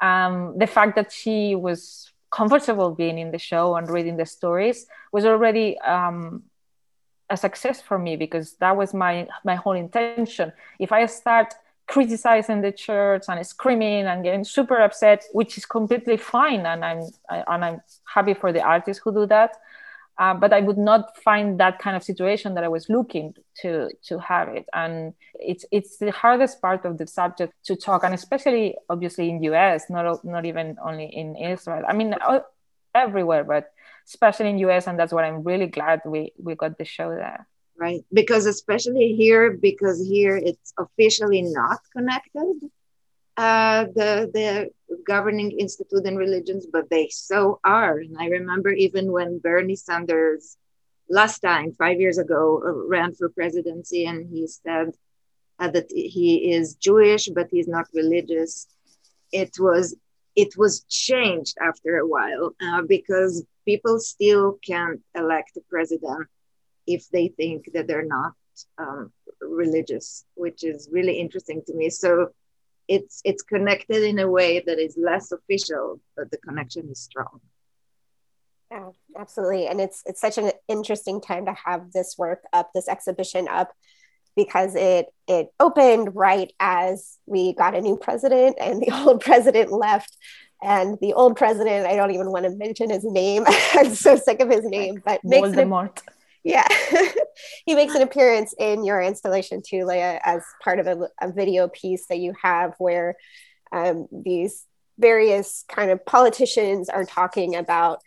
Um, 0.00 0.58
the 0.58 0.66
fact 0.66 0.96
that 0.96 1.12
she 1.12 1.54
was 1.54 2.10
comfortable 2.30 2.90
being 3.02 3.18
in 3.18 3.30
the 3.30 3.38
show 3.38 3.76
and 3.76 3.88
reading 3.88 4.16
the 4.16 4.26
stories 4.26 4.86
was 5.12 5.24
already 5.24 5.78
um, 5.78 6.42
a 7.30 7.36
success 7.36 7.80
for 7.80 7.98
me 7.98 8.16
because 8.16 8.54
that 8.62 8.76
was 8.76 8.92
my 8.92 9.28
my 9.44 9.54
whole 9.54 9.78
intention. 9.86 10.52
If 10.78 10.90
i 10.92 11.06
start 11.06 11.54
criticizing 11.86 12.60
the 12.60 12.72
church 12.72 13.24
and 13.28 13.46
screaming 13.46 14.06
and 14.06 14.24
getting 14.24 14.44
super 14.44 14.80
upset, 14.80 15.24
which 15.32 15.58
is 15.58 15.66
completely 15.66 16.16
fine, 16.16 16.66
and 16.66 16.84
I'm 16.84 17.02
I, 17.28 17.44
and 17.46 17.64
I'm 17.64 17.80
happy 18.04 18.34
for 18.34 18.52
the 18.52 18.62
artists 18.62 19.02
who 19.04 19.12
do 19.12 19.26
that. 19.26 19.56
Uh, 20.16 20.32
but 20.32 20.52
I 20.52 20.60
would 20.60 20.78
not 20.78 21.16
find 21.24 21.58
that 21.58 21.80
kind 21.80 21.96
of 21.96 22.04
situation 22.04 22.54
that 22.54 22.62
I 22.62 22.68
was 22.68 22.88
looking 22.88 23.34
to 23.62 23.90
to 24.04 24.18
have 24.18 24.48
it, 24.48 24.66
and 24.72 25.14
it's 25.34 25.64
it's 25.72 25.98
the 25.98 26.12
hardest 26.12 26.62
part 26.62 26.84
of 26.84 26.98
the 26.98 27.06
subject 27.06 27.52
to 27.64 27.76
talk, 27.76 28.04
and 28.04 28.14
especially 28.14 28.76
obviously 28.88 29.28
in 29.28 29.42
US, 29.42 29.90
not 29.90 30.24
not 30.24 30.46
even 30.46 30.76
only 30.84 31.06
in 31.06 31.36
Israel. 31.36 31.82
I 31.86 31.92
mean, 31.94 32.14
everywhere, 32.94 33.44
but 33.44 33.72
especially 34.06 34.50
in 34.50 34.58
US, 34.58 34.86
and 34.86 34.98
that's 34.98 35.12
what 35.12 35.24
I'm 35.24 35.42
really 35.42 35.66
glad 35.66 36.00
we 36.06 36.32
we 36.38 36.54
got 36.54 36.78
the 36.78 36.84
show 36.84 37.10
there 37.10 37.46
right? 37.78 38.04
Because 38.12 38.46
especially 38.46 39.14
here, 39.16 39.52
because 39.52 40.00
here 40.06 40.36
it's 40.36 40.72
officially 40.78 41.42
not 41.42 41.78
connected, 41.96 42.54
uh, 43.36 43.84
the 43.94 44.30
the 44.32 44.70
governing 45.06 45.52
institute 45.52 46.04
and 46.06 46.18
religions, 46.18 46.66
but 46.70 46.88
they 46.90 47.08
so 47.08 47.60
are. 47.64 47.98
And 47.98 48.16
I 48.18 48.26
remember 48.26 48.70
even 48.70 49.12
when 49.12 49.38
Bernie 49.38 49.76
Sanders 49.76 50.56
last 51.08 51.40
time, 51.40 51.72
five 51.72 51.98
years 52.00 52.18
ago, 52.18 52.62
uh, 52.64 52.88
ran 52.88 53.14
for 53.14 53.28
presidency, 53.28 54.04
and 54.06 54.28
he 54.30 54.46
said 54.46 54.88
uh, 55.58 55.68
that 55.70 55.86
he 55.90 56.52
is 56.52 56.74
Jewish, 56.74 57.28
but 57.28 57.48
he's 57.50 57.68
not 57.68 57.86
religious. 57.94 58.66
It 59.32 59.50
was 59.58 59.96
it 60.36 60.56
was 60.56 60.84
changed 60.88 61.56
after 61.60 61.96
a 61.98 62.06
while 62.06 62.54
uh, 62.62 62.82
because 62.88 63.44
people 63.64 63.98
still 63.98 64.58
can't 64.66 65.00
elect 65.14 65.56
a 65.56 65.60
president 65.70 66.28
if 66.86 67.08
they 67.08 67.28
think 67.28 67.70
that 67.72 67.86
they're 67.86 68.04
not 68.04 68.32
um, 68.78 69.12
religious, 69.40 70.24
which 70.34 70.64
is 70.64 70.88
really 70.92 71.18
interesting 71.18 71.62
to 71.66 71.74
me. 71.74 71.90
So 71.90 72.30
it's 72.88 73.20
it's 73.24 73.42
connected 73.42 74.02
in 74.02 74.18
a 74.18 74.28
way 74.28 74.62
that 74.66 74.78
is 74.78 74.96
less 74.96 75.32
official, 75.32 76.00
but 76.16 76.30
the 76.30 76.38
connection 76.38 76.88
is 76.90 77.00
strong. 77.00 77.40
Yeah, 78.70 78.90
absolutely. 79.18 79.66
And 79.66 79.80
it's 79.80 80.02
it's 80.06 80.20
such 80.20 80.38
an 80.38 80.52
interesting 80.68 81.20
time 81.20 81.46
to 81.46 81.54
have 81.64 81.92
this 81.92 82.16
work 82.18 82.42
up, 82.52 82.70
this 82.74 82.88
exhibition 82.88 83.48
up, 83.48 83.72
because 84.36 84.74
it 84.74 85.06
it 85.28 85.48
opened 85.60 86.14
right 86.14 86.52
as 86.60 87.18
we 87.26 87.54
got 87.54 87.74
a 87.74 87.80
new 87.80 87.96
president 87.96 88.56
and 88.60 88.82
the 88.82 88.90
old 89.06 89.20
president 89.20 89.72
left. 89.72 90.16
And 90.62 90.96
the 91.02 91.12
old 91.12 91.36
president, 91.36 91.86
I 91.86 91.94
don't 91.94 92.12
even 92.12 92.30
want 92.30 92.46
to 92.46 92.50
mention 92.50 92.88
his 92.88 93.04
name. 93.04 93.44
I'm 93.74 93.94
so 93.94 94.16
sick 94.16 94.40
of 94.40 94.48
his 94.48 94.64
name, 94.64 95.02
but 95.04 95.20
Voldemort. 95.22 95.98
It, 95.98 96.02
yeah. 96.44 96.66
he 97.66 97.74
makes 97.74 97.94
an 97.94 98.02
appearance 98.02 98.54
in 98.58 98.84
your 98.84 99.00
installation 99.00 99.62
too, 99.66 99.84
Laia, 99.84 100.20
as 100.22 100.42
part 100.62 100.78
of 100.78 100.86
a, 100.86 101.08
a 101.20 101.32
video 101.32 101.68
piece 101.68 102.06
that 102.08 102.18
you 102.18 102.34
have 102.40 102.74
where 102.78 103.16
um, 103.72 104.06
these 104.12 104.66
various 104.98 105.64
kind 105.68 105.90
of 105.90 106.04
politicians 106.04 106.88
are 106.88 107.04
talking 107.04 107.56
about 107.56 108.00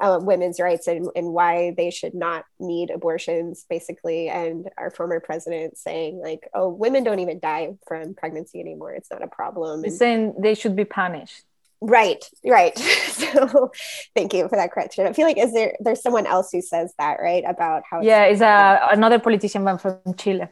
uh, 0.00 0.18
women's 0.22 0.60
rights 0.60 0.86
and, 0.86 1.08
and 1.16 1.32
why 1.32 1.74
they 1.76 1.90
should 1.90 2.14
not 2.14 2.44
need 2.60 2.90
abortions, 2.90 3.64
basically. 3.68 4.28
And 4.28 4.68
our 4.78 4.90
former 4.90 5.18
president 5.18 5.76
saying, 5.76 6.20
like, 6.22 6.48
oh, 6.54 6.68
women 6.68 7.02
don't 7.02 7.18
even 7.18 7.40
die 7.40 7.74
from 7.86 8.14
pregnancy 8.14 8.60
anymore. 8.60 8.92
It's 8.92 9.10
not 9.10 9.24
a 9.24 9.28
problem. 9.28 9.82
He's 9.82 9.98
saying 9.98 10.34
they 10.38 10.54
should 10.54 10.76
be 10.76 10.84
punished. 10.84 11.42
Right, 11.80 12.24
right. 12.44 12.76
so 13.08 13.70
thank 14.14 14.34
you 14.34 14.48
for 14.48 14.56
that 14.56 14.72
correction. 14.72 15.06
I 15.06 15.12
feel 15.12 15.26
like 15.26 15.38
is 15.38 15.52
there 15.52 15.74
there's 15.80 16.02
someone 16.02 16.26
else 16.26 16.50
who 16.52 16.60
says 16.60 16.92
that, 16.98 17.18
right? 17.20 17.44
About 17.46 17.82
how 17.88 18.00
Yeah, 18.00 18.26
is 18.26 18.40
a 18.40 18.88
another 18.90 19.18
politician 19.18 19.64
from 19.78 20.00
Chile. 20.16 20.48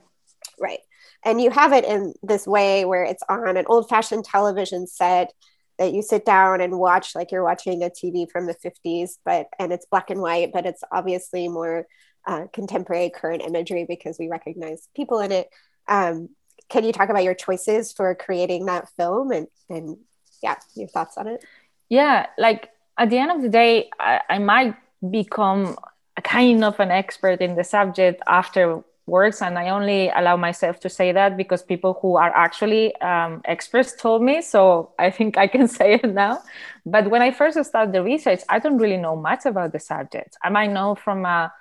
Right. 0.61 0.81
And 1.25 1.41
you 1.41 1.51
have 1.51 1.73
it 1.73 1.85
in 1.85 2.15
this 2.23 2.47
way 2.47 2.85
where 2.85 3.03
it's 3.03 3.23
on 3.29 3.57
an 3.57 3.65
old-fashioned 3.67 4.25
television 4.25 4.87
set 4.87 5.33
that 5.79 5.93
you 5.93 6.03
sit 6.03 6.25
down 6.25 6.61
and 6.61 6.79
watch 6.79 7.15
like 7.15 7.33
you're 7.33 7.43
watching 7.43 7.83
a 7.83 7.91
TV 7.91 8.31
from 8.31 8.47
the 8.47 8.55
50s, 8.55 9.19
but 9.25 9.49
and 9.59 9.73
it's 9.73 9.87
black 9.87 10.11
and 10.11 10.21
white, 10.21 10.53
but 10.53 10.67
it's 10.67 10.83
obviously 10.93 11.49
more 11.49 11.87
uh, 12.27 12.45
contemporary 12.53 13.11
current 13.11 13.43
imagery 13.43 13.85
because 13.89 14.19
we 14.19 14.29
recognize 14.29 14.89
people 14.95 15.21
in 15.21 15.33
it. 15.33 15.49
Um, 15.89 16.31
can 16.69 16.85
you 16.85 16.93
talk 16.93 17.09
about 17.09 17.25
your 17.25 17.35
choices 17.35 17.93
for 17.93 18.15
creating 18.15 18.67
that 18.67 18.89
film 18.97 19.31
and 19.31 19.47
and 19.69 19.99
yeah, 20.43 20.57
your 20.75 20.89
thoughts 20.89 21.17
on 21.17 21.29
it? 21.29 21.45
Yeah, 21.89 22.27
like 22.39 22.71
at 22.99 23.11
the 23.11 23.19
end 23.19 23.31
of 23.31 23.43
the 23.43 23.49
day, 23.49 23.91
I, 23.99 24.21
I 24.29 24.39
might 24.39 24.75
become 25.11 25.77
a 26.17 26.23
kind 26.23 26.65
of 26.65 26.81
an 26.81 26.91
expert 26.91 27.41
in 27.41 27.57
the 27.57 27.65
subject 27.65 28.23
after 28.27 28.83
works 29.07 29.41
and 29.41 29.57
i 29.57 29.69
only 29.69 30.09
allow 30.17 30.37
myself 30.37 30.81
to 30.81 30.89
say 30.89 31.13
that 31.13 31.37
because 31.37 31.63
people 31.63 31.99
who 32.03 32.17
are 32.17 32.35
actually 32.35 32.95
um, 32.97 33.41
experts 33.45 33.95
told 33.95 34.21
me 34.21 34.43
so 34.43 34.91
i 34.99 35.11
think 35.11 35.39
i 35.39 35.47
can 35.47 35.69
say 35.79 35.95
it 35.95 36.13
now. 36.13 36.43
But 36.85 37.11
when 37.11 37.23
i 37.23 37.31
first 37.31 37.63
started 37.65 37.95
the 37.95 38.03
research 38.03 38.41
i 38.49 38.59
don't 38.59 38.79
really 38.79 38.97
know 38.97 39.17
much 39.17 39.47
about 39.47 39.73
the 39.73 39.79
subject. 39.79 40.37
I 40.43 40.51
might 40.51 40.73
know 40.73 40.95
from 40.97 41.25
a 41.25 41.53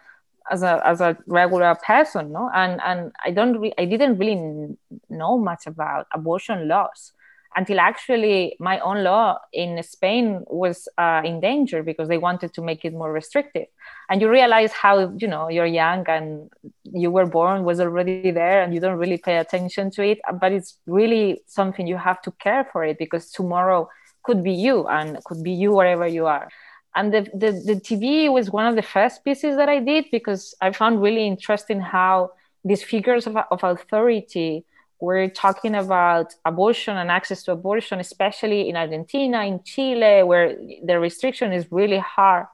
as 0.52 0.64
a 0.64 0.82
as 0.86 1.02
a 1.02 1.18
regular 1.28 1.76
person 1.76 2.32
no? 2.32 2.50
And 2.54 2.82
and 2.84 3.12
i 3.24 3.32
don't 3.32 3.60
re- 3.60 3.74
i 3.78 3.86
didn't 3.86 4.18
really 4.18 4.76
know 5.10 5.38
much 5.38 5.68
about 5.68 6.08
abortion 6.14 6.68
laws 6.68 7.12
until 7.56 7.80
actually 7.80 8.56
my 8.60 8.80
own 8.80 9.04
law 9.04 9.38
in 9.54 9.82
Spain 9.82 10.44
was 10.48 10.88
uh, 10.98 11.22
in 11.24 11.40
danger 11.40 11.84
because 11.84 12.10
they 12.10 12.18
wanted 12.18 12.54
to 12.54 12.62
make 12.62 12.84
it 12.84 12.94
more 12.94 13.12
restrictive. 13.12 13.68
And 14.10 14.22
you 14.22 14.30
realize 14.30 14.72
how, 14.74 15.14
you 15.18 15.28
know, 15.28 15.48
you're 15.50 15.66
young 15.66 16.08
and 16.10 16.50
you 16.84 17.10
were 17.12 17.26
born 17.26 17.64
was 17.64 17.80
already 17.80 18.32
there 18.32 18.62
and 18.62 18.74
you 18.74 18.80
don't 18.80 18.98
really 18.98 19.18
pay 19.18 19.38
attention 19.38 19.90
to 19.92 20.04
it. 20.04 20.20
But 20.40 20.52
it's 20.52 20.78
really 20.86 21.42
something 21.48 21.88
you 21.88 21.98
have 21.98 22.22
to 22.24 22.32
care 22.32 22.68
for 22.72 22.84
it 22.84 22.98
because 22.98 23.32
tomorrow 23.32 23.90
could 24.24 24.44
be 24.44 24.54
you 24.54 24.88
and 24.88 25.24
could 25.24 25.42
be 25.42 25.52
you 25.52 25.72
wherever 25.72 26.06
you 26.06 26.26
are. 26.26 26.50
And 26.96 27.14
the, 27.14 27.22
the, 27.34 27.52
the 27.52 27.76
TV 27.76 28.32
was 28.32 28.52
one 28.52 28.66
of 28.66 28.76
the 28.76 28.82
first 28.82 29.24
pieces 29.24 29.58
that 29.58 29.70
I 29.70 29.80
did 29.80 30.06
because 30.12 30.56
I 30.62 30.72
found 30.72 31.02
really 31.02 31.26
interesting 31.28 31.80
how 31.80 32.32
these 32.64 32.84
figures 32.84 33.28
of, 33.28 33.38
of 33.38 33.64
authority 33.64 34.66
we're 35.00 35.30
talking 35.30 35.76
about 35.76 36.34
abortion 36.46 36.98
and 36.98 37.12
access 37.12 37.44
to 37.44 37.52
abortion, 37.52 38.00
especially 38.00 38.70
in 38.70 38.76
Argentina, 38.76 39.44
in 39.44 39.62
Chile, 39.64 40.24
where 40.24 40.56
the 40.84 41.00
restriction 41.00 41.52
is 41.52 41.72
really 41.72 42.00
hard. 42.00 42.48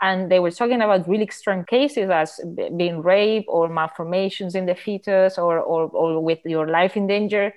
And 0.00 0.30
they 0.30 0.38
were 0.38 0.50
talking 0.50 0.80
about 0.80 1.08
really 1.08 1.24
extreme 1.24 1.64
cases 1.64 2.08
as 2.08 2.40
being 2.76 3.02
rape 3.02 3.44
or 3.48 3.68
malformations 3.68 4.54
in 4.54 4.66
the 4.66 4.74
fetus 4.74 5.36
or, 5.36 5.58
or, 5.58 5.88
or 5.88 6.20
with 6.22 6.38
your 6.44 6.68
life 6.68 6.96
in 6.96 7.06
danger. 7.06 7.52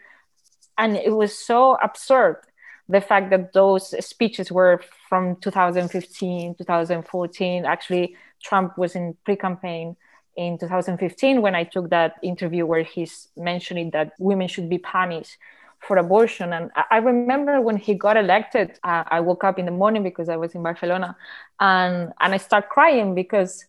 And 0.78 0.98
it 0.98 1.12
was 1.12 1.38
so 1.38 1.78
absurd 1.82 2.42
the 2.90 3.00
fact 3.00 3.30
that 3.30 3.54
those 3.54 3.94
speeches 4.06 4.52
were 4.52 4.82
from 5.08 5.38
2015, 5.38 6.56
2014. 6.56 7.66
Actually, 7.66 8.18
Trump 8.44 8.78
was 8.78 8.96
in 8.96 9.16
pre 9.24 9.38
campaign 9.38 9.96
in 10.36 10.58
2015 10.58 11.42
when 11.42 11.56
I 11.56 11.64
took 11.64 11.90
that 11.90 12.16
interview 12.22 12.66
where 12.66 12.84
he's 12.84 13.28
mentioning 13.38 13.92
that 13.92 14.14
women 14.20 14.48
should 14.48 14.70
be 14.70 14.78
punished 14.78 15.38
for 15.80 15.98
abortion. 15.98 16.54
And 16.54 16.72
I 16.90 16.98
remember 16.98 17.62
when 17.62 17.78
he 17.78 17.94
got 17.94 18.18
elected, 18.18 18.80
uh, 18.84 19.04
I 19.08 19.20
woke 19.20 19.44
up 19.44 19.60
in 19.60 19.66
the 19.66 19.72
morning 19.72 20.04
because 20.04 20.30
I 20.30 20.38
was 20.38 20.56
in 20.56 20.64
Barcelona 20.64 21.16
and, 21.60 22.14
and 22.20 22.34
I 22.34 22.38
start 22.38 22.70
crying 22.70 23.16
because 23.16 23.66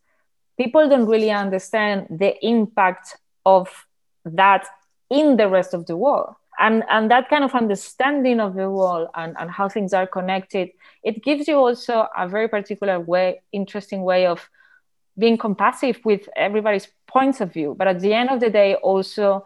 people 0.57 0.89
don't 0.89 1.07
really 1.07 1.31
understand 1.31 2.07
the 2.11 2.35
impact 2.47 3.17
of 3.45 3.69
that 4.25 4.67
in 5.11 5.37
the 5.37 5.49
rest 5.49 5.75
of 5.75 5.87
the 5.87 5.97
world. 5.97 6.35
And, 6.59 6.85
and 6.89 7.11
that 7.11 7.29
kind 7.29 7.43
of 7.43 7.53
understanding 7.53 8.39
of 8.39 8.55
the 8.55 8.71
world 8.71 9.09
and, 9.17 9.35
and 9.39 9.51
how 9.51 9.69
things 9.69 9.93
are 9.93 10.07
connected, 10.07 10.71
it 11.03 11.25
gives 11.25 11.49
you 11.49 11.57
also 11.57 12.07
a 12.17 12.29
very 12.29 12.49
particular 12.49 13.01
way, 13.01 13.43
interesting 13.53 14.03
way 14.03 14.27
of 14.27 14.49
being 15.19 15.39
compassive 15.39 16.01
with 16.05 16.29
everybody's 16.37 16.89
points 17.07 17.41
of 17.41 17.53
view 17.53 17.75
but 17.79 17.87
at 17.87 18.01
the 18.01 18.13
end 18.13 18.31
of 18.31 18.41
the 18.41 18.51
day 18.51 18.75
also 18.77 19.45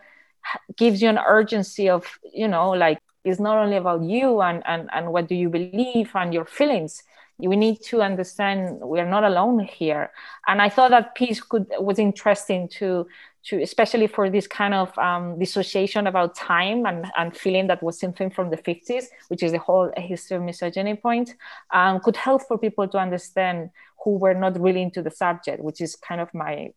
gives 0.77 1.03
you 1.03 1.09
an 1.09 1.19
urgency 1.19 1.89
of 1.89 2.07
you 2.33 2.49
know 2.49 2.71
like 2.71 2.99
it's 3.25 3.41
not 3.41 3.59
only 3.59 3.77
about 3.77 4.03
you 4.03 4.41
and 4.41 4.63
and, 4.67 4.89
and 4.93 5.13
what 5.13 5.29
do 5.29 5.35
you 5.35 5.49
believe 5.49 6.11
and 6.15 6.33
your 6.33 6.45
feelings. 6.45 7.03
We 7.41 7.55
need 7.55 7.83
to 7.85 8.03
understand 8.03 8.81
we 8.81 8.99
are 8.99 9.09
not 9.09 9.23
alone 9.23 9.61
here. 9.61 10.11
And 10.49 10.61
i 10.61 10.69
thought 10.69 10.91
that 10.91 11.15
piece 11.15 11.41
could 11.41 11.67
was 11.79 11.99
interesting 11.99 12.69
to 12.79 13.07
to 13.45 13.63
especially 13.63 14.09
for 14.09 14.29
this 14.29 14.47
kind 14.49 14.75
of 14.75 14.97
um, 14.99 15.39
dissociation 15.39 16.09
about 16.09 16.35
time 16.35 16.85
and, 16.87 17.07
and 17.17 17.37
feeling 17.37 17.69
that 17.69 17.83
was 17.83 17.99
something 17.99 18.31
from 18.31 18.51
the 18.51 18.57
50s 18.57 19.05
which 19.29 19.45
is 19.45 19.53
the 19.53 19.59
whole 19.59 19.91
history 19.97 20.37
of 20.37 20.43
misogyny 20.43 20.97
point 20.97 21.35
um, 21.73 22.01
could 22.01 22.17
help 22.17 22.43
for 22.43 22.59
people 22.59 22.89
to 22.89 22.99
understand 22.99 23.71
who 24.09 24.17
were 24.17 24.35
not 24.35 24.61
really 24.61 24.83
into 24.83 25.03
the 25.03 25.11
subject 25.11 25.63
which 25.63 25.81
is 25.81 25.97
kind 25.97 26.21
of 26.21 26.33
my 26.33 26.71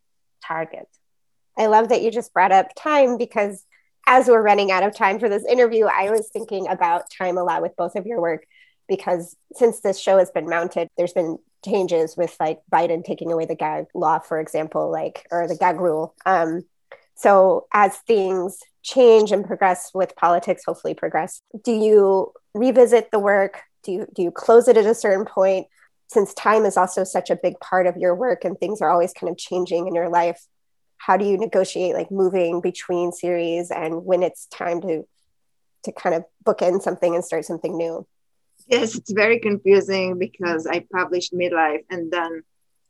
target 0.46 0.88
i 1.58 1.66
love 1.66 1.88
that 1.88 2.02
you 2.02 2.10
just 2.10 2.32
brought 2.34 2.52
up 2.52 2.68
time 2.76 3.16
because 3.16 3.64
as 4.06 4.26
we're 4.26 4.42
running 4.42 4.70
out 4.70 4.82
of 4.82 4.94
time 4.94 5.18
for 5.18 5.28
this 5.28 5.44
interview 5.46 5.86
i 5.86 6.10
was 6.10 6.28
thinking 6.32 6.68
about 6.68 7.10
time 7.10 7.38
a 7.38 7.44
lot 7.44 7.62
with 7.62 7.76
both 7.76 7.96
of 7.96 8.06
your 8.06 8.20
work 8.20 8.44
because 8.88 9.36
since 9.54 9.80
this 9.80 9.98
show 9.98 10.18
has 10.18 10.30
been 10.30 10.48
mounted 10.48 10.88
there's 10.96 11.12
been 11.12 11.38
changes 11.64 12.16
with 12.16 12.36
like 12.40 12.60
Biden 12.72 13.04
taking 13.04 13.32
away 13.32 13.46
the 13.46 13.54
gag 13.54 13.86
law, 13.94 14.18
for 14.18 14.40
example, 14.40 14.90
like 14.90 15.26
or 15.30 15.46
the 15.46 15.56
gag 15.56 15.80
rule. 15.80 16.14
Um, 16.26 16.64
so 17.14 17.66
as 17.72 17.96
things 17.98 18.58
change 18.82 19.32
and 19.32 19.44
progress 19.44 19.90
with 19.94 20.16
politics, 20.16 20.62
hopefully 20.66 20.94
progress, 20.94 21.40
do 21.62 21.72
you 21.72 22.32
revisit 22.54 23.10
the 23.10 23.18
work? 23.18 23.60
Do 23.84 23.92
you 23.92 24.06
do 24.14 24.22
you 24.22 24.30
close 24.30 24.68
it 24.68 24.76
at 24.76 24.86
a 24.86 24.94
certain 24.94 25.24
point? 25.24 25.66
Since 26.08 26.34
time 26.34 26.64
is 26.64 26.76
also 26.76 27.04
such 27.04 27.30
a 27.30 27.36
big 27.36 27.58
part 27.60 27.86
of 27.86 27.96
your 27.96 28.14
work 28.14 28.44
and 28.44 28.58
things 28.58 28.80
are 28.80 28.90
always 28.90 29.12
kind 29.12 29.30
of 29.30 29.38
changing 29.38 29.86
in 29.86 29.94
your 29.94 30.08
life, 30.08 30.44
how 30.98 31.16
do 31.16 31.24
you 31.24 31.36
negotiate 31.36 31.94
like 31.94 32.10
moving 32.10 32.60
between 32.60 33.12
series 33.12 33.70
and 33.70 34.04
when 34.04 34.22
it's 34.22 34.46
time 34.46 34.80
to 34.82 35.06
to 35.84 35.92
kind 35.92 36.14
of 36.14 36.24
bookend 36.44 36.82
something 36.82 37.14
and 37.14 37.24
start 37.24 37.44
something 37.44 37.76
new? 37.76 38.06
Yes, 38.68 38.94
it's 38.94 39.12
very 39.12 39.40
confusing 39.40 40.18
because 40.18 40.66
I 40.66 40.86
published 40.92 41.34
midlife 41.34 41.84
and 41.90 42.12
then 42.12 42.42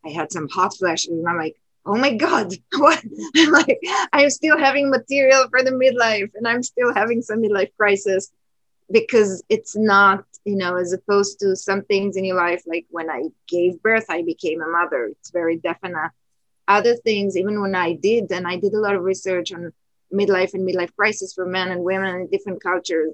I 0.04 0.10
had 0.10 0.30
some 0.30 0.48
hot 0.48 0.76
flashes 0.76 1.08
and 1.08 1.26
I'm 1.26 1.38
like, 1.38 1.56
oh 1.86 1.96
my 1.96 2.14
God, 2.14 2.52
what? 2.76 3.02
like, 3.50 3.80
I'm 4.12 4.30
still 4.30 4.58
having 4.58 4.90
material 4.90 5.46
for 5.50 5.62
the 5.62 5.70
midlife 5.70 6.30
and 6.34 6.46
I'm 6.46 6.62
still 6.62 6.92
having 6.92 7.22
some 7.22 7.42
midlife 7.42 7.74
crisis 7.78 8.30
because 8.90 9.42
it's 9.48 9.76
not, 9.76 10.24
you 10.44 10.56
know, 10.56 10.76
as 10.76 10.92
opposed 10.92 11.40
to 11.40 11.56
some 11.56 11.82
things 11.82 12.16
in 12.16 12.24
your 12.24 12.36
life, 12.36 12.62
like 12.66 12.86
when 12.90 13.10
I 13.10 13.24
gave 13.48 13.82
birth, 13.82 14.06
I 14.08 14.22
became 14.22 14.60
a 14.60 14.68
mother. 14.68 15.06
It's 15.06 15.30
very 15.30 15.56
definite. 15.56 16.10
Other 16.68 16.96
things, 16.96 17.36
even 17.36 17.60
when 17.60 17.74
I 17.74 17.94
did, 17.94 18.30
and 18.30 18.46
I 18.46 18.56
did 18.56 18.74
a 18.74 18.80
lot 18.80 18.94
of 18.94 19.02
research 19.02 19.52
on 19.52 19.72
midlife 20.12 20.54
and 20.54 20.68
midlife 20.68 20.94
crisis 20.94 21.32
for 21.34 21.46
men 21.46 21.70
and 21.70 21.82
women 21.82 22.14
in 22.14 22.28
different 22.28 22.62
cultures 22.62 23.12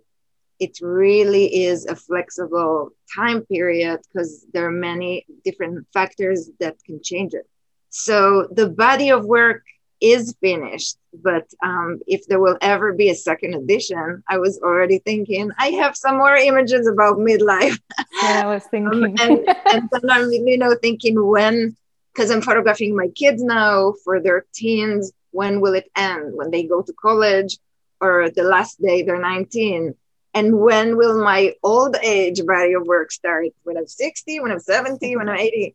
it 0.58 0.78
really 0.80 1.64
is 1.64 1.86
a 1.86 1.94
flexible 1.94 2.90
time 3.14 3.44
period 3.46 4.00
because 4.02 4.44
there 4.52 4.66
are 4.66 4.72
many 4.72 5.24
different 5.44 5.86
factors 5.92 6.50
that 6.60 6.76
can 6.84 7.00
change 7.02 7.34
it. 7.34 7.46
So 7.90 8.48
the 8.50 8.68
body 8.68 9.10
of 9.10 9.24
work 9.24 9.62
is 10.01 10.34
finished, 10.40 10.96
but 11.22 11.46
um, 11.62 12.01
if 12.07 12.26
there 12.26 12.40
will 12.40 12.57
ever 12.61 12.92
be 12.92 13.11
a 13.11 13.14
second 13.14 13.55
edition, 13.55 14.22
I 14.28 14.38
was 14.38 14.59
already 14.61 14.99
thinking 14.99 15.51
I 15.59 15.68
have 15.82 15.96
some 15.96 16.16
more 16.16 16.36
images 16.36 16.86
about 16.86 17.18
midlife. 17.18 17.78
Yeah, 18.22 18.42
I 18.42 18.46
was 18.46 18.64
thinking, 18.64 19.16
um, 19.20 19.20
and, 19.20 19.49
and 19.70 20.11
I'm 20.11 20.30
you 20.32 20.59
know 20.59 20.74
thinking 20.74 21.24
when 21.24 21.76
because 22.12 22.30
I'm 22.32 22.42
photographing 22.42 22.96
my 22.96 23.09
kids 23.09 23.42
now 23.42 23.94
for 24.05 24.20
their 24.20 24.44
teens. 24.53 25.12
When 25.30 25.61
will 25.61 25.74
it 25.74 25.88
end? 25.94 26.34
When 26.34 26.51
they 26.51 26.64
go 26.64 26.82
to 26.82 26.92
college, 26.94 27.59
or 28.01 28.28
the 28.30 28.42
last 28.42 28.82
day 28.82 29.03
they're 29.03 29.20
19? 29.20 29.94
and 30.34 30.59
when 30.59 30.96
will 30.96 31.22
my 31.22 31.55
old 31.62 31.96
age 32.03 32.44
body 32.46 32.74
of 32.74 32.86
work 32.86 33.11
start 33.11 33.46
when 33.64 33.76
i'm 33.76 33.86
60 33.86 34.40
when 34.40 34.53
i'm 34.53 34.61
70 34.61 35.16
when 35.16 35.28
i'm 35.28 35.38
80 35.38 35.74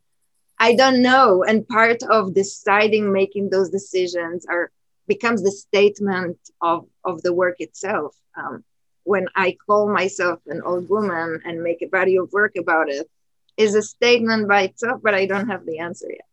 i 0.60 0.76
don't 0.76 1.02
know. 1.02 1.44
And 1.44 1.68
part 1.68 2.04
of 2.04 2.34
deciding 2.34 3.12
making 3.12 3.50
those 3.50 3.70
decisions 3.70 4.46
are 4.46 4.72
becomes 5.08 5.44
the 5.44 5.52
statement 5.52 6.38
of 6.62 6.88
of 7.04 7.22
the 7.22 7.34
work 7.34 7.58
itself. 7.60 8.16
Um, 8.36 8.64
when 9.06 9.28
i 9.36 9.58
call 9.66 9.92
myself 9.92 10.40
an 10.48 10.62
old 10.64 10.88
woman 10.90 11.42
and 11.46 11.62
make 11.62 11.82
a 11.82 11.88
body 11.88 12.16
of 12.16 12.32
work 12.32 12.56
about 12.58 12.90
it 12.90 13.10
is 13.58 13.76
a 13.76 13.82
statement 13.82 14.48
by 14.48 14.62
itself 14.64 15.02
but 15.04 15.14
i 15.14 15.26
don't 15.26 15.50
have 15.50 15.66
the 15.66 15.80
answer 15.80 16.10
yet. 16.10 16.30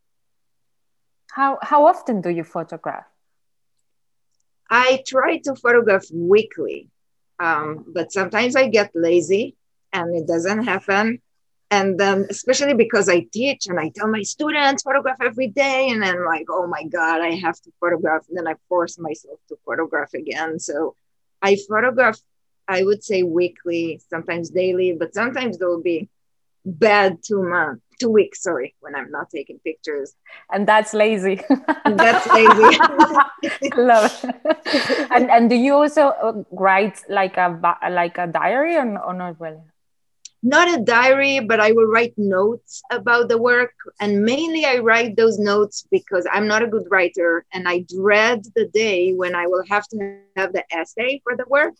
How 1.33 1.59
how 1.63 1.87
often 1.87 2.21
do 2.21 2.31
you 2.31 2.45
photograph? 2.45 3.07
I 4.71 5.03
try 5.07 5.39
to 5.39 5.55
photograph 5.57 6.07
weekly. 6.13 6.89
Um, 7.41 7.87
but 7.89 8.13
sometimes 8.13 8.55
I 8.55 8.69
get 8.69 8.91
lazy 8.95 9.57
and 9.93 10.15
it 10.15 10.27
doesn't 10.27 10.65
happen. 10.65 11.21
And 11.73 11.99
then, 12.01 12.27
especially 12.31 12.75
because 12.75 13.09
I 13.09 13.27
teach 13.33 13.67
and 13.69 13.79
I 13.79 13.93
tell 13.95 14.09
my 14.09 14.23
students 14.23 14.83
photograph 14.83 15.19
every 15.21 15.49
day, 15.49 15.89
and 15.91 16.03
then 16.03 16.25
like, 16.25 16.47
oh 16.51 16.67
my 16.67 16.83
God, 16.85 17.21
I 17.21 17.35
have 17.37 17.61
to 17.61 17.71
photograph. 17.79 18.27
And 18.29 18.37
then 18.37 18.49
I 18.49 18.55
force 18.69 18.99
myself 18.99 19.39
to 19.49 19.57
photograph 19.65 20.13
again. 20.15 20.59
So 20.59 20.97
I 21.41 21.57
photograph, 21.69 22.19
I 22.67 22.83
would 22.83 23.05
say 23.05 23.23
weekly, 23.23 24.01
sometimes 24.09 24.51
daily, 24.51 24.97
but 24.99 25.15
sometimes 25.15 25.59
there 25.59 25.69
will 25.69 25.83
be 25.83 26.09
bad 26.65 27.19
two 27.23 27.43
months 27.43 27.83
two 28.01 28.11
weeks 28.11 28.43
sorry 28.43 28.75
when 28.81 28.95
i'm 28.95 29.11
not 29.11 29.29
taking 29.31 29.59
pictures 29.61 30.15
and 30.51 30.67
that's 30.67 30.95
lazy 30.95 31.41
that's 31.85 32.27
lazy 32.33 32.79
love 33.77 34.25
it. 34.25 35.07
and 35.11 35.31
and 35.31 35.51
do 35.51 35.57
you 35.57 35.75
also 35.75 36.09
uh, 36.09 36.43
write 36.51 37.03
like 37.09 37.37
a 37.37 37.61
like 37.91 38.17
a 38.19 38.27
diary 38.27 38.77
or, 38.77 38.99
or 38.99 39.15
not 39.15 39.39
really 39.41 39.61
not 40.43 40.73
a 40.73 40.83
diary, 40.83 41.41
but 41.41 41.61
I 41.61 41.73
will 41.73 41.87
write 41.87 42.15
notes 42.17 42.83
about 42.91 43.29
the 43.29 43.39
work. 43.39 43.75
And 44.01 44.25
mainly 44.25 44.65
I 44.65 44.79
write 44.79 45.17
those 45.17 45.39
notes 45.39 45.87
because 45.91 46.27
I'm 46.33 46.47
not 46.47 46.63
a 46.63 46.67
good 46.67 46.87
writer 46.91 47.45
and 47.53 47.69
I 47.69 47.85
dread 47.95 48.45
the 48.57 48.67
day 48.67 49.13
when 49.13 49.35
I 49.35 49.47
will 49.47 49.65
have 49.69 49.87
to 49.89 50.19
have 50.37 50.53
the 50.53 50.65
essay 50.75 51.21
for 51.25 51.37
the 51.37 51.45
work. 51.49 51.75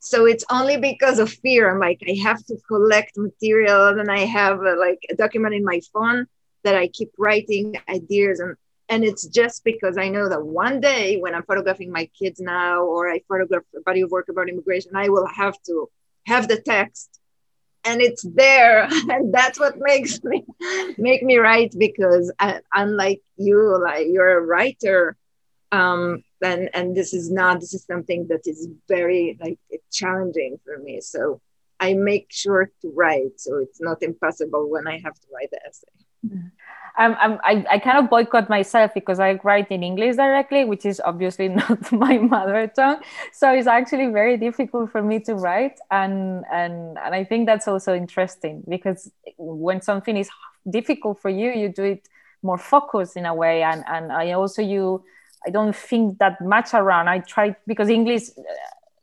So 0.00 0.26
it's 0.26 0.44
only 0.50 0.76
because 0.76 1.18
of 1.18 1.32
fear. 1.32 1.70
I'm 1.70 1.78
like, 1.78 2.02
I 2.06 2.18
have 2.22 2.44
to 2.46 2.56
collect 2.68 3.16
material 3.16 3.98
and 3.98 4.10
I 4.10 4.20
have 4.20 4.60
a, 4.60 4.74
like 4.74 4.98
a 5.10 5.14
document 5.14 5.54
in 5.54 5.64
my 5.64 5.80
phone 5.92 6.26
that 6.64 6.74
I 6.74 6.88
keep 6.88 7.10
writing 7.18 7.76
ideas 7.88 8.40
and 8.40 8.56
and 8.88 9.04
it's 9.04 9.26
just 9.26 9.64
because 9.64 9.96
I 9.96 10.10
know 10.10 10.28
that 10.28 10.44
one 10.44 10.78
day 10.78 11.18
when 11.18 11.34
I'm 11.34 11.44
photographing 11.44 11.90
my 11.90 12.10
kids 12.18 12.40
now 12.40 12.84
or 12.84 13.10
I 13.10 13.22
photograph 13.26 13.62
a 13.74 13.80
body 13.80 14.02
of 14.02 14.10
work 14.10 14.28
about 14.28 14.50
immigration, 14.50 14.90
I 14.94 15.08
will 15.08 15.26
have 15.26 15.56
to 15.62 15.88
have 16.26 16.46
the 16.46 16.60
text 16.60 17.21
and 17.84 18.00
it's 18.00 18.22
there. 18.22 18.88
And 19.10 19.32
that's 19.32 19.58
what 19.58 19.76
makes 19.78 20.22
me 20.24 20.44
make 20.98 21.22
me 21.22 21.36
write 21.36 21.74
because 21.78 22.32
I, 22.38 22.60
unlike 22.72 23.22
you 23.36 23.78
like 23.82 24.06
you're 24.08 24.38
a 24.38 24.46
writer. 24.46 25.16
Um 25.70 26.22
and 26.42 26.70
and 26.74 26.96
this 26.96 27.14
is 27.14 27.30
not 27.30 27.60
this 27.60 27.74
is 27.74 27.84
something 27.84 28.26
that 28.28 28.46
is 28.46 28.68
very 28.88 29.38
like 29.40 29.58
challenging 29.90 30.58
for 30.64 30.78
me. 30.78 31.00
So 31.00 31.40
i 31.80 31.94
make 31.94 32.28
sure 32.30 32.70
to 32.82 32.88
write. 32.94 33.40
So 33.40 33.56
it's 33.58 33.80
not 33.80 34.02
impossible 34.02 34.70
when 34.70 34.86
i 34.86 34.98
have 35.04 35.14
to 35.14 35.28
write 35.34 35.50
the 35.50 35.60
essay 35.66 35.96
I'm, 36.96 37.16
I'm, 37.20 37.40
I, 37.42 37.64
I 37.70 37.78
kind 37.78 37.98
of 37.98 38.10
boycott 38.10 38.48
myself 38.48 38.92
because 38.94 39.18
I 39.18 39.40
write 39.42 39.70
in 39.70 39.82
English 39.82 40.16
directly, 40.16 40.64
which 40.64 40.84
is 40.84 41.00
obviously 41.04 41.48
not 41.62 41.90
my 41.92 42.18
mother 42.18 42.66
tongue. 42.66 43.00
So 43.32 43.52
it's 43.52 43.66
actually 43.66 44.12
very 44.12 44.36
difficult 44.36 44.90
for 44.90 45.02
me 45.02 45.20
to 45.20 45.34
write. 45.34 45.78
And, 45.90 46.44
and, 46.52 46.98
and 46.98 47.14
I 47.14 47.24
think 47.24 47.46
that's 47.46 47.66
also 47.66 47.94
interesting 47.94 48.62
because 48.68 49.10
when 49.38 49.80
something 49.80 50.16
is 50.16 50.28
difficult 50.68 51.20
for 51.20 51.30
you, 51.30 51.50
you 51.52 51.68
do 51.68 51.84
it 51.84 52.08
more 52.42 52.58
focused 52.58 53.16
in 53.16 53.26
a 53.26 53.34
way. 53.34 53.62
And, 53.62 53.84
and 53.86 54.12
I 54.12 54.32
also, 54.32 54.62
you, 54.62 55.04
I 55.46 55.50
don't 55.50 55.74
think 55.74 56.18
that 56.18 56.40
much 56.40 56.74
around. 56.74 57.08
I 57.08 57.20
try 57.20 57.56
because 57.66 57.88
English 57.88 58.30
uh, 58.38 58.42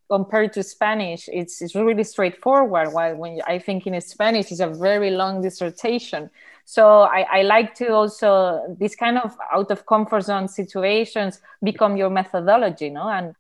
compared 0.10 0.54
to 0.54 0.64
Spanish, 0.64 1.30
it's, 1.32 1.62
it's 1.62 1.76
really 1.76 2.04
straightforward. 2.04 2.92
While 2.92 3.16
when 3.16 3.42
I 3.48 3.60
think 3.60 3.88
in 3.88 4.00
Spanish, 4.02 4.52
it's 4.52 4.60
a 4.60 4.68
very 4.68 5.12
long 5.12 5.42
dissertation 5.42 6.30
so 6.70 7.02
I, 7.02 7.26
I, 7.40 7.42
like 7.42 7.74
to 7.76 7.88
also 7.94 8.76
this 8.80 8.96
kind 8.96 9.18
of 9.18 9.36
out 9.52 9.72
of 9.72 9.88
comfort 9.88 10.22
zone 10.22 10.48
situations 10.48 11.42
become 11.64 11.98
your 11.98 12.12
methodology 12.12 12.92
no? 12.92 13.10
And 13.10 13.34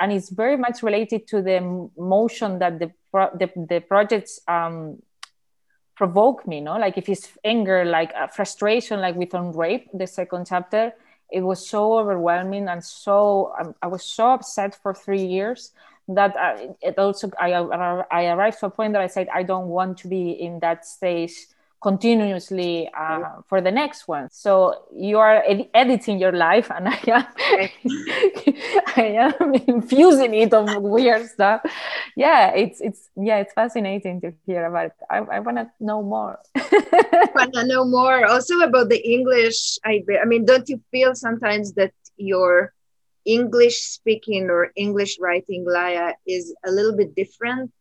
and 0.00 0.10
it's 0.10 0.30
very 0.30 0.56
much 0.56 0.82
related 0.82 1.26
to 1.26 1.42
the 1.42 1.60
motion 1.98 2.58
that 2.60 2.78
the 2.78 2.90
the, 3.12 3.50
the 3.68 3.80
projects 3.80 4.40
um, 4.48 5.02
provoke 5.94 6.48
me 6.48 6.62
no? 6.62 6.78
Like 6.78 6.96
if 6.96 7.10
it's 7.10 7.28
anger 7.44 7.84
like 7.84 8.14
uh, 8.14 8.28
frustration 8.28 8.98
like 9.00 9.14
with 9.14 9.34
on 9.34 9.52
rape 9.52 9.90
the 9.92 10.06
second 10.06 10.46
chapter 10.46 10.94
it 11.30 11.42
was 11.42 11.68
so 11.68 11.98
overwhelming 11.98 12.66
and 12.66 12.82
so 12.82 13.52
um, 13.60 13.72
i 13.82 13.86
was 13.86 14.02
so 14.02 14.30
upset 14.32 14.74
for 14.82 14.92
three 14.92 15.24
years 15.24 15.70
that 16.08 16.36
I, 16.36 16.70
it 16.82 16.98
also 16.98 17.30
I, 17.38 17.52
I 17.52 18.26
arrived 18.32 18.58
to 18.58 18.66
a 18.66 18.70
point 18.70 18.94
that 18.94 19.02
i 19.02 19.06
said 19.06 19.28
i 19.32 19.44
don't 19.44 19.68
want 19.68 19.98
to 19.98 20.08
be 20.08 20.32
in 20.32 20.58
that 20.58 20.84
stage 20.84 21.36
continuously 21.80 22.90
uh, 22.96 23.40
for 23.46 23.60
the 23.60 23.70
next 23.70 24.06
one. 24.06 24.28
So 24.30 24.84
you 24.94 25.18
are 25.18 25.42
ed- 25.46 25.68
editing 25.72 26.18
your 26.18 26.32
life, 26.32 26.70
and 26.70 26.88
I 26.88 27.00
am, 27.06 27.26
I 28.96 29.32
am 29.40 29.54
infusing 29.54 30.34
it 30.34 30.52
of 30.52 30.82
weird 30.82 31.26
stuff. 31.26 31.62
Yeah, 32.16 32.50
it's 32.52 32.80
it's 32.80 33.08
yeah, 33.16 33.38
it's 33.38 33.52
fascinating 33.52 34.20
to 34.20 34.32
hear 34.46 34.66
about. 34.66 34.86
It. 34.86 34.92
I 35.10 35.18
I 35.18 35.40
want 35.40 35.56
to 35.56 35.70
know 35.80 36.02
more. 36.02 36.38
want 37.34 37.54
to 37.54 37.66
know 37.66 37.84
more 37.84 38.26
also 38.26 38.60
about 38.60 38.88
the 38.88 39.00
English. 39.00 39.78
I 39.84 40.04
I 40.22 40.26
mean, 40.26 40.44
don't 40.44 40.68
you 40.68 40.80
feel 40.90 41.14
sometimes 41.14 41.72
that 41.74 41.92
your 42.16 42.74
English 43.24 43.80
speaking 43.80 44.50
or 44.50 44.72
English 44.76 45.18
writing 45.20 45.64
Laia 45.64 46.14
is 46.26 46.54
a 46.64 46.70
little 46.70 46.96
bit 46.96 47.14
different 47.14 47.72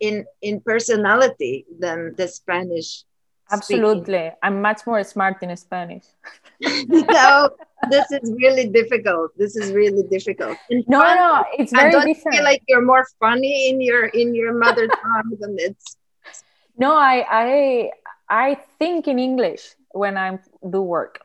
in 0.00 0.24
in 0.42 0.60
personality 0.60 1.66
than 1.78 2.14
the 2.16 2.28
Spanish 2.28 3.04
Absolutely. 3.50 4.18
Speaking. 4.18 4.38
I'm 4.42 4.60
much 4.62 4.86
more 4.86 5.02
smart 5.04 5.42
in 5.42 5.56
Spanish. 5.56 6.04
no, 6.60 7.50
this 7.90 8.10
is 8.10 8.32
really 8.32 8.68
difficult. 8.68 9.36
This 9.36 9.56
is 9.56 9.72
really 9.72 10.02
difficult. 10.08 10.58
no, 10.70 11.00
fun, 11.00 11.16
no, 11.16 11.44
it's 11.58 11.72
very 11.72 11.88
I 11.88 11.90
don't 11.90 12.06
different. 12.06 12.36
feel 12.36 12.44
like 12.44 12.62
you're 12.68 12.84
more 12.84 13.06
funny 13.20 13.70
in 13.70 13.80
your 13.80 14.06
in 14.06 14.34
your 14.34 14.52
mother 14.52 14.86
tongue 15.02 15.36
than 15.40 15.56
it's. 15.58 15.96
No, 16.76 16.92
I 16.94 17.24
I 17.30 17.90
I 18.28 18.54
think 18.78 19.08
in 19.08 19.18
English 19.18 19.74
when 19.92 20.16
I 20.16 20.38
do 20.68 20.82
work. 20.82 21.20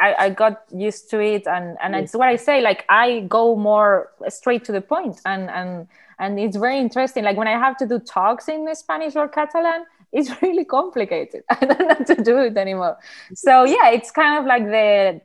I, 0.00 0.14
I 0.18 0.30
got 0.30 0.62
used 0.74 1.10
to 1.10 1.20
it 1.20 1.46
and 1.46 1.76
and 1.82 1.94
yes. 1.94 2.04
it's 2.04 2.14
what 2.14 2.28
I 2.28 2.36
say. 2.36 2.60
Like 2.60 2.84
I 2.88 3.20
go 3.28 3.56
more 3.56 4.10
straight 4.28 4.64
to 4.64 4.72
the 4.72 4.80
point 4.80 5.20
and 5.24 5.50
and 5.50 5.86
and 6.18 6.38
it's 6.38 6.56
very 6.56 6.78
interesting. 6.78 7.24
Like 7.24 7.36
when 7.36 7.48
I 7.48 7.58
have 7.58 7.76
to 7.78 7.86
do 7.86 7.98
talks 7.98 8.48
in 8.48 8.74
Spanish 8.74 9.16
or 9.16 9.28
Catalan, 9.28 9.84
it's 10.12 10.30
really 10.42 10.64
complicated. 10.64 11.42
I 11.50 11.64
don't 11.64 11.78
know 11.80 11.88
how 11.88 12.04
to 12.14 12.22
do 12.22 12.38
it 12.38 12.56
anymore. 12.56 12.98
So 13.34 13.64
yeah, 13.64 13.90
it's 13.90 14.10
kind 14.10 14.38
of 14.38 14.46
like 14.46 14.64
the 14.64 15.20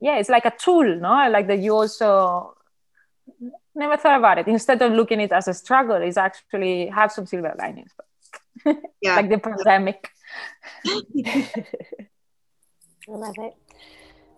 yeah, 0.00 0.18
it's 0.18 0.28
like 0.28 0.44
a 0.44 0.52
tool, 0.58 0.96
no? 0.96 1.30
Like 1.30 1.46
that 1.46 1.60
you 1.60 1.74
also 1.74 2.56
never 3.74 3.96
thought 3.96 4.18
about 4.18 4.38
it. 4.38 4.48
Instead 4.48 4.82
of 4.82 4.92
looking 4.92 5.20
it 5.20 5.30
as 5.32 5.46
a 5.46 5.54
struggle, 5.54 5.96
it's 5.96 6.16
actually 6.16 6.88
have 6.88 7.12
some 7.12 7.26
silver 7.26 7.54
linings. 7.58 7.92
Yeah. 9.00 9.16
like 9.16 9.30
the 9.30 9.38
pandemic. 9.38 10.08
I 10.86 11.48
love 13.08 13.34
it. 13.38 13.54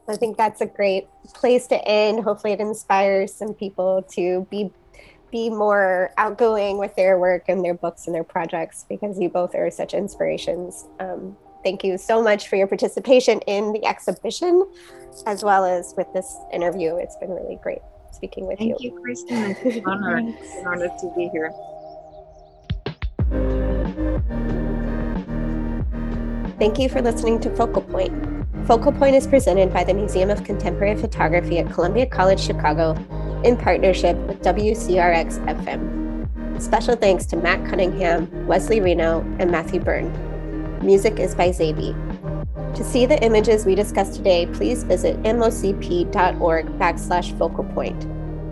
I 0.08 0.16
think 0.16 0.36
that's 0.36 0.60
a 0.60 0.66
great 0.66 1.06
place 1.34 1.66
to 1.66 1.76
end. 1.86 2.24
Hopefully, 2.24 2.52
it 2.52 2.60
inspires 2.60 3.34
some 3.34 3.54
people 3.54 4.02
to 4.12 4.46
be 4.50 4.70
be 5.34 5.50
more 5.50 6.12
outgoing 6.16 6.78
with 6.78 6.94
their 6.94 7.18
work 7.18 7.46
and 7.48 7.64
their 7.64 7.74
books 7.74 8.06
and 8.06 8.14
their 8.14 8.22
projects 8.22 8.86
because 8.88 9.18
you 9.18 9.28
both 9.28 9.52
are 9.56 9.68
such 9.68 9.92
inspirations. 9.92 10.86
Um, 11.00 11.36
thank 11.64 11.82
you 11.82 11.98
so 11.98 12.22
much 12.22 12.46
for 12.46 12.54
your 12.54 12.68
participation 12.68 13.40
in 13.48 13.72
the 13.72 13.84
exhibition 13.84 14.64
as 15.26 15.42
well 15.42 15.64
as 15.64 15.92
with 15.96 16.06
this 16.12 16.36
interview. 16.52 16.94
It's 16.98 17.16
been 17.16 17.30
really 17.30 17.58
great 17.60 17.80
speaking 18.12 18.46
with 18.46 18.60
thank 18.60 18.80
you. 18.80 18.90
Thank 18.90 18.94
you, 18.94 19.00
Kristen. 19.02 19.56
It's 19.64 19.76
an 19.78 19.86
honor. 19.88 20.22
it's 20.24 20.54
an 20.54 20.66
honor 20.68 20.86
to 20.86 21.12
be 21.16 21.28
here. 21.32 21.50
Thank 26.60 26.78
you 26.78 26.88
for 26.88 27.02
listening 27.02 27.40
to 27.40 27.50
Focal 27.56 27.82
Point. 27.82 28.12
Focal 28.68 28.92
Point 28.92 29.16
is 29.16 29.26
presented 29.26 29.72
by 29.72 29.82
the 29.82 29.94
Museum 29.94 30.30
of 30.30 30.44
Contemporary 30.44 30.94
Photography 30.96 31.58
at 31.58 31.72
Columbia 31.72 32.06
College 32.06 32.38
Chicago 32.38 32.94
in 33.44 33.56
partnership 33.56 34.16
with 34.26 34.40
WCRX 34.42 35.38
FM. 35.46 36.60
Special 36.60 36.96
thanks 36.96 37.26
to 37.26 37.36
Matt 37.36 37.64
Cunningham, 37.68 38.46
Wesley 38.46 38.80
Reno, 38.80 39.20
and 39.38 39.50
Matthew 39.50 39.80
Byrne. 39.80 40.10
Music 40.82 41.18
is 41.18 41.34
by 41.34 41.50
Zabi. 41.50 41.94
To 42.74 42.84
see 42.84 43.06
the 43.06 43.22
images 43.22 43.64
we 43.66 43.74
discussed 43.74 44.14
today, 44.14 44.46
please 44.46 44.82
visit 44.82 45.22
mocp.org 45.22 46.66
backslash 46.78 47.38
focal 47.38 47.64
point. 47.64 48.02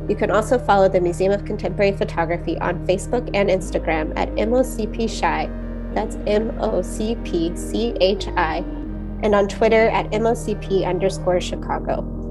You 0.09 0.17
can 0.17 0.31
also 0.31 0.59
follow 0.59 0.89
the 0.89 1.01
Museum 1.01 1.33
of 1.33 1.45
Contemporary 1.45 1.93
Photography 1.93 2.59
on 2.59 2.87
Facebook 2.87 3.31
and 3.35 3.49
Instagram 3.49 4.13
at 4.17 4.29
MOCP 4.31 5.09
that's 5.95 6.17
M 6.27 6.57
O 6.61 6.83
C 6.83 7.17
P 7.25 7.55
C 7.57 7.95
H 8.01 8.27
I, 8.37 8.59
and 9.23 9.35
on 9.35 9.47
Twitter 9.47 9.89
at 9.89 10.11
MOCP 10.11 10.87
underscore 10.87 11.41
Chicago. 11.41 12.22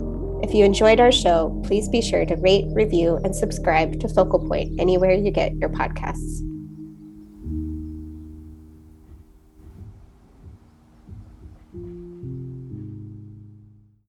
If 0.44 0.56
you 0.56 0.66
enjoyed 0.66 1.00
our 1.00 1.12
show, 1.12 1.62
please 1.66 1.88
be 1.88 2.02
sure 2.02 2.26
to 2.26 2.36
rate, 2.36 2.66
review, 2.70 3.18
and 3.24 3.36
subscribe 3.36 4.00
to 4.00 4.10
Focal 4.10 4.40
Point 4.48 4.80
anywhere 4.80 5.14
you 5.14 5.30
get 5.30 5.56
your 5.58 5.70
podcasts. 5.70 6.51